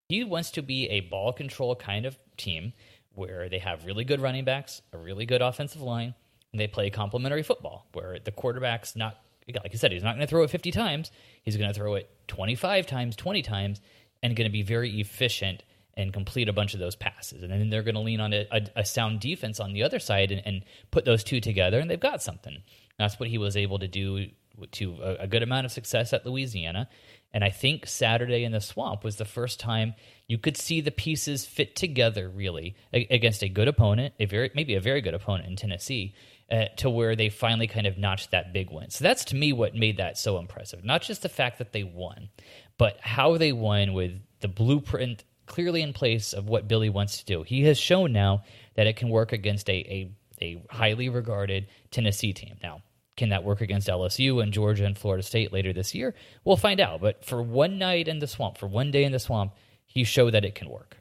He 0.08 0.24
wants 0.24 0.52
to 0.52 0.62
be 0.62 0.88
a 0.90 1.02
ball 1.02 1.34
control 1.34 1.76
kind 1.76 2.06
of 2.06 2.18
team 2.38 2.74
where 3.14 3.50
they 3.50 3.60
have 3.60 3.86
really 3.86 4.06
good 4.06 4.22
running 4.22 4.46
backs, 4.46 4.82
a 4.94 4.98
really 4.98 5.26
good 5.26 5.42
offensive 5.42 5.82
line, 5.82 6.14
and 6.54 6.60
they 6.60 6.68
play 6.68 6.90
complementary 6.90 7.44
football 7.44 7.88
where 7.94 8.20
the 8.20 8.32
quarterback's 8.32 8.96
not 8.96 9.18
like 9.48 9.72
I 9.74 9.78
said, 9.78 9.92
he's 9.92 10.04
not 10.04 10.16
going 10.16 10.26
to 10.26 10.30
throw 10.30 10.44
it 10.44 10.50
50 10.50 10.72
times. 10.72 11.12
He's 11.44 11.58
going 11.58 11.72
to 11.72 11.74
throw 11.74 11.96
it 11.96 12.10
25 12.28 12.86
times, 12.86 13.16
20 13.16 13.42
times, 13.42 13.82
and 14.24 14.36
going 14.36 14.48
to 14.48 14.52
be 14.52 14.62
very 14.62 15.00
efficient 15.00 15.64
and 15.98 16.14
complete 16.14 16.48
a 16.48 16.54
bunch 16.54 16.74
of 16.74 16.80
those 16.80 16.96
passes. 16.96 17.44
And 17.44 17.52
then 17.52 17.70
they're 17.70 17.84
going 17.84 17.96
to 17.96 18.02
lean 18.02 18.22
on 18.22 18.34
a, 18.34 18.48
a, 18.52 18.62
a 18.78 18.86
sound 18.86 19.20
defense 19.20 19.60
on 19.60 19.74
the 19.74 19.84
other 19.84 20.00
side 20.00 20.32
and, 20.32 20.42
and, 20.46 20.64
put 20.90 21.06
those 21.06 21.24
two 21.24 21.42
together, 21.42 21.80
and 21.80 21.90
they've 21.90 22.00
got 22.00 22.22
something. 22.22 22.64
That's 22.98 23.20
what 23.20 23.30
he 23.30 23.38
was 23.38 23.58
able 23.58 23.80
to 23.80 23.88
do 23.88 24.28
to 24.72 24.98
a, 25.02 25.24
a 25.24 25.28
good 25.28 25.44
amount 25.44 25.66
of 25.66 25.72
success 25.72 26.14
at 26.14 26.26
Louisiana. 26.26 26.88
And 27.34 27.44
I 27.44 27.50
think 27.50 27.88
Saturday 27.88 28.44
in 28.44 28.52
the 28.52 28.60
swamp 28.60 29.04
was 29.04 29.16
the 29.16 29.26
first 29.26 29.60
time 29.60 29.94
you 30.28 30.38
could 30.38 30.58
see 30.58 30.82
the 30.82 30.92
pieces 30.92 31.46
fit 31.46 31.76
together 31.76 32.30
really 32.30 32.76
against 32.94 33.42
a 33.42 33.50
good 33.50 33.68
opponent, 33.68 34.14
a 34.20 34.26
very 34.26 34.52
maybe 34.54 34.76
a 34.76 34.82
very 34.82 35.02
good 35.02 35.14
opponent 35.14 35.48
in 35.48 35.56
Tennessee, 35.56 36.14
uh, 36.52 36.66
to 36.78 36.90
where 36.90 37.16
they 37.16 37.30
finally 37.30 37.68
kind 37.68 37.88
of 37.88 37.98
notched 37.98 38.32
that 38.32 38.54
big 38.54 38.70
win. 38.70 38.90
So 38.90 39.04
that's 39.04 39.26
to 39.26 39.36
me 39.36 39.54
what 39.54 39.74
made 39.74 39.98
that 39.98 40.18
so 40.18 40.38
impressive. 40.38 40.84
Not 40.84 41.02
just 41.02 41.22
the 41.22 41.30
fact 41.30 41.60
that 41.60 41.72
they 41.72 41.84
won, 41.84 42.30
but 42.78 42.98
how 43.00 43.38
they 43.38 43.54
won 43.54 43.94
with 43.94 44.20
the 44.42 44.48
blueprint 44.48 45.24
clearly 45.46 45.82
in 45.82 45.94
place 45.94 46.34
of 46.34 46.48
what 46.48 46.68
Billy 46.68 46.90
wants 46.90 47.20
to 47.20 47.26
do. 47.26 47.44
He 47.44 47.64
has 47.64 47.78
shown 47.78 48.12
now 48.12 48.44
that 48.76 48.88
it 48.88 48.96
can 48.96 49.10
work 49.10 49.32
against 49.34 49.70
a, 49.70 49.74
a, 49.74 50.12
a 50.42 50.64
highly 50.70 51.10
regarded 51.10 51.68
Tennessee 51.90 52.34
team. 52.34 52.56
Now, 52.62 52.82
can 53.18 53.30
that 53.30 53.44
work 53.44 53.62
against 53.62 53.88
LSU 53.88 54.42
and 54.42 54.54
Georgia 54.54 54.86
and 54.86 54.98
Florida 54.98 55.24
State 55.24 55.54
later 55.54 55.74
this 55.74 55.94
year? 55.94 56.16
We'll 56.44 56.58
find 56.58 56.80
out. 56.80 57.02
But 57.02 57.24
for 57.24 57.42
one 57.42 57.78
night 57.78 58.08
in 58.08 58.20
the 58.20 58.28
swamp, 58.28 58.58
for 58.58 58.68
one 58.68 58.92
day 58.92 59.04
in 59.04 59.12
the 59.12 59.20
swamp, 59.20 59.54
he 59.86 60.04
showed 60.04 60.34
that 60.34 60.46
it 60.46 60.56
can 60.56 60.70
work. 60.70 60.98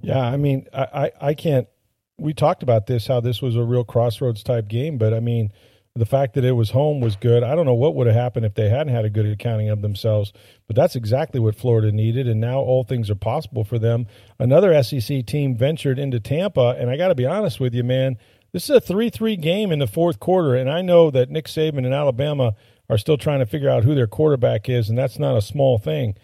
Yeah, 0.00 0.20
I 0.20 0.36
mean, 0.36 0.66
I, 0.72 0.82
I, 0.82 1.12
I 1.28 1.34
can't. 1.34 1.68
We 2.18 2.34
talked 2.34 2.62
about 2.62 2.86
this, 2.86 3.06
how 3.06 3.20
this 3.20 3.40
was 3.40 3.56
a 3.56 3.62
real 3.62 3.84
crossroads 3.84 4.42
type 4.42 4.68
game, 4.68 4.98
but 4.98 5.14
I 5.14 5.20
mean, 5.20 5.52
the 5.94 6.06
fact 6.06 6.34
that 6.34 6.44
it 6.44 6.52
was 6.52 6.70
home 6.70 7.00
was 7.00 7.16
good. 7.16 7.42
I 7.42 7.54
don't 7.54 7.66
know 7.66 7.74
what 7.74 7.94
would 7.94 8.06
have 8.06 8.16
happened 8.16 8.46
if 8.46 8.54
they 8.54 8.68
hadn't 8.68 8.94
had 8.94 9.04
a 9.04 9.10
good 9.10 9.26
accounting 9.26 9.68
of 9.68 9.82
themselves, 9.82 10.32
but 10.66 10.76
that's 10.76 10.96
exactly 10.96 11.40
what 11.40 11.56
Florida 11.56 11.90
needed. 11.92 12.28
And 12.28 12.40
now 12.40 12.58
all 12.58 12.84
things 12.84 13.10
are 13.10 13.16
possible 13.16 13.64
for 13.64 13.78
them. 13.78 14.06
Another 14.38 14.80
SEC 14.82 15.26
team 15.26 15.56
ventured 15.56 15.98
into 15.98 16.20
Tampa, 16.20 16.76
and 16.78 16.90
I 16.90 16.96
got 16.96 17.08
to 17.08 17.14
be 17.14 17.26
honest 17.26 17.60
with 17.60 17.74
you, 17.74 17.84
man. 17.84 18.16
This 18.52 18.64
is 18.64 18.76
a 18.76 18.80
3 18.80 19.10
3 19.10 19.36
game 19.36 19.72
in 19.72 19.78
the 19.78 19.86
fourth 19.86 20.20
quarter, 20.20 20.54
and 20.54 20.70
I 20.70 20.82
know 20.82 21.10
that 21.10 21.30
Nick 21.30 21.46
Saban 21.46 21.78
and 21.78 21.92
Alabama 21.92 22.54
are 22.88 22.98
still 22.98 23.18
trying 23.18 23.40
to 23.40 23.46
figure 23.46 23.68
out 23.68 23.84
who 23.84 23.94
their 23.94 24.06
quarterback 24.06 24.68
is, 24.68 24.88
and 24.88 24.96
that's 24.96 25.18
not 25.18 25.36
a 25.36 25.42
small 25.42 25.78
thing. 25.78 26.16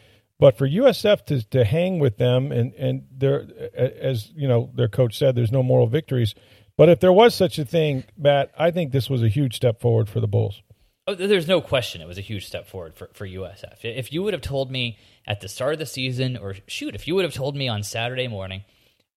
But 0.44 0.58
for 0.58 0.68
USF 0.68 1.24
to, 1.24 1.42
to 1.52 1.64
hang 1.64 2.00
with 2.00 2.18
them, 2.18 2.52
and, 2.52 2.74
and 2.74 3.06
there, 3.10 3.46
as 3.74 4.30
you 4.36 4.46
know, 4.46 4.70
their 4.74 4.88
coach 4.88 5.16
said, 5.16 5.34
there's 5.34 5.50
no 5.50 5.62
moral 5.62 5.86
victories. 5.86 6.34
But 6.76 6.90
if 6.90 7.00
there 7.00 7.14
was 7.14 7.34
such 7.34 7.58
a 7.58 7.64
thing, 7.64 8.04
Matt, 8.18 8.50
I 8.58 8.70
think 8.70 8.92
this 8.92 9.08
was 9.08 9.22
a 9.22 9.28
huge 9.28 9.56
step 9.56 9.80
forward 9.80 10.06
for 10.06 10.20
the 10.20 10.28
Bulls. 10.28 10.60
Oh, 11.06 11.14
there's 11.14 11.48
no 11.48 11.62
question 11.62 12.02
it 12.02 12.06
was 12.06 12.18
a 12.18 12.20
huge 12.20 12.46
step 12.46 12.68
forward 12.68 12.94
for, 12.94 13.08
for 13.14 13.26
USF. 13.26 13.84
If 13.84 14.12
you 14.12 14.22
would 14.22 14.34
have 14.34 14.42
told 14.42 14.70
me 14.70 14.98
at 15.26 15.40
the 15.40 15.48
start 15.48 15.72
of 15.72 15.78
the 15.78 15.86
season, 15.86 16.36
or 16.36 16.56
shoot, 16.66 16.94
if 16.94 17.08
you 17.08 17.14
would 17.14 17.24
have 17.24 17.32
told 17.32 17.56
me 17.56 17.68
on 17.68 17.82
Saturday 17.82 18.28
morning, 18.28 18.64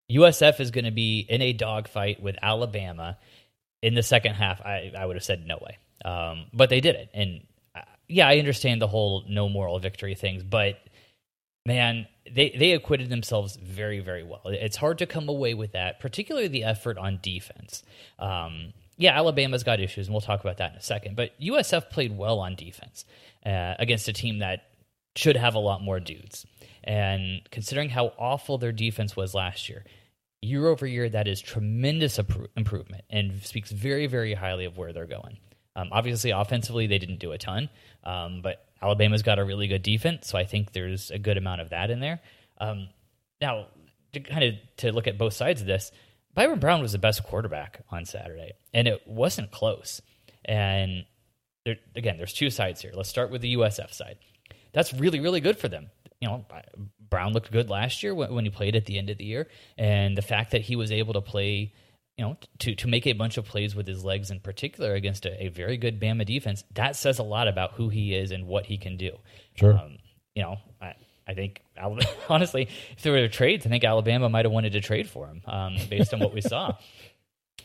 USF 0.09 0.61
is 0.61 0.71
going 0.71 0.85
to 0.85 0.91
be 0.91 1.25
in 1.27 1.41
a 1.41 1.51
dogfight 1.51 2.23
with 2.23 2.37
Alabama 2.41 3.17
in 3.81 3.95
the 3.95 4.03
second 4.03 4.35
half, 4.35 4.61
I, 4.61 4.93
I 4.97 5.05
would 5.05 5.17
have 5.17 5.25
said 5.25 5.45
no 5.45 5.59
way. 5.61 5.77
Um, 6.05 6.45
but 6.53 6.69
they 6.69 6.79
did 6.79 6.95
it. 6.95 7.09
And 7.13 7.45
uh, 7.75 7.81
yeah, 8.07 8.29
I 8.29 8.39
understand 8.39 8.81
the 8.81 8.87
whole 8.87 9.25
no 9.27 9.49
moral 9.49 9.77
victory 9.79 10.15
things, 10.15 10.41
but 10.41 10.79
man, 11.67 12.07
they 12.33 12.55
they 12.57 12.71
acquitted 12.71 13.09
themselves 13.09 13.57
very 13.57 13.99
very 13.99 14.23
well. 14.23 14.41
It's 14.45 14.77
hard 14.77 14.97
to 14.99 15.05
come 15.05 15.27
away 15.29 15.53
with 15.53 15.73
that, 15.73 15.99
particularly 15.99 16.47
the 16.47 16.63
effort 16.63 16.97
on 16.97 17.19
defense. 17.21 17.83
Um, 18.17 18.73
yeah, 18.97 19.15
Alabama's 19.15 19.63
got 19.63 19.79
issues, 19.79 20.07
and 20.07 20.13
we'll 20.13 20.21
talk 20.21 20.39
about 20.41 20.57
that 20.57 20.71
in 20.71 20.77
a 20.77 20.81
second. 20.81 21.15
But 21.15 21.39
USF 21.39 21.91
played 21.91 22.17
well 22.17 22.39
on 22.39 22.55
defense 22.55 23.05
uh, 23.45 23.75
against 23.77 24.07
a 24.07 24.13
team 24.13 24.39
that 24.39 24.69
should 25.15 25.35
have 25.35 25.53
a 25.53 25.59
lot 25.59 25.83
more 25.83 25.99
dudes. 25.99 26.45
And 26.83 27.41
considering 27.51 27.89
how 27.89 28.13
awful 28.17 28.57
their 28.57 28.71
defense 28.71 29.15
was 29.15 29.35
last 29.35 29.69
year, 29.69 29.83
year 30.41 30.67
over 30.67 30.87
year, 30.87 31.09
that 31.09 31.27
is 31.27 31.41
tremendous 31.41 32.17
improvement 32.17 33.03
and 33.09 33.43
speaks 33.43 33.71
very, 33.71 34.07
very 34.07 34.33
highly 34.33 34.65
of 34.65 34.77
where 34.77 34.93
they're 34.93 35.05
going. 35.05 35.37
Um, 35.75 35.89
obviously, 35.91 36.31
offensively, 36.31 36.87
they 36.87 36.97
didn't 36.97 37.19
do 37.19 37.33
a 37.33 37.37
ton, 37.37 37.69
um, 38.03 38.41
but 38.41 38.66
Alabama's 38.81 39.23
got 39.23 39.39
a 39.39 39.45
really 39.45 39.67
good 39.67 39.83
defense, 39.83 40.27
so 40.27 40.37
I 40.37 40.45
think 40.45 40.71
there's 40.71 41.11
a 41.11 41.19
good 41.19 41.37
amount 41.37 41.61
of 41.61 41.69
that 41.69 41.89
in 41.89 41.99
there. 41.99 42.21
Um, 42.59 42.89
now, 43.41 43.67
to 44.13 44.19
kind 44.19 44.43
of 44.43 44.53
to 44.77 44.91
look 44.91 45.07
at 45.07 45.17
both 45.17 45.33
sides 45.33 45.61
of 45.61 45.67
this, 45.67 45.91
Byron 46.33 46.59
Brown 46.59 46.81
was 46.81 46.91
the 46.91 46.99
best 46.99 47.23
quarterback 47.23 47.81
on 47.89 48.05
Saturday, 48.05 48.53
and 48.73 48.87
it 48.87 49.01
wasn't 49.07 49.51
close. 49.51 50.01
And 50.45 51.05
there, 51.65 51.77
again, 51.95 52.17
there's 52.17 52.33
two 52.33 52.49
sides 52.49 52.81
here. 52.81 52.91
Let's 52.93 53.09
start 53.09 53.31
with 53.31 53.41
the 53.41 53.55
USF 53.55 53.91
side. 53.93 54.17
That's 54.73 54.93
really, 54.93 55.19
really 55.19 55.41
good 55.41 55.57
for 55.57 55.67
them. 55.67 55.89
You 56.21 56.27
know, 56.27 56.45
Brown 57.09 57.33
looked 57.33 57.51
good 57.51 57.69
last 57.69 58.03
year 58.03 58.13
when, 58.13 58.33
when 58.33 58.45
he 58.45 58.51
played 58.51 58.75
at 58.75 58.85
the 58.85 58.97
end 58.97 59.09
of 59.09 59.17
the 59.17 59.25
year, 59.25 59.47
and 59.77 60.17
the 60.17 60.21
fact 60.21 60.51
that 60.51 60.61
he 60.61 60.75
was 60.75 60.91
able 60.91 61.13
to 61.13 61.21
play 61.21 61.73
you 62.17 62.25
know, 62.25 62.37
to 62.59 62.75
to 62.75 62.87
make 62.87 63.05
a 63.05 63.13
bunch 63.13 63.37
of 63.37 63.45
plays 63.45 63.75
with 63.75 63.87
his 63.87 64.03
legs 64.03 64.31
in 64.31 64.39
particular 64.39 64.95
against 64.95 65.25
a, 65.25 65.45
a, 65.45 65.47
very 65.49 65.77
good 65.77 65.99
Bama 65.99 66.25
defense, 66.25 66.63
that 66.73 66.95
says 66.95 67.19
a 67.19 67.23
lot 67.23 67.47
about 67.47 67.73
who 67.73 67.89
he 67.89 68.15
is 68.15 68.31
and 68.31 68.47
what 68.47 68.65
he 68.65 68.77
can 68.77 68.97
do. 68.97 69.11
Sure. 69.55 69.77
Um, 69.77 69.97
you 70.33 70.41
know, 70.41 70.57
I, 70.81 70.95
I 71.27 71.33
think 71.35 71.61
honestly, 72.29 72.69
if 72.97 73.03
there 73.03 73.13
were 73.13 73.27
trades, 73.27 73.65
I 73.65 73.69
think 73.69 73.83
Alabama 73.83 74.29
might 74.29 74.45
have 74.45 74.51
wanted 74.51 74.73
to 74.73 74.81
trade 74.81 75.09
for 75.09 75.27
him 75.27 75.41
um, 75.45 75.77
based 75.89 76.13
on 76.13 76.19
what 76.19 76.33
we 76.33 76.41
saw. 76.41 76.75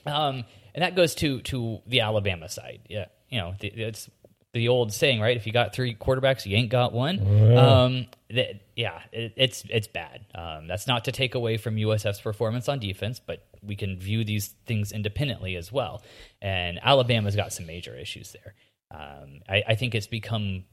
Um, 0.05 0.45
and 0.75 0.83
that 0.83 0.97
goes 0.97 1.15
to 1.17 1.43
to 1.43 1.81
the 1.87 2.01
Alabama 2.01 2.49
side. 2.49 2.81
Yeah, 2.89 3.05
you 3.29 3.39
know, 3.39 3.55
the, 3.61 3.69
it's 3.69 4.11
the 4.53 4.69
old 4.69 4.93
saying, 4.93 5.21
right? 5.21 5.37
If 5.37 5.47
you 5.47 5.53
got 5.53 5.73
three 5.73 5.95
quarterbacks, 5.95 6.45
you 6.45 6.57
ain't 6.57 6.71
got 6.71 6.93
one. 6.93 7.21
Oh, 7.25 7.51
yeah, 7.51 7.83
um, 7.83 8.07
that, 8.31 8.63
yeah 8.75 9.01
it, 9.13 9.35
it's 9.37 9.65
it's 9.71 9.87
bad. 9.87 10.25
Um, 10.35 10.67
that's 10.67 10.89
not 10.89 11.05
to 11.05 11.13
take 11.13 11.37
away 11.37 11.57
from 11.57 11.77
USF's 11.77 12.21
performance 12.21 12.69
on 12.69 12.81
defense, 12.81 13.21
but 13.25 13.47
we 13.63 13.77
can 13.77 13.99
view 13.99 14.25
these 14.25 14.49
things 14.67 14.93
independently 14.93 15.57
as 15.57 15.71
well. 15.71 16.03
And 16.41 16.81
Alabama's 16.83 17.37
got 17.37 17.53
some 17.53 17.67
major 17.67 17.97
issues 17.97 18.33
there. 18.33 18.55
Um, 18.91 19.41
I, 19.49 19.63
I, 19.69 19.75
think 19.75 19.95
it's 19.95 20.07
become. 20.07 20.65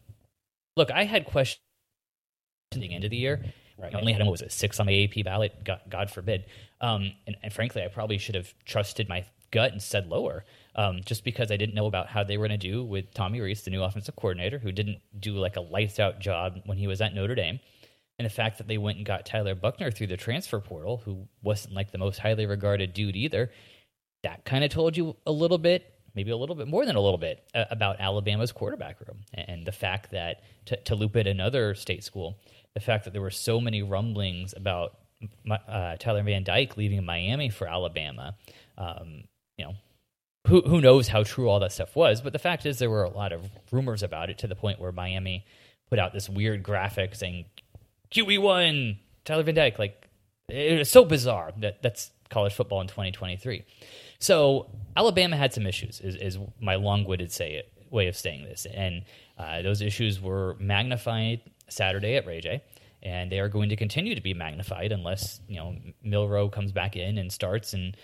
Look, 0.75 0.91
I 0.91 1.05
had 1.05 1.25
questions 1.25 1.61
at 2.73 2.81
the 2.81 2.93
end 2.93 3.05
of 3.05 3.11
the 3.11 3.17
year. 3.17 3.41
Right. 3.77 3.95
I 3.95 3.99
only 3.99 4.11
had 4.11 4.21
what 4.23 4.31
was 4.31 4.41
it, 4.41 4.51
six 4.51 4.79
on 4.79 4.87
the 4.87 5.05
AP 5.05 5.23
ballot? 5.23 5.63
God, 5.63 5.79
God 5.89 6.11
forbid. 6.11 6.45
Um, 6.81 7.13
and, 7.25 7.37
and, 7.41 7.53
frankly, 7.53 7.81
I 7.81 7.87
probably 7.87 8.17
should 8.17 8.35
have 8.35 8.53
trusted 8.65 9.07
my 9.07 9.23
gut 9.51 9.71
and 9.71 9.81
said 9.81 10.07
lower, 10.07 10.43
um, 10.75 10.99
just 11.05 11.23
because 11.23 11.49
I 11.49 11.55
didn't 11.55 11.75
know 11.75 11.85
about 11.85 12.07
how 12.07 12.25
they 12.25 12.37
were 12.37 12.47
going 12.47 12.59
to 12.59 12.67
do 12.69 12.83
with 12.83 13.13
Tommy 13.13 13.39
Rees, 13.39 13.63
the 13.63 13.71
new 13.71 13.81
offensive 13.81 14.17
coordinator, 14.17 14.59
who 14.59 14.73
didn't 14.73 14.99
do 15.17 15.37
like 15.37 15.55
a 15.55 15.61
lights 15.61 15.97
out 15.97 16.19
job 16.19 16.59
when 16.65 16.77
he 16.77 16.87
was 16.87 16.99
at 16.99 17.15
Notre 17.15 17.35
Dame 17.35 17.61
and 18.19 18.25
the 18.25 18.29
fact 18.29 18.57
that 18.57 18.67
they 18.67 18.77
went 18.77 18.97
and 18.97 19.05
got 19.05 19.25
Tyler 19.25 19.55
Buchner 19.55 19.91
through 19.91 20.07
the 20.07 20.17
transfer 20.17 20.59
portal, 20.59 21.01
who 21.05 21.27
wasn't 21.41 21.73
like 21.73 21.91
the 21.91 21.97
most 21.97 22.19
highly 22.19 22.45
regarded 22.45 22.93
dude 22.93 23.15
either, 23.15 23.49
that 24.23 24.43
kind 24.43 24.65
of 24.65 24.69
told 24.69 24.97
you 24.97 25.15
a 25.25 25.31
little 25.31 25.57
bit, 25.57 25.93
maybe 26.13 26.29
a 26.29 26.35
little 26.35 26.55
bit 26.55 26.67
more 26.67 26.85
than 26.85 26.97
a 26.97 27.01
little 27.01 27.17
bit, 27.17 27.41
uh, 27.55 27.63
about 27.71 28.01
Alabama's 28.01 28.51
quarterback 28.51 28.99
room 28.99 29.21
and 29.33 29.65
the 29.65 29.71
fact 29.71 30.11
that 30.11 30.43
to, 30.65 30.75
to 30.83 30.95
loop 30.95 31.15
it 31.15 31.27
another 31.27 31.73
state 31.75 32.03
school, 32.03 32.37
the 32.73 32.81
fact 32.81 33.05
that 33.05 33.13
there 33.13 33.21
were 33.21 33.31
so 33.31 33.61
many 33.61 33.81
rumblings 33.83 34.53
about 34.53 34.97
uh, 35.49 35.95
Tyler 35.95 36.23
Van 36.23 36.43
Dyke 36.43 36.75
leaving 36.75 37.05
Miami 37.05 37.49
for 37.49 37.67
Alabama. 37.67 38.35
Um, 38.77 39.23
you 39.57 39.65
know, 39.65 39.75
who 40.47 40.61
who 40.61 40.81
knows 40.81 41.07
how 41.07 41.23
true 41.23 41.49
all 41.49 41.59
that 41.61 41.71
stuff 41.71 41.95
was, 41.95 42.21
but 42.21 42.33
the 42.33 42.39
fact 42.39 42.65
is 42.65 42.79
there 42.79 42.89
were 42.89 43.03
a 43.03 43.09
lot 43.09 43.31
of 43.31 43.49
rumors 43.71 44.03
about 44.03 44.29
it 44.29 44.39
to 44.39 44.47
the 44.47 44.55
point 44.55 44.79
where 44.79 44.91
Miami 44.91 45.45
put 45.89 45.99
out 45.99 46.13
this 46.13 46.29
weird 46.29 46.63
graphic 46.63 47.15
saying 47.15 47.45
QB1, 48.11 48.97
Tyler 49.25 49.43
Van 49.43 49.55
Dyke. 49.55 49.79
Like, 49.79 50.07
it 50.49 50.79
was 50.79 50.89
so 50.89 51.05
bizarre 51.05 51.51
that 51.57 51.81
that's 51.81 52.11
college 52.29 52.53
football 52.53 52.81
in 52.81 52.87
2023. 52.87 53.63
So 54.19 54.69
Alabama 54.95 55.37
had 55.37 55.53
some 55.53 55.65
issues, 55.65 55.99
is, 56.01 56.15
is 56.15 56.37
my 56.59 56.75
long-winded 56.75 57.31
say 57.31 57.53
it, 57.53 57.71
way 57.89 58.07
of 58.07 58.15
saying 58.15 58.43
this, 58.43 58.67
and 58.71 59.03
uh, 59.37 59.61
those 59.61 59.81
issues 59.81 60.21
were 60.21 60.55
magnified 60.59 61.41
Saturday 61.69 62.15
at 62.15 62.25
Ray 62.25 62.41
J, 62.41 62.61
and 63.01 63.31
they 63.31 63.39
are 63.39 63.49
going 63.49 63.69
to 63.69 63.75
continue 63.75 64.13
to 64.15 64.21
be 64.21 64.33
magnified 64.33 64.91
unless 64.91 65.39
you 65.47 65.57
know 65.57 65.75
Milroe 66.03 66.49
comes 66.49 66.71
back 66.71 66.95
in 66.95 67.17
and 67.17 67.31
starts, 67.31 67.73
and 67.73 67.95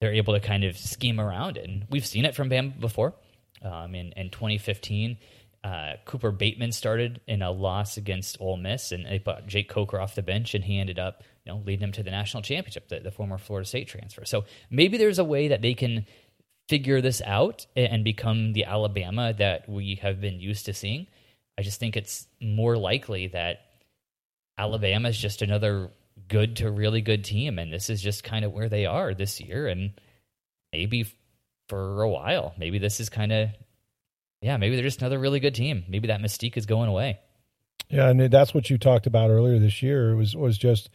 they're 0.00 0.12
able 0.12 0.34
to 0.34 0.40
kind 0.40 0.64
of 0.64 0.76
scheme 0.76 1.18
around 1.18 1.56
it. 1.56 1.68
And 1.68 1.86
we've 1.90 2.06
seen 2.06 2.24
it 2.24 2.34
from 2.34 2.50
Bama 2.50 2.78
before. 2.78 3.14
Um, 3.62 3.94
in, 3.94 4.12
in 4.12 4.28
2015, 4.28 5.16
uh, 5.64 5.94
Cooper 6.04 6.30
Bateman 6.30 6.72
started 6.72 7.22
in 7.26 7.40
a 7.40 7.50
loss 7.50 7.96
against 7.96 8.36
Ole 8.38 8.58
Miss, 8.58 8.92
and 8.92 9.06
they 9.06 9.18
put 9.18 9.46
Jake 9.46 9.70
Coker 9.70 9.98
off 9.98 10.14
the 10.14 10.22
bench, 10.22 10.54
and 10.54 10.62
he 10.62 10.78
ended 10.78 10.98
up, 10.98 11.22
you 11.44 11.52
know, 11.52 11.62
leading 11.64 11.80
them 11.80 11.92
to 11.92 12.02
the 12.02 12.10
national 12.10 12.42
championship, 12.42 12.88
the, 12.88 13.00
the 13.00 13.10
former 13.10 13.38
Florida 13.38 13.66
State 13.66 13.88
transfer. 13.88 14.26
So 14.26 14.44
maybe 14.70 14.98
there's 14.98 15.18
a 15.18 15.24
way 15.24 15.48
that 15.48 15.62
they 15.62 15.72
can 15.72 16.04
figure 16.68 17.00
this 17.00 17.22
out 17.24 17.66
and 17.74 18.04
become 18.04 18.52
the 18.52 18.66
Alabama 18.66 19.32
that 19.38 19.66
we 19.66 19.96
have 20.02 20.20
been 20.20 20.38
used 20.38 20.66
to 20.66 20.74
seeing. 20.74 21.06
I 21.58 21.62
just 21.62 21.80
think 21.80 21.96
it's 21.96 22.26
more 22.42 22.76
likely 22.76 23.28
that 23.28 23.60
Alabama 24.58 25.08
is 25.08 25.18
just 25.18 25.40
another 25.40 25.90
good 26.28 26.56
to 26.56 26.70
really 26.70 27.00
good 27.00 27.24
team, 27.24 27.58
and 27.58 27.72
this 27.72 27.88
is 27.88 28.02
just 28.02 28.22
kind 28.22 28.44
of 28.44 28.52
where 28.52 28.68
they 28.68 28.84
are 28.84 29.14
this 29.14 29.40
year, 29.40 29.66
and 29.66 29.92
maybe 30.72 31.06
for 31.70 32.02
a 32.02 32.08
while, 32.08 32.52
maybe 32.58 32.78
this 32.78 33.00
is 33.00 33.08
kind 33.08 33.32
of 33.32 33.48
yeah, 34.44 34.58
maybe 34.58 34.76
they're 34.76 34.84
just 34.84 35.00
another 35.00 35.18
really 35.18 35.40
good 35.40 35.54
team. 35.54 35.84
Maybe 35.88 36.08
that 36.08 36.20
mystique 36.20 36.58
is 36.58 36.66
going 36.66 36.90
away. 36.90 37.18
Yeah, 37.88 38.10
and 38.10 38.20
that's 38.20 38.52
what 38.52 38.68
you 38.68 38.76
talked 38.76 39.06
about 39.06 39.30
earlier 39.30 39.58
this 39.58 39.82
year. 39.82 40.10
It 40.10 40.16
was 40.16 40.36
was 40.36 40.58
just 40.58 40.90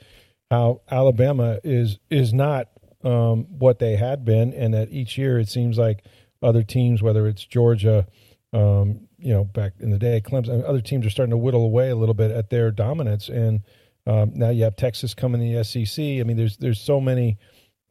how 0.51 0.81
Alabama 0.89 1.59
is 1.63 1.97
is 2.11 2.31
not 2.31 2.69
um, 3.03 3.47
what 3.57 3.79
they 3.79 3.95
had 3.95 4.23
been, 4.23 4.53
and 4.53 4.75
that 4.75 4.91
each 4.91 5.17
year 5.17 5.39
it 5.39 5.49
seems 5.49 5.79
like 5.79 6.05
other 6.43 6.61
teams, 6.61 7.01
whether 7.01 7.27
it's 7.27 7.43
Georgia, 7.43 8.05
um, 8.53 9.07
you 9.17 9.33
know, 9.33 9.45
back 9.45 9.73
in 9.79 9.89
the 9.89 9.97
day, 9.97 10.21
Clemson, 10.23 10.63
other 10.63 10.81
teams 10.81 11.03
are 11.07 11.09
starting 11.09 11.31
to 11.31 11.37
whittle 11.37 11.65
away 11.65 11.89
a 11.89 11.95
little 11.95 12.13
bit 12.13 12.29
at 12.29 12.51
their 12.51 12.69
dominance, 12.69 13.29
and 13.29 13.61
um, 14.05 14.31
now 14.35 14.49
you 14.49 14.63
have 14.63 14.75
Texas 14.75 15.15
coming 15.15 15.41
in 15.41 15.51
the 15.51 15.63
SEC. 15.63 16.03
I 16.03 16.23
mean, 16.23 16.37
there's 16.37 16.57
there's 16.57 16.79
so 16.79 17.01
many 17.01 17.39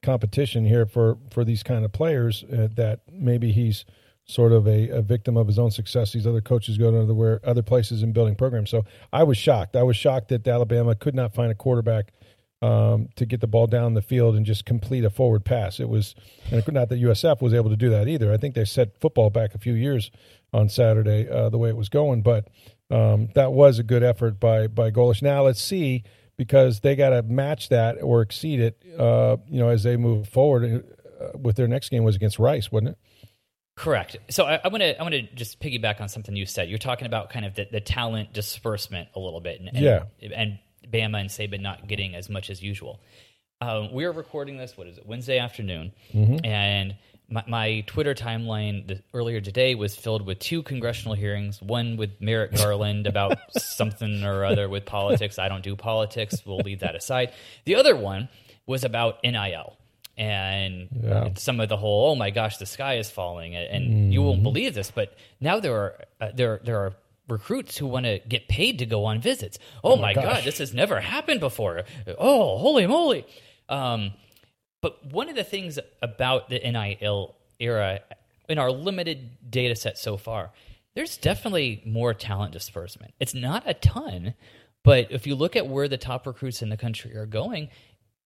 competition 0.02 0.64
here 0.64 0.86
for 0.86 1.18
for 1.32 1.44
these 1.44 1.64
kind 1.64 1.84
of 1.84 1.90
players 1.90 2.44
uh, 2.44 2.68
that 2.76 3.00
maybe 3.10 3.50
he's 3.50 3.84
sort 4.28 4.52
of 4.52 4.68
a, 4.68 4.90
a, 4.90 5.02
victim 5.02 5.36
of 5.36 5.46
his 5.46 5.58
own 5.58 5.70
success. 5.70 6.12
These 6.12 6.26
other 6.26 6.42
coaches 6.42 6.76
go 6.76 6.90
to 6.90 7.00
other 7.00 7.40
other 7.44 7.62
places 7.62 8.02
and 8.02 8.12
building 8.12 8.36
programs. 8.36 8.70
So 8.70 8.84
I 9.12 9.24
was 9.24 9.38
shocked. 9.38 9.74
I 9.74 9.82
was 9.82 9.96
shocked 9.96 10.28
that 10.28 10.46
Alabama 10.46 10.94
could 10.94 11.14
not 11.14 11.34
find 11.34 11.50
a 11.50 11.54
quarterback 11.54 12.12
um, 12.60 13.08
to 13.16 13.24
get 13.24 13.40
the 13.40 13.46
ball 13.46 13.66
down 13.66 13.94
the 13.94 14.02
field 14.02 14.36
and 14.36 14.44
just 14.44 14.64
complete 14.64 15.04
a 15.04 15.10
forward 15.10 15.44
pass. 15.44 15.80
It 15.80 15.88
was, 15.88 16.14
and 16.50 16.62
not 16.72 16.88
that 16.90 17.00
USF 17.00 17.40
was 17.40 17.54
able 17.54 17.70
to 17.70 17.76
do 17.76 17.88
that 17.90 18.08
either. 18.08 18.32
I 18.32 18.36
think 18.36 18.54
they 18.54 18.64
set 18.64 19.00
football 19.00 19.30
back 19.30 19.54
a 19.54 19.58
few 19.58 19.74
years 19.74 20.10
on 20.52 20.68
Saturday 20.68 21.28
uh, 21.28 21.48
the 21.48 21.58
way 21.58 21.68
it 21.68 21.76
was 21.76 21.88
going, 21.88 22.22
but 22.22 22.48
um, 22.90 23.28
that 23.34 23.52
was 23.52 23.78
a 23.78 23.82
good 23.82 24.02
effort 24.02 24.40
by 24.40 24.66
by 24.66 24.90
Golesh. 24.90 25.22
Now 25.22 25.44
let's 25.44 25.60
see 25.60 26.04
because 26.36 26.80
they 26.80 26.96
got 26.96 27.10
to 27.10 27.22
match 27.22 27.68
that 27.68 28.02
or 28.02 28.22
exceed 28.22 28.60
it. 28.60 28.82
Uh, 28.98 29.36
you 29.48 29.58
know, 29.58 29.68
as 29.68 29.82
they 29.82 29.96
move 29.96 30.28
forward 30.28 30.84
uh, 31.20 31.38
with 31.38 31.56
their 31.56 31.68
next 31.68 31.90
game 31.90 32.04
was 32.04 32.16
against 32.16 32.38
Rice, 32.38 32.72
wasn't 32.72 32.90
it? 32.90 32.98
Correct. 33.78 34.16
So 34.28 34.44
I, 34.44 34.60
I 34.64 34.68
want 34.68 34.82
to 34.82 34.98
I 34.98 35.02
want 35.02 35.14
to 35.14 35.22
just 35.22 35.60
piggyback 35.60 36.00
on 36.00 36.08
something 36.08 36.34
you 36.34 36.46
said. 36.46 36.68
You're 36.68 36.78
talking 36.78 37.06
about 37.06 37.30
kind 37.30 37.44
of 37.44 37.54
the, 37.54 37.68
the 37.70 37.80
talent 37.80 38.32
disbursement 38.32 39.08
a 39.14 39.20
little 39.20 39.40
bit, 39.40 39.60
and, 39.60 39.68
and, 39.68 39.78
yeah, 39.78 40.02
and 40.34 40.58
Bama 40.90 41.20
and 41.20 41.30
Saban 41.30 41.60
not 41.60 41.86
getting 41.86 42.16
as 42.16 42.28
much 42.28 42.50
as 42.50 42.60
usual. 42.60 43.00
Um, 43.60 43.92
we 43.92 44.04
are 44.04 44.10
recording 44.10 44.56
this. 44.56 44.76
What 44.76 44.88
is 44.88 44.98
it? 44.98 45.06
Wednesday 45.06 45.38
afternoon, 45.38 45.92
mm-hmm. 46.12 46.44
and 46.44 46.96
my, 47.30 47.44
my, 47.46 47.84
Twitter 47.86 48.16
timeline 48.16 48.88
the, 48.88 49.00
earlier 49.14 49.40
today 49.40 49.76
was 49.76 49.94
filled 49.94 50.26
with 50.26 50.40
two 50.40 50.64
congressional 50.64 51.14
hearings. 51.14 51.62
One 51.62 51.96
with 51.96 52.20
Merrick 52.20 52.54
Garland 52.56 53.06
about 53.06 53.38
something 53.56 54.24
or 54.24 54.44
other 54.44 54.68
with 54.68 54.86
politics. 54.86 55.38
I 55.38 55.48
don't 55.48 55.62
do 55.62 55.76
politics. 55.76 56.44
We'll 56.44 56.58
leave 56.58 56.80
that 56.80 56.96
aside. 56.96 57.32
The 57.64 57.76
other 57.76 57.96
one 57.96 58.28
was 58.66 58.82
about 58.82 59.22
NIL 59.22 59.76
and 60.18 60.88
yeah. 61.00 61.30
some 61.36 61.60
of 61.60 61.68
the 61.68 61.76
whole. 61.76 62.10
Oh 62.10 62.14
my 62.16 62.30
gosh, 62.30 62.58
the 62.58 62.66
sky 62.66 62.94
is 62.94 63.08
falling, 63.08 63.54
and 63.54 63.86
mm-hmm. 63.86 64.12
you 64.12 64.20
won't 64.20 64.42
believe 64.42 64.74
this, 64.74 64.90
but 64.90 65.14
now 65.40 65.60
there 65.60 65.74
are 65.74 66.04
uh, 66.20 66.30
there 66.34 66.60
there 66.64 66.78
are 66.78 66.94
recruits 67.28 67.76
who 67.76 67.86
want 67.86 68.04
to 68.04 68.18
get 68.28 68.48
paid 68.48 68.80
to 68.80 68.86
go 68.86 69.04
on 69.04 69.20
visits. 69.20 69.58
Oh, 69.84 69.92
oh 69.92 69.96
my, 69.96 70.14
god, 70.14 70.44
this 70.44 70.58
has 70.58 70.74
never 70.74 71.00
happened 71.00 71.40
before. 71.40 71.84
Oh, 72.18 72.58
holy 72.58 72.86
moly! 72.86 73.26
Um, 73.68 74.12
but 74.82 75.06
one 75.12 75.28
of 75.28 75.36
the 75.36 75.44
things 75.44 75.78
about 76.02 76.48
the 76.48 76.58
NIL 76.58 77.36
era, 77.60 78.00
in 78.48 78.58
our 78.58 78.70
limited 78.70 79.50
data 79.50 79.76
set 79.76 79.98
so 79.98 80.16
far, 80.16 80.50
there's 80.94 81.16
definitely 81.16 81.82
more 81.86 82.12
talent 82.12 82.52
disbursement. 82.52 83.14
It's 83.20 83.34
not 83.34 83.62
a 83.66 83.74
ton, 83.74 84.34
but 84.82 85.12
if 85.12 85.28
you 85.28 85.36
look 85.36 85.54
at 85.54 85.68
where 85.68 85.86
the 85.86 85.96
top 85.96 86.26
recruits 86.26 86.60
in 86.62 86.70
the 86.70 86.76
country 86.76 87.16
are 87.16 87.26
going, 87.26 87.68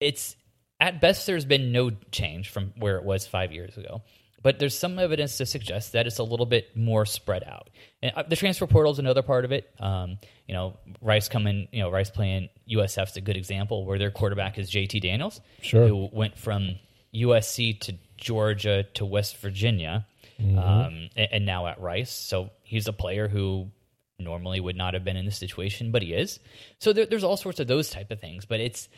it's 0.00 0.36
at 0.82 1.00
best 1.00 1.26
there's 1.26 1.44
been 1.44 1.70
no 1.70 1.92
change 2.10 2.50
from 2.50 2.72
where 2.76 2.96
it 2.96 3.04
was 3.04 3.24
five 3.24 3.52
years 3.52 3.76
ago. 3.76 4.02
But 4.42 4.58
there's 4.58 4.76
some 4.76 4.98
evidence 4.98 5.36
to 5.36 5.46
suggest 5.46 5.92
that 5.92 6.08
it's 6.08 6.18
a 6.18 6.24
little 6.24 6.46
bit 6.46 6.76
more 6.76 7.06
spread 7.06 7.44
out. 7.44 7.70
And 8.02 8.12
uh, 8.16 8.24
the 8.24 8.34
transfer 8.34 8.66
portal 8.66 8.90
is 8.90 8.98
another 8.98 9.22
part 9.22 9.44
of 9.44 9.52
it. 9.52 9.70
Um, 9.78 10.18
you 10.48 10.54
know, 10.54 10.76
Rice 11.00 11.28
coming, 11.28 11.68
you 11.70 11.80
know, 11.80 11.90
Rice 11.90 12.10
playing 12.10 12.48
USF 12.68 13.10
is 13.10 13.16
a 13.16 13.20
good 13.20 13.36
example 13.36 13.86
where 13.86 14.00
their 14.00 14.10
quarterback 14.10 14.58
is 14.58 14.68
JT 14.68 15.00
Daniels, 15.00 15.40
sure. 15.60 15.86
who 15.86 16.08
went 16.12 16.36
from 16.36 16.74
USC 17.14 17.78
to 17.82 17.94
Georgia 18.16 18.82
to 18.94 19.04
West 19.04 19.36
Virginia, 19.36 20.04
mm-hmm. 20.40 20.58
um, 20.58 21.08
and, 21.14 21.28
and 21.30 21.46
now 21.46 21.68
at 21.68 21.80
Rice. 21.80 22.10
So 22.10 22.50
he's 22.64 22.88
a 22.88 22.92
player 22.92 23.28
who 23.28 23.70
normally 24.18 24.58
would 24.58 24.76
not 24.76 24.94
have 24.94 25.04
been 25.04 25.16
in 25.16 25.24
this 25.24 25.38
situation, 25.38 25.92
but 25.92 26.02
he 26.02 26.14
is. 26.14 26.40
So 26.80 26.92
there, 26.92 27.06
there's 27.06 27.24
all 27.24 27.36
sorts 27.36 27.60
of 27.60 27.68
those 27.68 27.90
type 27.90 28.10
of 28.10 28.20
things. 28.20 28.44
But 28.44 28.58
it's 28.58 28.88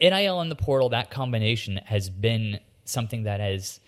NIL 0.00 0.40
and 0.40 0.50
the 0.50 0.56
portal. 0.56 0.90
That 0.90 1.10
combination 1.10 1.80
has 1.84 2.10
been 2.10 2.60
something 2.84 3.24
that 3.24 3.40
has 3.40 3.80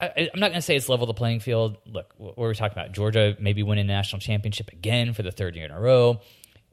I, 0.00 0.30
am 0.32 0.40
not 0.40 0.48
going 0.48 0.54
to 0.54 0.62
say 0.62 0.76
it's 0.76 0.88
level 0.88 1.06
the 1.06 1.14
playing 1.14 1.40
field. 1.40 1.78
Look, 1.86 2.14
what 2.16 2.38
we're 2.38 2.54
talking 2.54 2.78
about 2.78 2.92
Georgia 2.92 3.36
maybe 3.40 3.62
winning 3.62 3.86
a 3.86 3.92
national 3.92 4.20
championship 4.20 4.72
again 4.72 5.12
for 5.12 5.22
the 5.22 5.32
third 5.32 5.56
year 5.56 5.64
in 5.64 5.70
a 5.70 5.80
row. 5.80 6.20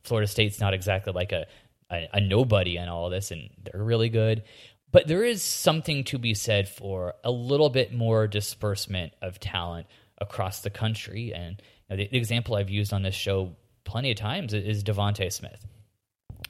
Florida 0.04 0.28
State's 0.28 0.60
not 0.60 0.74
exactly 0.74 1.12
like 1.14 1.32
a, 1.32 1.48
a, 1.92 2.08
a 2.14 2.22
nobody 2.22 2.78
in 2.78 2.88
all 2.88 3.10
this, 3.10 3.32
and 3.32 3.50
they're 3.64 3.84
really 3.84 4.10
good. 4.10 4.44
But 4.92 5.08
there 5.08 5.24
is 5.24 5.42
something 5.42 6.04
to 6.06 6.20
be 6.20 6.36
said 6.36 6.70
for 6.70 7.16
a 7.24 7.32
little 7.32 7.70
bit 7.70 7.94
more 7.94 8.28
disbursement 8.28 9.14
of 9.22 9.40
talent 9.40 9.88
across 10.20 10.62
the 10.62 10.70
country. 10.70 11.34
And 11.34 11.62
you 11.90 11.98
know, 11.98 12.04
the, 12.04 12.08
the, 12.10 12.18
example 12.18 12.56
I've 12.56 12.70
used 12.70 12.94
on 12.94 13.02
this 13.02 13.16
show 13.16 13.56
plenty 13.84 14.12
of 14.12 14.18
times 14.18 14.54
is 14.54 14.84
DeVonta 14.84 15.34
Smith 15.34 15.66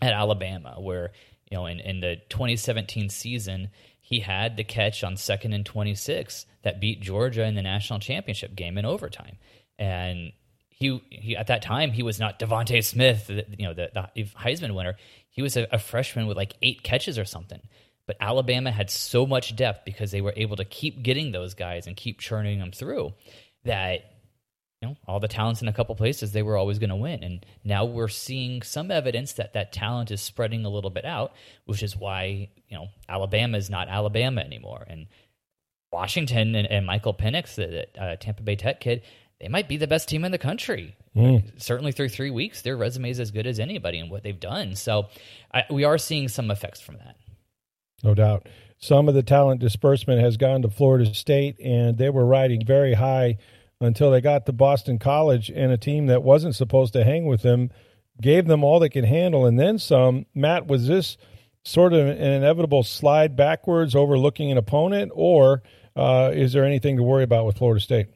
at 0.02 0.14
Alabama, 0.14 0.76
where 0.80 1.12
you 1.56 1.62
know 1.62 1.66
in, 1.68 1.80
in 1.80 2.00
the 2.02 2.18
2017 2.30 3.10
season 3.10 3.70
he 4.06 4.20
had 4.20 4.56
the 4.56 4.64
catch 4.64 5.04
on 5.04 5.18
second 5.18 5.54
and 5.54 5.66
26 5.66 6.46
that 6.62 6.80
beat 6.80 7.02
Georgia 7.02 7.44
in 7.44 7.56
the 7.56 7.64
national 7.64 7.98
championship 7.98 8.56
game 8.56 8.78
in 8.78 8.86
overtime. 8.86 9.38
And 9.80 10.32
he, 10.70 11.02
he 11.10 11.36
at 11.36 11.48
that 11.48 11.64
time 11.64 11.92
he 11.92 12.04
was 12.04 12.20
not 12.20 12.38
DeVonta 12.38 12.84
Smith, 12.84 13.32
you 13.58 13.66
know, 13.66 13.74
the, 13.74 13.90
the 13.96 14.24
Heisman 14.26 14.76
winner. 14.76 14.96
He 15.30 15.42
was 15.42 15.58
a, 15.58 15.68
a 15.72 15.80
freshman 15.80 16.28
with 16.28 16.38
like 16.38 16.54
eight 16.62 16.84
catches 16.84 17.18
or 17.18 17.26
something. 17.26 17.60
But 18.06 18.18
Alabama 18.20 18.70
had 18.70 18.92
so 18.92 19.26
much 19.26 19.56
depth 19.56 19.86
because 19.86 20.12
they 20.12 20.22
were 20.22 20.34
able 20.36 20.58
to 20.58 20.66
keep 20.66 21.02
getting 21.02 21.32
those 21.32 21.56
guys 21.56 21.88
and 21.88 21.96
keep 21.96 22.20
churning 22.20 22.60
them 22.60 22.72
through 22.72 23.14
that 23.64 24.02
you 24.82 24.88
know 24.88 24.98
all 25.08 25.20
the 25.20 25.28
talents 25.28 25.62
in 25.62 25.68
a 25.68 25.74
couple 25.74 25.96
places 25.96 26.32
they 26.32 26.44
were 26.44 26.58
always 26.58 26.80
going 26.80 26.90
to 26.90 26.96
win. 26.96 27.24
And 27.24 27.46
now 27.64 27.86
we're 27.86 28.08
seeing 28.08 28.62
some 28.62 28.92
evidence 28.92 29.34
that 29.34 29.54
that 29.54 29.72
talent 29.72 30.12
is 30.12 30.22
spreading 30.22 30.66
a 30.66 30.70
little 30.70 30.90
bit 30.90 31.06
out 31.06 31.34
which 31.66 31.84
is 31.84 31.96
why 31.96 32.50
you 32.68 32.78
know 32.78 32.88
alabama 33.08 33.58
is 33.58 33.70
not 33.70 33.88
alabama 33.88 34.42
anymore. 34.42 34.86
And 34.88 35.08
washington 35.92 36.56
and, 36.56 36.68
and 36.68 36.86
michael 36.86 37.14
penix 37.14 37.56
the 37.56 37.88
uh, 38.00 38.18
tampa 38.18 38.44
bay 38.44 38.56
tech 38.56 38.82
kid 38.82 39.02
they 39.40 39.48
might 39.48 39.68
be 39.68 39.78
the 39.78 39.88
best 39.88 40.08
team 40.08 40.24
in 40.24 40.32
the 40.32 40.38
country. 40.38 40.96
Mm. 41.16 41.62
certainly 41.62 41.94
through 41.94 42.10
three 42.10 42.30
weeks 42.30 42.62
their 42.62 42.76
resume 42.76 43.10
is 43.10 43.22
as 43.22 43.32
good 43.32 43.48
as 43.48 43.58
anybody 43.58 44.00
and 44.00 44.12
what 44.12 44.24
they've 44.24 44.40
done. 44.40 44.76
So 44.76 45.08
I, 45.54 45.64
we 45.70 45.86
are 45.86 45.98
seeing 45.98 46.28
some 46.28 46.52
effects 46.52 46.82
from 46.82 46.98
that. 46.98 47.16
No 48.04 48.14
doubt. 48.14 48.50
Some 48.80 49.08
of 49.08 49.16
the 49.16 49.24
talent 49.24 49.62
disbursement 49.62 50.20
has 50.20 50.36
gone 50.36 50.62
to 50.64 50.70
florida 50.70 51.14
state 51.16 51.58
and 51.62 51.98
they 51.98 52.10
were 52.10 52.26
riding 52.26 52.66
very 52.66 52.94
high 52.94 53.38
until 53.82 54.12
they 54.12 54.22
got 54.22 54.46
to 54.46 54.54
Boston 54.54 55.00
College 55.00 55.50
and 55.50 55.72
a 55.72 55.78
team 55.78 56.08
that 56.08 56.24
wasn't 56.24 56.56
supposed 56.56 56.94
to 56.94 57.04
hang 57.04 57.26
with 57.26 57.42
them 57.42 57.70
gave 58.22 58.48
them 58.48 58.64
all 58.64 58.80
they 58.80 58.90
could 58.90 59.06
handle 59.06 59.46
and 59.46 59.60
then 59.60 59.78
some. 59.78 60.26
Matt, 60.34 60.68
was 60.68 60.88
this 60.88 61.18
sort 61.64 61.94
of 61.94 62.08
an 62.08 62.18
inevitable 62.18 62.84
slide 62.84 63.36
backwards, 63.36 63.96
overlooking 63.96 64.52
an 64.52 64.58
opponent, 64.58 65.12
or 65.16 65.64
uh, 65.96 66.32
is 66.34 66.54
there 66.54 66.64
anything 66.64 66.98
to 66.98 67.04
worry 67.04 67.24
about 67.24 67.46
with 67.46 67.58
Florida 67.58 67.82
State? 67.82 68.08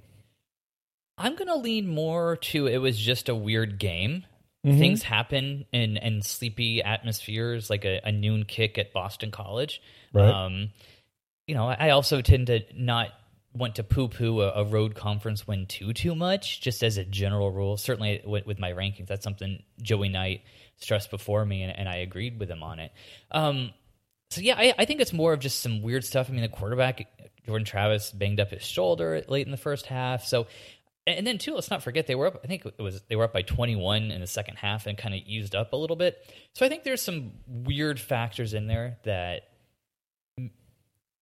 I'm 1.17 1.35
going 1.35 1.47
to 1.47 1.57
lean 1.57 1.87
more 1.87 2.37
to 2.37 2.67
it 2.67 2.77
was 2.77 2.97
just 2.97 3.27
a 3.27 3.35
weird 3.35 3.77
game. 3.77 4.23
Mm-hmm. 4.65 4.79
Things 4.79 5.03
happen 5.03 5.65
in, 5.73 5.97
in 5.97 6.21
sleepy 6.21 6.81
atmospheres, 6.81 7.69
like 7.69 7.85
a, 7.85 8.01
a 8.03 8.11
noon 8.11 8.45
kick 8.45 8.77
at 8.77 8.93
Boston 8.93 9.31
College. 9.31 9.81
Right. 10.13 10.29
Um, 10.29 10.69
you 11.47 11.55
know, 11.55 11.67
I 11.67 11.89
also 11.89 12.21
tend 12.21 12.47
to 12.47 12.61
not 12.75 13.09
want 13.53 13.75
to 13.75 13.83
poo 13.83 14.07
poo 14.07 14.41
a, 14.41 14.51
a, 14.61 14.63
road 14.63 14.95
conference 14.95 15.47
win 15.47 15.65
too 15.65 15.93
too 15.93 16.13
much, 16.13 16.61
just 16.61 16.83
as 16.83 16.97
a 16.97 17.03
general 17.03 17.51
rule. 17.51 17.77
Certainly 17.77 18.21
with, 18.25 18.45
with 18.45 18.59
my 18.59 18.71
rankings, 18.71 19.07
that's 19.07 19.23
something 19.23 19.63
Joey 19.81 20.09
Knight 20.09 20.41
stressed 20.77 21.09
before 21.09 21.45
me, 21.45 21.63
and, 21.63 21.75
and 21.75 21.89
I 21.89 21.97
agreed 21.97 22.39
with 22.39 22.49
him 22.49 22.63
on 22.63 22.79
it. 22.79 22.91
Um, 23.31 23.71
so 24.29 24.41
yeah, 24.41 24.55
I, 24.57 24.73
I, 24.77 24.85
think 24.85 25.01
it's 25.01 25.13
more 25.13 25.33
of 25.33 25.39
just 25.39 25.61
some 25.61 25.81
weird 25.81 26.05
stuff. 26.05 26.29
I 26.29 26.33
mean, 26.33 26.43
the 26.43 26.49
quarterback 26.49 27.07
Jordan 27.45 27.65
Travis 27.65 28.11
banged 28.11 28.39
up 28.39 28.51
his 28.51 28.63
shoulder 28.63 29.23
late 29.27 29.45
in 29.45 29.51
the 29.51 29.57
first 29.57 29.85
half, 29.85 30.25
so. 30.25 30.47
And 31.07 31.25
then 31.25 31.39
too, 31.39 31.55
let's 31.55 31.71
not 31.71 31.81
forget 31.81 32.05
they 32.05 32.13
were 32.13 32.27
up. 32.27 32.41
I 32.43 32.47
think 32.47 32.67
it 32.67 32.79
was 32.79 33.01
they 33.07 33.15
were 33.15 33.23
up 33.23 33.33
by 33.33 33.41
21 33.41 34.11
in 34.11 34.21
the 34.21 34.27
second 34.27 34.57
half 34.57 34.85
and 34.85 34.95
kind 34.95 35.15
of 35.15 35.21
used 35.25 35.55
up 35.55 35.73
a 35.73 35.75
little 35.75 35.95
bit. 35.95 36.19
So 36.53 36.67
I 36.67 36.69
think 36.69 36.83
there's 36.83 37.01
some 37.01 37.31
weird 37.47 37.99
factors 37.99 38.53
in 38.53 38.67
there 38.67 38.99
that 39.05 39.49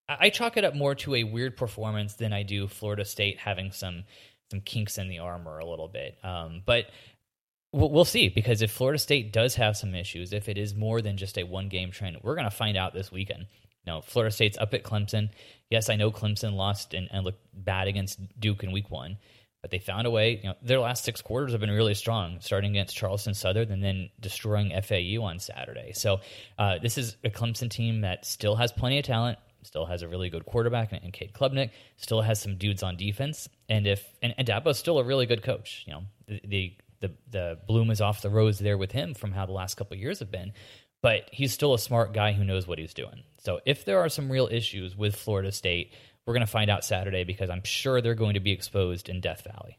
I 0.10 0.30
chalk 0.30 0.58
it 0.58 0.64
up 0.64 0.74
more 0.74 0.95
to 0.95 1.16
a 1.16 1.24
weird 1.24 1.58
performance 1.58 2.14
than 2.16 2.32
I 2.32 2.43
do 2.43 2.68
Florida 2.68 3.03
State 3.03 3.39
having 3.39 3.72
some 3.72 4.05
some 4.49 4.62
kinks 4.62 4.97
in 4.97 5.10
the 5.10 5.20
armor 5.20 5.60
a 5.60 5.66
little 5.66 5.89
bit. 5.89 6.18
Um, 6.24 6.62
but 6.66 6.86
we'll, 7.74 8.05
see 8.05 8.30
because 8.30 8.62
if 8.62 8.72
Florida 8.72 8.97
State 8.97 9.34
does 9.34 9.55
have 9.55 9.76
some 9.76 9.93
issues, 9.93 10.32
if 10.32 10.47
it 10.47 10.58
is 10.58 10.74
more 10.74 11.01
than 11.01 11.18
just 11.18 11.38
a 11.38 11.43
one 11.43 11.68
game 11.68 11.91
trend, 11.91 12.18
we're 12.24 12.36
going 12.36 12.49
to 12.49 12.55
find 12.55 12.78
out 12.78 12.93
this 12.93 13.12
weekend. 13.12 13.47
Know, 13.86 14.01
Florida 14.01 14.34
State's 14.34 14.58
up 14.58 14.74
at 14.74 14.84
Clemson. 14.84 15.30
Yes, 15.70 15.89
I 15.89 15.95
know 15.95 16.12
Clemson 16.12 16.55
lost 16.55 16.93
and, 16.93 17.08
and 17.10 17.24
looked 17.24 17.45
bad 17.53 17.88
against 17.88 18.20
Duke 18.38 18.64
in 18.64 18.74
Week 18.74 18.91
One, 18.91 19.18
but 19.62 19.72
they 19.72 19.80
found 19.80 20.05
a 20.05 20.12
way. 20.12 20.41
You 20.43 20.49
know, 20.49 20.55
their 20.62 20.80
last 20.82 21.05
six 21.05 21.22
quarters 21.22 21.53
have 21.53 21.62
been 21.62 21.72
really 21.72 21.93
strong, 21.93 22.39
starting 22.41 22.72
against 22.72 22.97
Charleston 22.97 23.34
Southern 23.34 23.72
and 23.72 23.82
then 23.82 24.10
destroying 24.20 24.74
FAU 24.82 25.24
on 25.24 25.39
Saturday. 25.39 25.93
So 25.93 26.20
uh, 26.60 26.80
this 26.80 26.97
is 26.97 27.16
a 27.24 27.30
Clemson 27.30 27.70
team 27.70 28.01
that 28.01 28.26
still 28.26 28.58
has 28.58 28.74
plenty 28.74 28.99
of 28.99 29.05
talent 29.05 29.39
still 29.68 29.86
has 29.86 30.01
a 30.01 30.07
really 30.07 30.30
good 30.30 30.45
quarterback 30.45 30.91
and 30.91 31.13
Cade 31.13 31.34
Klubnik, 31.34 31.72
still 31.97 32.22
has 32.22 32.41
some 32.41 32.55
dudes 32.55 32.82
on 32.82 32.95
defense, 32.95 33.47
and 33.70 33.86
if 33.86 34.03
and, 34.22 34.34
and 34.38 34.47
Dabo's 34.47 34.80
still 34.80 34.97
a 34.97 35.03
really 35.03 35.26
good 35.26 35.43
coach. 35.43 35.84
You 35.86 35.93
know, 35.93 36.03
the, 36.28 36.41
the 36.45 36.78
the 36.99 37.11
the 37.30 37.59
bloom 37.68 37.91
is 37.91 38.01
off 38.01 38.22
the 38.22 38.30
rose 38.30 38.57
there 38.57 38.78
with 38.78 38.91
him 38.91 39.13
from 39.13 39.32
how 39.32 39.45
the 39.45 39.51
last 39.51 39.76
couple 39.76 39.97
years 39.97 40.20
have 40.20 40.32
been, 40.32 40.53
but 41.01 41.30
he's 41.32 41.53
still 41.53 41.74
a 41.74 41.80
smart 41.80 42.13
guy 42.13 42.32
who 42.32 42.43
knows 42.43 42.68
what 42.68 42.80
he's 42.80 42.93
doing. 42.93 43.24
So 43.38 43.59
if 43.65 43.86
there 43.86 43.99
are 43.99 44.09
some 44.09 44.32
real 44.32 44.47
issues 44.51 44.95
with 44.95 45.15
Florida 45.15 45.51
State, 45.51 45.93
we're 46.26 46.34
going 46.34 46.45
to 46.45 46.51
find 46.51 46.70
out 46.70 46.84
Saturday 46.84 47.24
because 47.24 47.49
I'm 47.49 47.63
sure 47.63 48.01
they're 48.01 48.15
going 48.15 48.34
to 48.34 48.39
be 48.39 48.51
exposed 48.51 49.09
in 49.09 49.22
Death 49.22 49.43
Valley. 49.43 49.78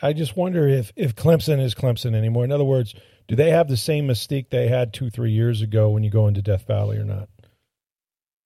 I 0.00 0.12
just 0.12 0.36
wonder 0.36 0.68
if 0.68 0.92
if 0.96 1.16
Clemson 1.16 1.60
is 1.60 1.74
Clemson 1.74 2.14
anymore. 2.14 2.44
In 2.44 2.52
other 2.52 2.64
words, 2.64 2.94
do 3.26 3.36
they 3.36 3.50
have 3.50 3.68
the 3.68 3.76
same 3.76 4.06
mystique 4.06 4.50
they 4.50 4.68
had 4.68 4.92
two 4.92 5.10
three 5.10 5.32
years 5.32 5.60
ago 5.60 5.90
when 5.90 6.04
you 6.04 6.10
go 6.10 6.28
into 6.28 6.42
Death 6.42 6.66
Valley 6.66 6.98
or 6.98 7.04
not? 7.04 7.28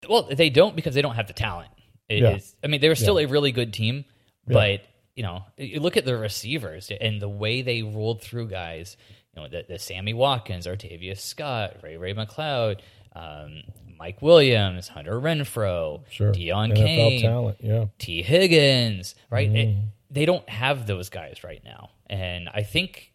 Well, 0.10 0.24
they 0.32 0.50
don't 0.50 0.76
because 0.76 0.96
they 0.96 1.02
don't 1.02 1.16
have 1.16 1.28
the 1.28 1.34
talent. 1.34 1.70
It 2.10 2.24
Yeah. 2.24 2.36
is- 2.36 2.56
I 2.64 2.68
mean, 2.68 2.82
they're 2.82 2.96
still 2.96 3.20
Yeah. 3.20 3.28
a 3.28 3.30
really 3.30 3.52
good 3.52 3.74
team, 3.74 4.06
but 4.48 4.82
you 5.16 5.24
know, 5.24 5.44
you 5.58 5.80
look 5.82 5.98
at 5.98 6.06
the 6.06 6.16
receivers 6.16 6.90
and 6.90 7.22
the 7.22 7.28
way 7.30 7.62
they 7.62 7.84
rolled 7.84 8.22
through 8.22 8.48
guys. 8.48 8.96
You 9.36 9.42
know, 9.44 9.48
the, 9.50 9.66
the 9.68 9.80
Sammy 9.80 10.14
Watkins, 10.14 10.66
Artavis 10.68 11.20
Scott, 11.20 11.78
Ray-Ray 11.84 12.14
McCloud, 12.14 12.80
um, 13.14 13.62
Mike 13.98 14.22
Williams, 14.22 14.88
Hunter 14.90 15.20
Renfrow, 15.22 16.02
Sure, 16.10 16.34
Deion 16.34 16.72
NFL 16.72 16.76
Kane, 16.76 17.22
talent. 17.22 17.58
Yeah, 17.62 17.86
Tee 18.00 18.24
Higgins, 18.24 19.16
right? 19.30 19.50
Mm-hmm. 19.50 19.80
they 20.10 20.26
don't 20.26 20.48
have 20.50 20.88
those 20.88 21.10
guys 21.10 21.44
right 21.44 21.64
now, 21.64 21.92
and 22.10 22.50
I 22.54 22.64
think, 22.64 23.14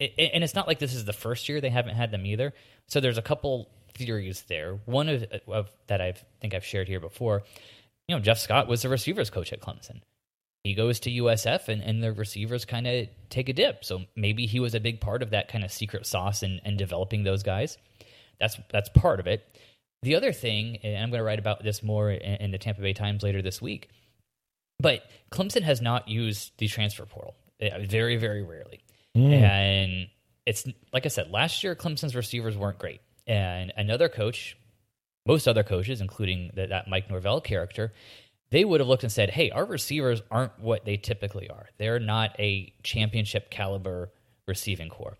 it, 0.00 0.12
and 0.32 0.42
it's 0.42 0.54
not 0.54 0.66
like 0.66 0.78
this 0.80 0.94
is 0.94 1.04
the 1.04 1.12
first 1.12 1.48
year 1.48 1.60
they 1.60 1.70
haven't 1.70 1.94
had 1.96 2.10
them 2.10 2.24
either. 2.26 2.52
So 2.86 2.98
there's 3.00 3.18
a 3.18 3.22
couple 3.22 3.68
theories 4.04 4.44
there. 4.48 4.80
One 4.86 5.08
of, 5.08 5.24
of 5.46 5.70
that 5.86 6.00
I 6.00 6.14
think 6.40 6.54
I've 6.54 6.64
shared 6.64 6.88
here 6.88 7.00
before. 7.00 7.42
You 8.08 8.16
know, 8.16 8.20
Jeff 8.20 8.38
Scott 8.38 8.68
was 8.68 8.82
the 8.82 8.88
receivers 8.88 9.30
coach 9.30 9.52
at 9.52 9.60
Clemson. 9.60 10.00
He 10.64 10.74
goes 10.74 11.00
to 11.00 11.10
USF, 11.10 11.68
and, 11.68 11.82
and 11.82 12.02
the 12.02 12.12
receivers 12.12 12.64
kind 12.64 12.86
of 12.86 13.08
take 13.30 13.48
a 13.48 13.52
dip. 13.52 13.84
So 13.84 14.02
maybe 14.16 14.46
he 14.46 14.60
was 14.60 14.74
a 14.74 14.80
big 14.80 15.00
part 15.00 15.22
of 15.22 15.30
that 15.30 15.48
kind 15.48 15.64
of 15.64 15.72
secret 15.72 16.06
sauce 16.06 16.42
and, 16.42 16.60
and 16.64 16.76
developing 16.76 17.22
those 17.22 17.42
guys. 17.42 17.78
That's 18.38 18.58
that's 18.70 18.88
part 18.90 19.20
of 19.20 19.26
it. 19.26 19.58
The 20.02 20.16
other 20.16 20.32
thing, 20.32 20.78
and 20.82 20.96
I'm 20.96 21.10
going 21.10 21.20
to 21.20 21.24
write 21.24 21.38
about 21.38 21.62
this 21.62 21.82
more 21.82 22.10
in, 22.10 22.36
in 22.36 22.50
the 22.50 22.58
Tampa 22.58 22.80
Bay 22.80 22.94
Times 22.94 23.22
later 23.22 23.42
this 23.42 23.60
week, 23.60 23.90
but 24.78 25.02
Clemson 25.30 25.62
has 25.62 25.82
not 25.82 26.08
used 26.08 26.52
the 26.58 26.66
transfer 26.66 27.04
portal 27.04 27.34
uh, 27.62 27.78
very, 27.86 28.16
very 28.16 28.42
rarely. 28.42 28.80
And 29.14 30.08
it's 30.46 30.66
like 30.92 31.04
I 31.06 31.08
said, 31.08 31.30
last 31.30 31.62
year 31.62 31.74
Clemson's 31.74 32.14
receivers 32.14 32.56
weren't 32.56 32.78
great. 32.78 33.00
And 33.26 33.72
another 33.76 34.08
coach, 34.08 34.56
most 35.26 35.46
other 35.46 35.62
coaches, 35.62 36.00
including 36.00 36.50
the, 36.54 36.66
that 36.68 36.88
Mike 36.88 37.08
Norvell 37.10 37.40
character, 37.40 37.92
they 38.50 38.64
would 38.64 38.80
have 38.80 38.88
looked 38.88 39.04
and 39.04 39.12
said, 39.12 39.30
hey, 39.30 39.50
our 39.50 39.64
receivers 39.64 40.22
aren't 40.30 40.58
what 40.58 40.84
they 40.84 40.96
typically 40.96 41.48
are. 41.48 41.68
They're 41.78 42.00
not 42.00 42.34
a 42.40 42.72
championship 42.82 43.50
caliber 43.50 44.10
receiving 44.48 44.88
corps. 44.88 45.16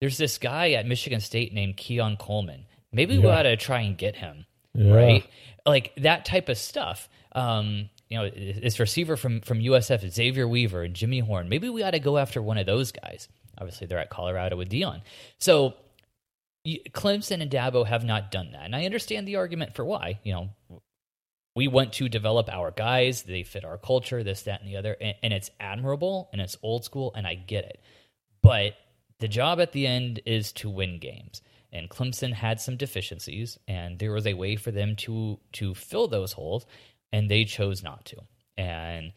There's 0.00 0.18
this 0.18 0.38
guy 0.38 0.72
at 0.72 0.86
Michigan 0.86 1.20
State 1.20 1.54
named 1.54 1.76
Keon 1.76 2.16
Coleman. 2.16 2.66
Maybe 2.92 3.18
we 3.18 3.26
ought 3.28 3.42
to 3.42 3.56
try 3.56 3.80
and 3.82 3.96
get 3.96 4.16
him, 4.16 4.44
Yeah. 4.74 4.92
right? 4.94 5.26
Like 5.64 5.92
that 5.98 6.24
type 6.24 6.48
of 6.48 6.58
stuff. 6.58 7.08
Um, 7.32 7.88
you 8.08 8.18
know, 8.18 8.28
this 8.30 8.78
receiver 8.78 9.16
from 9.16 9.40
from 9.40 9.60
USF, 9.60 10.08
Xavier 10.10 10.46
Weaver 10.46 10.82
and 10.82 10.94
Jimmy 10.94 11.20
Horn. 11.20 11.48
Maybe 11.48 11.68
we 11.68 11.82
ought 11.82 11.92
to 11.92 11.98
go 12.00 12.18
after 12.18 12.42
one 12.42 12.58
of 12.58 12.66
those 12.66 12.92
guys. 12.92 13.28
Obviously, 13.58 13.86
they're 13.86 13.98
at 13.98 14.10
Colorado 14.10 14.56
with 14.56 14.68
Deion. 14.68 15.00
So 15.38 15.74
Clemson 16.66 17.42
and 17.42 17.50
Dabo 17.50 17.86
have 17.86 18.04
not 18.04 18.30
done 18.30 18.52
that, 18.52 18.64
and 18.64 18.74
I 18.74 18.86
understand 18.86 19.28
the 19.28 19.36
argument 19.36 19.74
for 19.74 19.84
why. 19.84 20.20
You 20.22 20.32
know, 20.32 20.80
we 21.54 21.68
want 21.68 21.92
to 21.94 22.08
develop 22.08 22.48
our 22.48 22.70
guys; 22.70 23.22
they 23.22 23.42
fit 23.42 23.64
our 23.64 23.78
culture, 23.78 24.22
this, 24.24 24.42
that, 24.42 24.60
and 24.60 24.68
the 24.68 24.76
other, 24.76 24.96
and, 25.00 25.14
and 25.22 25.32
it's 25.32 25.50
admirable 25.60 26.28
and 26.32 26.40
it's 26.40 26.56
old 26.62 26.84
school, 26.84 27.12
and 27.14 27.26
I 27.26 27.34
get 27.34 27.64
it. 27.64 27.80
But 28.42 28.74
the 29.20 29.28
job 29.28 29.60
at 29.60 29.72
the 29.72 29.86
end 29.86 30.20
is 30.24 30.52
to 30.54 30.70
win 30.70 30.98
games, 30.98 31.42
and 31.72 31.90
Clemson 31.90 32.32
had 32.32 32.60
some 32.60 32.76
deficiencies, 32.76 33.58
and 33.68 33.98
there 33.98 34.12
was 34.12 34.26
a 34.26 34.34
way 34.34 34.56
for 34.56 34.70
them 34.70 34.96
to 34.96 35.38
to 35.52 35.74
fill 35.74 36.08
those 36.08 36.32
holes, 36.32 36.66
and 37.12 37.30
they 37.30 37.44
chose 37.44 37.82
not 37.82 38.06
to. 38.06 38.16
And 38.56 39.12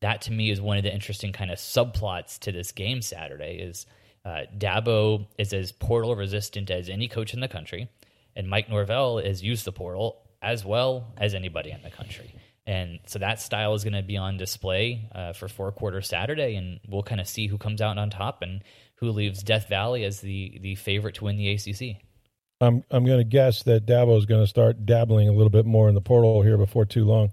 that 0.00 0.22
to 0.22 0.32
me 0.32 0.50
is 0.50 0.60
one 0.60 0.78
of 0.78 0.82
the 0.82 0.92
interesting 0.92 1.32
kind 1.32 1.50
of 1.50 1.58
subplots 1.58 2.40
to 2.40 2.50
this 2.52 2.72
game 2.72 3.02
Saturday 3.02 3.58
is 3.58 3.86
uh, 4.24 4.42
Dabo 4.56 5.26
is 5.38 5.52
as 5.52 5.72
portal 5.72 6.14
resistant 6.14 6.70
as 6.70 6.88
any 6.88 7.08
coach 7.08 7.34
in 7.34 7.40
the 7.40 7.48
country, 7.48 7.88
and 8.36 8.48
Mike 8.48 8.68
Norvell 8.70 9.18
has 9.18 9.42
used 9.42 9.64
the 9.64 9.72
portal 9.72 10.18
as 10.40 10.64
well 10.64 11.12
as 11.16 11.34
anybody 11.34 11.70
in 11.70 11.82
the 11.82 11.90
country. 11.90 12.34
And 12.66 13.00
so 13.06 13.18
that 13.18 13.40
style 13.40 13.74
is 13.74 13.82
going 13.82 13.94
to 13.94 14.02
be 14.02 14.16
on 14.16 14.36
display 14.36 15.08
uh, 15.14 15.32
for 15.32 15.48
four 15.48 15.72
quarter 15.72 16.00
Saturday, 16.00 16.54
and 16.54 16.78
we'll 16.86 17.02
kind 17.02 17.20
of 17.20 17.26
see 17.26 17.48
who 17.48 17.58
comes 17.58 17.80
out 17.80 17.98
on 17.98 18.10
top 18.10 18.42
and 18.42 18.62
who 18.96 19.10
leaves 19.10 19.42
Death 19.42 19.68
Valley 19.68 20.04
as 20.04 20.20
the 20.20 20.58
the 20.60 20.76
favorite 20.76 21.16
to 21.16 21.24
win 21.24 21.36
the 21.36 21.50
ACC. 21.50 22.00
I'm 22.60 22.84
I'm 22.90 23.04
going 23.04 23.18
to 23.18 23.24
guess 23.24 23.64
that 23.64 23.84
Dabo 23.84 24.16
is 24.16 24.26
going 24.26 24.42
to 24.42 24.46
start 24.46 24.86
dabbling 24.86 25.28
a 25.28 25.32
little 25.32 25.50
bit 25.50 25.66
more 25.66 25.88
in 25.88 25.96
the 25.96 26.00
portal 26.00 26.42
here 26.42 26.56
before 26.56 26.84
too 26.84 27.04
long. 27.04 27.32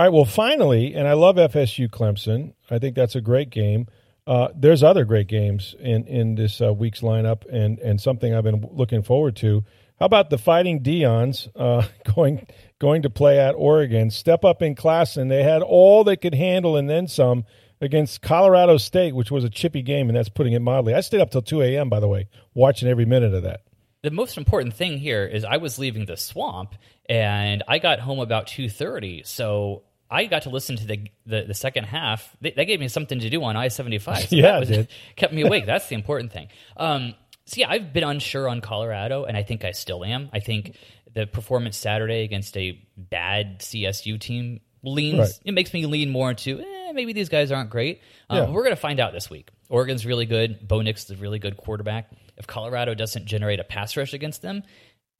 All 0.00 0.06
right. 0.06 0.14
Well, 0.14 0.24
finally, 0.24 0.94
and 0.94 1.06
I 1.06 1.12
love 1.12 1.36
FSU 1.36 1.86
Clemson. 1.90 2.54
I 2.70 2.78
think 2.78 2.96
that's 2.96 3.16
a 3.16 3.20
great 3.20 3.50
game. 3.50 3.86
Uh, 4.26 4.48
there's 4.56 4.82
other 4.82 5.04
great 5.04 5.26
games 5.26 5.74
in 5.78 6.06
in 6.06 6.36
this 6.36 6.62
uh, 6.62 6.72
week's 6.72 7.02
lineup, 7.02 7.42
and 7.52 7.78
and 7.80 8.00
something 8.00 8.34
I've 8.34 8.44
been 8.44 8.66
looking 8.72 9.02
forward 9.02 9.36
to. 9.36 9.62
How 9.98 10.06
about 10.06 10.30
the 10.30 10.38
Fighting 10.38 10.82
Deions 10.82 11.48
uh, 11.54 11.86
going 12.14 12.46
going 12.78 13.02
to 13.02 13.10
play 13.10 13.38
at 13.38 13.54
Oregon? 13.54 14.10
Step 14.10 14.42
up 14.42 14.62
in 14.62 14.74
class, 14.74 15.18
and 15.18 15.30
they 15.30 15.42
had 15.42 15.60
all 15.60 16.02
they 16.02 16.16
could 16.16 16.34
handle, 16.34 16.78
and 16.78 16.88
then 16.88 17.06
some 17.06 17.44
against 17.82 18.22
Colorado 18.22 18.78
State, 18.78 19.14
which 19.14 19.30
was 19.30 19.44
a 19.44 19.50
chippy 19.50 19.82
game, 19.82 20.08
and 20.08 20.16
that's 20.16 20.30
putting 20.30 20.54
it 20.54 20.60
mildly. 20.60 20.94
I 20.94 21.02
stayed 21.02 21.20
up 21.20 21.30
till 21.30 21.42
two 21.42 21.60
a.m. 21.60 21.90
By 21.90 22.00
the 22.00 22.08
way, 22.08 22.26
watching 22.54 22.88
every 22.88 23.04
minute 23.04 23.34
of 23.34 23.42
that. 23.42 23.64
the 24.00 24.10
most 24.10 24.38
important 24.38 24.72
thing 24.72 24.96
here 24.96 25.26
is 25.26 25.44
I 25.44 25.58
was 25.58 25.78
leaving 25.78 26.06
the 26.06 26.16
swamp 26.16 26.74
and 27.06 27.62
I 27.68 27.78
got 27.78 28.00
home 28.00 28.18
about 28.20 28.46
two 28.46 28.70
thirty, 28.70 29.24
so 29.26 29.82
I 30.10 30.26
got 30.26 30.42
to 30.42 30.50
listen 30.50 30.76
to 30.76 30.86
the 30.86 31.08
the, 31.26 31.42
the 31.48 31.54
second 31.54 31.84
half. 31.84 32.34
They, 32.40 32.50
that 32.52 32.64
gave 32.64 32.80
me 32.80 32.88
something 32.88 33.20
to 33.20 33.30
do 33.30 33.42
on 33.44 33.56
I 33.56 33.68
seventy 33.68 33.98
five. 33.98 34.26
Yeah, 34.32 34.60
it 34.60 34.90
kept 35.16 35.32
me 35.32 35.42
awake. 35.42 35.66
That's 35.66 35.88
the 35.88 35.94
important 35.94 36.32
thing. 36.32 36.48
Um, 36.76 37.14
so 37.46 37.60
yeah, 37.60 37.70
I've 37.70 37.92
been 37.92 38.04
unsure 38.04 38.48
on 38.48 38.60
Colorado, 38.60 39.24
and 39.24 39.36
I 39.36 39.42
think 39.42 39.64
I 39.64 39.72
still 39.72 40.04
am. 40.04 40.28
I 40.32 40.40
think 40.40 40.76
the 41.12 41.26
performance 41.26 41.76
Saturday 41.76 42.22
against 42.22 42.56
a 42.56 42.80
bad 42.96 43.60
CSU 43.60 44.20
team 44.20 44.60
leans. 44.82 45.18
Right. 45.18 45.40
It 45.44 45.52
makes 45.52 45.72
me 45.74 45.86
lean 45.86 46.10
more 46.10 46.30
into 46.30 46.60
eh, 46.60 46.92
maybe 46.92 47.12
these 47.12 47.28
guys 47.28 47.50
aren't 47.52 47.70
great. 47.70 48.00
Um, 48.28 48.38
Yeah. 48.38 48.50
We're 48.50 48.62
going 48.62 48.74
to 48.74 48.80
find 48.80 49.00
out 49.00 49.12
this 49.12 49.28
week. 49.28 49.50
Oregon's 49.68 50.06
really 50.06 50.26
good. 50.26 50.66
Bo 50.66 50.80
Nix 50.82 51.04
is 51.04 51.10
a 51.12 51.16
really 51.16 51.38
good 51.38 51.56
quarterback. 51.56 52.10
If 52.36 52.46
Colorado 52.46 52.94
doesn't 52.94 53.26
generate 53.26 53.60
a 53.60 53.64
pass 53.64 53.96
rush 53.96 54.14
against 54.14 54.42
them, 54.42 54.62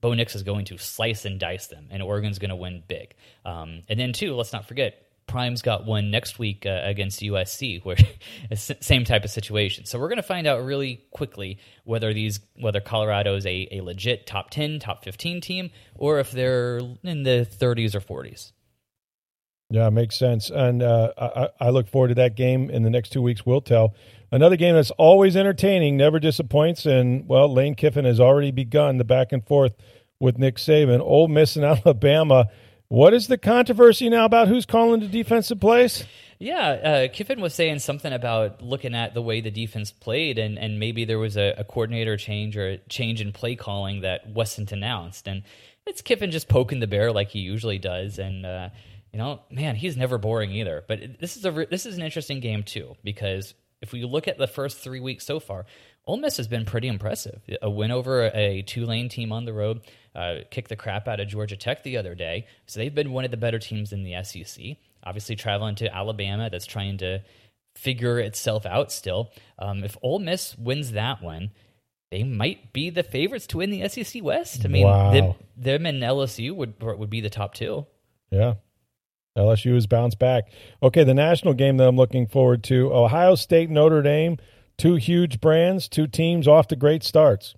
Bo 0.01 0.15
Nix 0.15 0.35
is 0.35 0.43
going 0.43 0.65
to 0.67 0.79
slice 0.79 1.25
and 1.25 1.39
dice 1.39 1.67
them, 1.67 1.89
and 1.91 2.03
Oregon's 2.03 2.39
going 2.39 2.51
to 2.51 2.57
win 2.57 2.83
big. 2.87 3.15
Um, 3.45 3.83
and 3.89 3.99
then, 3.99 4.13
too, 4.13 4.35
let's 4.35 4.53
not 4.53 4.67
forget, 4.67 5.07
Prime's 5.27 5.63
got 5.63 5.87
one 5.87 6.11
next 6.11 6.41
week 6.41 6.67
uh, 6.67 6.81
against 6.83 7.21
USC, 7.21 7.85
where 7.85 7.97
same 8.55 9.05
type 9.05 9.25
of 9.25 9.31
situation. 9.31 9.85
So 9.85 9.99
we're 9.99 10.09
going 10.09 10.17
to 10.17 10.23
find 10.25 10.47
out 10.47 10.65
really 10.65 11.05
quickly 11.13 11.59
whether 11.85 12.13
these 12.13 12.41
whether 12.57 12.81
Colorado 12.81 13.37
is 13.37 13.47
a, 13.47 13.69
a 13.71 13.81
legit 13.81 14.27
top 14.27 14.51
ten, 14.51 14.81
top 14.81 15.05
fifteen 15.05 15.41
team, 15.41 15.71
or 15.95 16.19
if 16.19 16.33
they're 16.33 16.79
in 17.05 17.23
the 17.23 17.47
30s 17.49 17.95
or 17.95 18.01
40s. 18.01 18.51
Yeah, 19.71 19.89
makes 19.91 20.19
sense. 20.19 20.51
And 20.51 20.83
uh, 20.83 21.13
I, 21.17 21.49
I 21.61 21.71
look 21.71 21.89
forward 21.89 22.09
to 22.09 22.15
that 22.17 22.35
game 22.35 22.69
in 22.71 22.83
the 22.83 22.91
next 22.91 23.11
two 23.11 23.23
weeks. 23.23 23.47
We'll 23.47 23.61
tell. 23.61 23.95
Another 24.33 24.57
game 24.57 24.75
that's 24.75 24.91
always 24.93 25.37
entertaining, 25.37 25.97
never 25.97 26.19
disappoints. 26.19 26.87
And, 26.87 27.27
well, 27.29 27.53
Lane 27.53 27.77
Kiffin 27.77 28.05
has 28.05 28.21
already 28.21 28.51
begun 28.51 28.99
the 28.99 29.05
back 29.05 29.33
and 29.33 29.47
forth 29.47 29.75
with 30.19 30.39
Nick 30.39 30.57
Saban. 30.57 31.01
Ole 31.01 31.29
Miss 31.29 31.55
and 31.55 31.65
Alabama. 31.87 32.49
What 32.89 33.15
is 33.15 33.29
the 33.29 33.39
controversy 33.39 34.11
now 34.11 34.25
about 34.25 34.49
who's 34.49 34.67
calling 34.67 35.01
the 35.01 35.07
defensive 35.07 35.61
plays? 35.61 36.05
Yeah, 36.41 36.69
uh, 36.69 37.09
Kiffin 37.13 37.41
was 37.41 37.55
saying 37.55 37.79
something 37.81 38.13
about 38.13 38.63
looking 38.63 38.95
at 38.95 39.15
the 39.15 39.23
way 39.23 39.41
the 39.41 39.51
defense 39.51 39.93
played, 39.93 40.39
and, 40.39 40.59
and 40.59 40.81
maybe 40.81 41.05
there 41.05 41.19
was 41.19 41.37
a, 41.37 41.55
a 41.59 41.65
coordinator 41.65 42.17
change 42.17 42.57
or 42.57 42.67
a 42.71 42.79
change 42.89 43.21
in 43.21 43.31
play 43.31 43.55
calling 43.55 44.01
that 44.01 44.27
wasn't 44.27 44.73
announced. 44.73 45.29
And 45.29 45.43
it's 45.87 46.03
Kiffin 46.03 46.31
just 46.33 46.49
poking 46.49 46.81
the 46.81 46.87
bear 46.89 47.13
like 47.13 47.29
he 47.29 47.41
usually 47.41 47.79
does. 47.79 48.19
And 48.19 48.45
uh, 48.45 48.71
you 49.13 49.19
know, 49.19 49.41
man, 49.51 49.77
he's 49.77 49.97
never 49.97 50.19
boring 50.19 50.53
either. 50.53 50.85
But 50.87 51.21
this 51.21 51.37
is 51.37 51.45
a 51.45 51.67
this 51.71 51.87
is 51.87 51.97
an 51.97 52.03
interesting 52.03 52.41
game 52.41 52.63
too 52.63 52.97
because 53.03 53.55
if 53.83 53.93
we 53.93 54.05
look 54.05 54.29
at 54.29 54.39
the 54.39 54.47
first 54.47 54.79
three 54.79 55.01
weeks 55.01 55.25
so 55.25 55.41
far, 55.41 55.67
Ole 56.07 56.19
Miss 56.19 56.37
has 56.37 56.49
been 56.49 56.65
pretty 56.65 56.89
impressive. 56.89 57.41
A 57.63 57.71
win 57.71 57.91
over 57.91 58.31
a 58.35 58.63
Tulane 58.63 59.09
team 59.09 59.33
on 59.33 59.45
the 59.45 59.53
road, 59.53 59.81
uh, 60.15 60.37
kicked 60.51 60.69
the 60.69 60.77
crap 60.77 61.09
out 61.09 61.21
of 61.21 61.29
Georgia 61.29 61.57
Tech 61.57 61.83
the 61.83 61.97
other 61.97 62.15
day. 62.15 62.47
So 62.67 62.79
they've 62.81 62.95
been 62.95 63.13
one 63.13 63.25
of 63.25 63.31
the 63.31 63.37
better 63.37 63.59
teams 63.59 63.93
in 63.93 64.03
the 64.03 64.23
SEC 64.23 64.77
obviously 65.05 65.37
traveling 65.37 65.75
to 65.77 65.95
Alabama 65.95 66.51
that's 66.51 66.67
trying 66.67 66.99
to 66.99 67.21
figure 67.77 68.19
itself 68.19 68.67
out 68.67 68.93
still. 68.93 69.33
Um, 69.59 69.85
if 69.85 69.97
Ole 70.03 70.19
Miss 70.19 70.57
wins 70.59 70.93
that 70.93 71.23
one, 71.23 71.51
they 72.11 72.25
might 72.25 72.73
be 72.73 72.91
the 72.91 73.03
favorites 73.03 73.47
to 73.49 73.59
win 73.59 73.71
the 73.71 73.89
SEC 73.89 74.23
West. 74.23 74.65
I 74.65 74.69
mean, 74.69 74.87
wow. 74.87 75.13
them, 75.13 75.35
them 75.57 75.87
and 75.87 76.03
LSU 76.03 76.55
would 76.55 76.83
would 76.83 77.11
be 77.11 77.21
the 77.21 77.31
top 77.31 77.55
two. 77.55 77.87
Yeah. 78.31 78.55
LSU 79.41 79.75
has 79.75 79.87
bounced 79.87 80.19
back. 80.19 80.45
Okay, 80.83 81.05
the 81.05 81.15
national 81.15 81.55
game 81.55 81.77
that 81.79 81.89
I'm 81.89 81.97
looking 81.97 82.27
forward 82.27 82.63
to 82.65 82.93
Ohio 82.93 83.35
State, 83.35 83.71
Notre 83.71 84.03
Dame, 84.03 84.39
two 84.77 84.95
huge 84.95 85.41
brands, 85.41 85.89
two 85.89 86.07
teams 86.07 86.47
off 86.47 86.69
to 86.69 86.77
great 86.77 87.03
starts. 87.03 87.55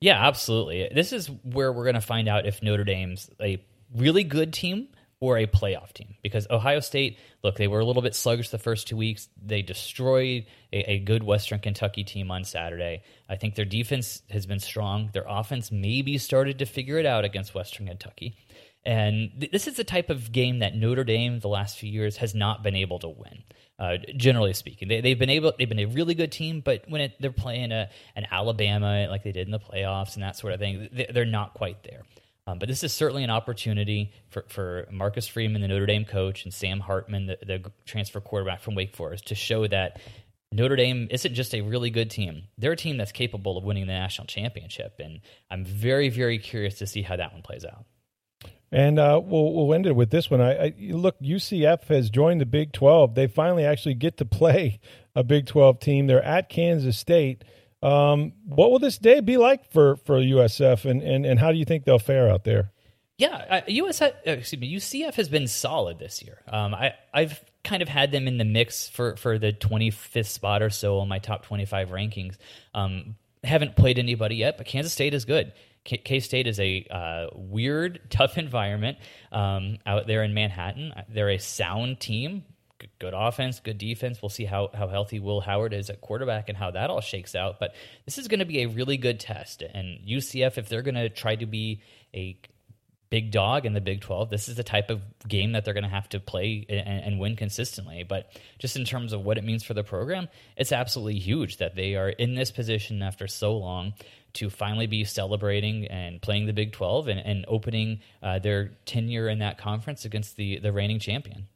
Yeah, 0.00 0.26
absolutely. 0.26 0.88
This 0.94 1.12
is 1.12 1.28
where 1.42 1.72
we're 1.72 1.84
going 1.84 1.94
to 1.94 2.00
find 2.00 2.28
out 2.28 2.46
if 2.46 2.62
Notre 2.62 2.84
Dame's 2.84 3.30
a 3.40 3.62
really 3.94 4.22
good 4.24 4.52
team 4.52 4.88
or 5.20 5.38
a 5.38 5.46
playoff 5.46 5.92
team 5.92 6.14
because 6.22 6.46
Ohio 6.48 6.78
State, 6.78 7.18
look, 7.42 7.56
they 7.56 7.66
were 7.66 7.80
a 7.80 7.84
little 7.84 8.02
bit 8.02 8.14
sluggish 8.14 8.50
the 8.50 8.58
first 8.58 8.86
two 8.86 8.96
weeks. 8.96 9.28
They 9.44 9.62
destroyed 9.62 10.46
a, 10.72 10.92
a, 10.92 10.98
good 11.00 11.24
Western 11.24 11.58
Kentucky 11.58 12.04
team 12.04 12.30
on 12.30 12.44
Saturday. 12.44 13.02
I 13.28 13.34
think 13.34 13.56
their 13.56 13.64
defense 13.64 14.22
has 14.30 14.46
been 14.46 14.60
strong. 14.60 15.10
Their 15.12 15.24
offense 15.26 15.72
maybe 15.72 16.18
started 16.18 16.60
to 16.60 16.66
figure 16.66 16.98
it 16.98 17.06
out 17.06 17.24
against 17.24 17.54
Western 17.54 17.86
Kentucky. 17.88 18.36
And 18.84 19.30
th- 19.38 19.52
this 19.52 19.66
is 19.66 19.76
the 19.76 19.84
type 19.84 20.10
of 20.10 20.32
game 20.32 20.60
that 20.60 20.74
Notre 20.74 21.04
Dame 21.04 21.40
the 21.40 21.48
last 21.48 21.78
few 21.78 21.90
years 21.90 22.16
has 22.18 22.34
not 22.34 22.62
been 22.62 22.76
able 22.76 22.98
to 23.00 23.08
win. 23.08 23.42
Uh, 23.78 23.96
generally 24.16 24.54
speaking, 24.54 24.88
they, 24.88 25.08
have 25.08 25.18
been 25.18 25.30
able. 25.30 25.52
They've 25.56 25.68
been 25.68 25.78
a 25.78 25.84
really 25.86 26.14
good 26.14 26.32
team, 26.32 26.60
but 26.64 26.84
when 26.88 27.00
it, 27.00 27.14
they're 27.20 27.30
playing 27.30 27.70
a, 27.70 27.88
an 28.16 28.26
Alabama 28.30 29.06
like 29.08 29.22
they 29.22 29.30
did 29.30 29.46
in 29.46 29.52
the 29.52 29.60
playoffs 29.60 30.14
and 30.14 30.24
that 30.24 30.36
sort 30.36 30.52
of 30.52 30.58
thing, 30.58 30.88
they, 30.92 31.06
they're 31.12 31.24
not 31.24 31.54
quite 31.54 31.84
there. 31.84 32.02
Um, 32.48 32.58
but 32.58 32.68
this 32.68 32.82
is 32.82 32.94
certainly 32.94 33.24
an 33.24 33.30
opportunity 33.30 34.12
for, 34.30 34.46
for 34.48 34.88
Marcus 34.90 35.28
Freeman, 35.28 35.60
the 35.60 35.68
Notre 35.68 35.84
Dame 35.84 36.06
coach, 36.06 36.44
and 36.44 36.52
Sam 36.52 36.80
Hartman, 36.80 37.26
the, 37.26 37.38
the 37.42 37.72
transfer 37.84 38.20
quarterback 38.20 38.62
from 38.62 38.74
Wake 38.74 38.96
Forest, 38.96 39.28
to 39.28 39.34
show 39.34 39.66
that 39.66 40.00
Notre 40.50 40.76
Dame 40.76 41.08
isn't 41.10 41.34
just 41.34 41.54
a 41.54 41.60
really 41.60 41.90
good 41.90 42.10
team. 42.10 42.44
They're 42.56 42.72
a 42.72 42.76
team 42.76 42.96
that's 42.96 43.12
capable 43.12 43.58
of 43.58 43.64
winning 43.64 43.86
the 43.86 43.92
national 43.92 44.28
championship. 44.28 44.98
And 44.98 45.20
I'm 45.50 45.64
very, 45.64 46.08
very 46.08 46.38
curious 46.38 46.78
to 46.78 46.86
see 46.86 47.02
how 47.02 47.16
that 47.16 47.32
one 47.34 47.42
plays 47.42 47.66
out. 47.66 47.84
And 48.70 48.98
uh, 48.98 49.20
we'll, 49.24 49.54
we'll 49.54 49.74
end 49.74 49.86
it 49.86 49.96
with 49.96 50.10
this 50.10 50.30
one. 50.30 50.40
I, 50.40 50.66
I, 50.66 50.74
look, 50.78 51.18
UCF 51.20 51.84
has 51.84 52.10
joined 52.10 52.40
the 52.40 52.46
Big 52.46 52.72
12. 52.72 53.14
They 53.14 53.26
finally 53.26 53.64
actually 53.64 53.94
get 53.94 54.18
to 54.18 54.24
play 54.24 54.80
a 55.14 55.24
Big 55.24 55.46
12 55.46 55.80
team. 55.80 56.06
They're 56.06 56.22
at 56.22 56.48
Kansas 56.48 56.98
State. 56.98 57.44
Um, 57.82 58.32
what 58.44 58.70
will 58.70 58.78
this 58.78 58.98
day 58.98 59.20
be 59.20 59.36
like 59.36 59.70
for, 59.72 59.96
for 59.96 60.18
USF, 60.18 60.84
and, 60.84 61.00
and, 61.00 61.24
and 61.24 61.38
how 61.40 61.52
do 61.52 61.58
you 61.58 61.64
think 61.64 61.84
they'll 61.84 61.98
fare 61.98 62.28
out 62.28 62.44
there? 62.44 62.72
Yeah, 63.18 63.44
uh, 63.50 63.60
USF, 63.68 64.12
uh, 64.26 64.30
excuse 64.30 64.60
me, 64.60 64.72
UCF 64.76 65.14
has 65.14 65.28
been 65.28 65.48
solid 65.48 65.98
this 65.98 66.22
year. 66.22 66.40
Um, 66.46 66.72
I 66.72 66.94
I've 67.12 67.44
kind 67.64 67.82
of 67.82 67.88
had 67.88 68.12
them 68.12 68.28
in 68.28 68.38
the 68.38 68.44
mix 68.44 68.88
for 68.88 69.16
for 69.16 69.38
the 69.40 69.52
25th 69.52 70.26
spot 70.26 70.62
or 70.62 70.70
so 70.70 71.00
on 71.00 71.08
my 71.08 71.18
top 71.18 71.44
25 71.44 71.88
rankings. 71.90 72.36
Um, 72.74 73.16
haven't 73.42 73.74
played 73.74 73.98
anybody 73.98 74.36
yet, 74.36 74.56
but 74.56 74.66
Kansas 74.66 74.92
State 74.92 75.14
is 75.14 75.24
good. 75.24 75.52
K 75.96 76.20
State 76.20 76.46
is 76.46 76.60
a 76.60 76.86
uh, 76.90 77.26
weird, 77.34 78.00
tough 78.10 78.38
environment 78.38 78.98
um, 79.32 79.78
out 79.86 80.06
there 80.06 80.22
in 80.22 80.34
Manhattan. 80.34 80.92
They're 81.08 81.30
a 81.30 81.38
sound 81.38 82.00
team, 82.00 82.44
good 82.98 83.14
offense, 83.16 83.60
good 83.60 83.78
defense. 83.78 84.20
We'll 84.22 84.28
see 84.28 84.44
how, 84.44 84.70
how 84.72 84.88
healthy 84.88 85.20
Will 85.20 85.40
Howard 85.40 85.72
is 85.72 85.90
at 85.90 86.00
quarterback 86.00 86.48
and 86.48 86.56
how 86.56 86.70
that 86.72 86.90
all 86.90 87.00
shakes 87.00 87.34
out. 87.34 87.58
But 87.58 87.74
this 88.04 88.18
is 88.18 88.28
going 88.28 88.40
to 88.40 88.46
be 88.46 88.62
a 88.62 88.68
really 88.68 88.96
good 88.96 89.20
test. 89.20 89.62
And 89.62 89.98
UCF, 90.06 90.58
if 90.58 90.68
they're 90.68 90.82
going 90.82 90.94
to 90.94 91.08
try 91.08 91.36
to 91.36 91.46
be 91.46 91.82
a 92.14 92.38
big 93.10 93.30
dog 93.30 93.64
in 93.64 93.72
the 93.72 93.80
Big 93.80 94.02
12, 94.02 94.30
this 94.30 94.48
is 94.48 94.56
the 94.56 94.62
type 94.62 94.90
of 94.90 95.00
game 95.26 95.52
that 95.52 95.64
they're 95.64 95.74
going 95.74 95.84
to 95.84 95.90
have 95.90 96.08
to 96.10 96.20
play 96.20 96.66
and, 96.68 97.04
and, 97.04 97.18
win 97.18 97.36
consistently. 97.36 98.04
But 98.06 98.30
just 98.58 98.76
in 98.76 98.84
terms 98.84 99.12
of 99.12 99.24
what 99.24 99.38
it 99.38 99.44
means 99.44 99.64
for 99.64 99.74
the 99.74 99.82
program, 99.82 100.28
it's 100.56 100.72
absolutely 100.72 101.18
huge 101.18 101.56
that 101.58 101.74
they 101.74 101.94
are 101.94 102.10
in 102.10 102.34
this 102.34 102.50
position 102.50 103.02
after 103.02 103.26
so 103.26 103.56
long 103.56 103.94
to 104.34 104.50
finally 104.50 104.86
be 104.86 105.04
celebrating 105.04 105.86
and 105.86 106.20
playing 106.20 106.46
the 106.46 106.52
Big 106.52 106.72
12 106.72 107.08
and, 107.08 107.20
and 107.20 107.44
opening 107.48 108.00
uh, 108.22 108.38
their 108.38 108.72
tenure 108.84 109.28
in 109.28 109.38
that 109.40 109.58
conference 109.58 110.04
against 110.04 110.36
the, 110.36 110.58
the 110.58 110.72
reigning 110.72 110.98
champion. 110.98 111.46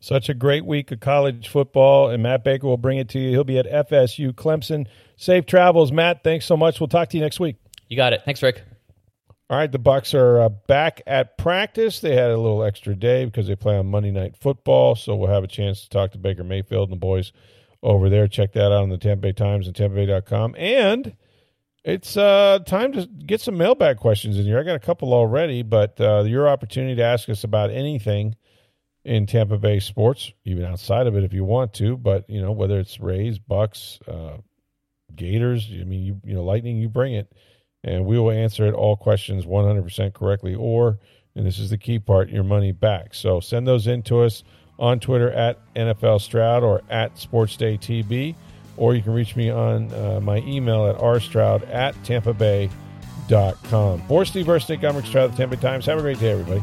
Such 0.00 0.28
a 0.28 0.34
great 0.34 0.64
week 0.64 0.90
of 0.92 1.00
college 1.00 1.48
football, 1.48 2.10
and 2.10 2.22
Matt 2.22 2.44
Baker 2.44 2.66
will 2.66 2.76
bring 2.76 2.98
it 2.98 3.08
to 3.10 3.18
you. 3.18 3.30
He'll 3.30 3.44
be 3.44 3.58
at 3.58 3.66
FSU 3.88 4.32
Clemson. 4.32 4.86
Safe 5.16 5.46
travels, 5.46 5.90
Matt. 5.90 6.22
Thanks 6.22 6.44
so 6.44 6.56
much. 6.56 6.80
We'll 6.80 6.88
talk 6.88 7.08
to 7.10 7.16
you 7.16 7.22
next 7.22 7.40
week. 7.40 7.56
You 7.88 7.96
got 7.96 8.12
it. 8.12 8.22
Thanks, 8.24 8.42
Rick. 8.42 8.62
All 9.48 9.56
right, 9.56 9.70
the 9.70 9.78
Bucs 9.78 10.12
are 10.12 10.40
uh, 10.40 10.48
back 10.48 11.02
at 11.06 11.38
practice. 11.38 12.00
They 12.00 12.16
had 12.16 12.30
a 12.30 12.36
little 12.36 12.64
extra 12.64 12.96
day 12.96 13.24
because 13.24 13.46
they 13.46 13.54
play 13.54 13.78
on 13.78 13.86
Monday 13.86 14.10
Night 14.10 14.36
Football, 14.36 14.96
so 14.96 15.14
we'll 15.14 15.30
have 15.30 15.44
a 15.44 15.48
chance 15.48 15.82
to 15.82 15.88
talk 15.88 16.10
to 16.12 16.18
Baker 16.18 16.42
Mayfield 16.42 16.90
and 16.90 16.96
the 16.96 17.00
boys 17.00 17.32
over 17.80 18.10
there. 18.10 18.26
Check 18.26 18.52
that 18.52 18.66
out 18.66 18.82
on 18.82 18.88
the 18.88 18.98
Tampa 18.98 19.22
Bay 19.22 19.32
Times 19.32 19.68
and 19.68 19.76
TampaBay.com. 19.76 20.56
And 20.58 21.14
it's 21.86 22.18
uh, 22.18 22.58
time 22.66 22.92
to 22.92 23.06
get 23.06 23.40
some 23.40 23.56
mailbag 23.56 23.96
questions 23.96 24.38
in 24.38 24.44
here. 24.44 24.58
I 24.58 24.62
got 24.62 24.76
a 24.76 24.80
couple 24.80 25.14
already, 25.14 25.62
but 25.62 25.98
uh, 25.98 26.24
your 26.24 26.48
opportunity 26.48 26.96
to 26.96 27.02
ask 27.02 27.30
us 27.30 27.44
about 27.44 27.70
anything– 27.70 28.36
in 29.06 29.24
Tampa 29.24 29.56
Bay 29.56 29.78
sports, 29.78 30.32
even 30.44 30.64
outside 30.64 31.06
of 31.06 31.16
it 31.16 31.22
if 31.22 31.32
you 31.32 31.44
want 31.44 31.72
to. 31.74 31.96
But 31.96 32.28
you 32.28 32.42
know 32.42 32.52
whether 32.52 32.78
it's 32.78 33.00
Rays, 33.00 33.38
Bucs, 33.38 33.98
uh, 34.08 34.38
Gators. 35.14 35.68
I 35.70 35.84
mean, 35.84 36.02
you 36.02 36.20
you 36.24 36.34
know, 36.34 36.42
Lightning, 36.42 36.76
you 36.76 36.88
bring 36.88 37.14
it, 37.14 37.32
and 37.84 38.04
we 38.04 38.18
will 38.18 38.32
answer 38.32 38.66
it 38.66 38.74
all 38.74 38.96
questions 38.96 39.46
100% 39.46 40.12
correctly, 40.12 40.54
or 40.56 40.98
and 41.36 41.46
this 41.46 41.58
is 41.58 41.70
the 41.70 41.78
key 41.78 42.00
part, 42.00 42.30
your 42.30 42.42
money 42.42 42.72
back. 42.72 43.14
So 43.14 43.38
send 43.38 43.66
those 43.66 43.86
in 43.86 44.02
to 44.04 44.22
us 44.22 44.42
on 44.78 44.98
Twitter 44.98 45.30
at 45.30 45.60
NFL 45.74 46.20
Stroud 46.20 46.64
or 46.64 46.82
at 46.90 47.14
SportsDayTB, 47.14 48.34
or 48.76 48.94
you 48.94 49.02
can 49.02 49.12
reach 49.12 49.36
me 49.36 49.50
on 49.50 49.92
uh, 49.92 50.20
my 50.20 50.38
email 50.38 50.86
at 50.86 50.96
rstroud 50.98 51.68
at 51.72 51.94
tampa 52.04 52.34
bay 52.34 52.70
dot 53.28 53.56
com. 53.64 54.00
For 54.06 54.24
Steve 54.24 54.46
Versnick, 54.46 54.88
I'm 54.88 54.96
Rick 54.96 55.06
Stroud 55.06 55.26
of 55.26 55.30
the 55.32 55.36
Tampa 55.38 55.56
Times. 55.56 55.86
Have 55.86 55.98
a 55.98 56.02
great 56.02 56.20
day, 56.20 56.30
everybody. 56.30 56.62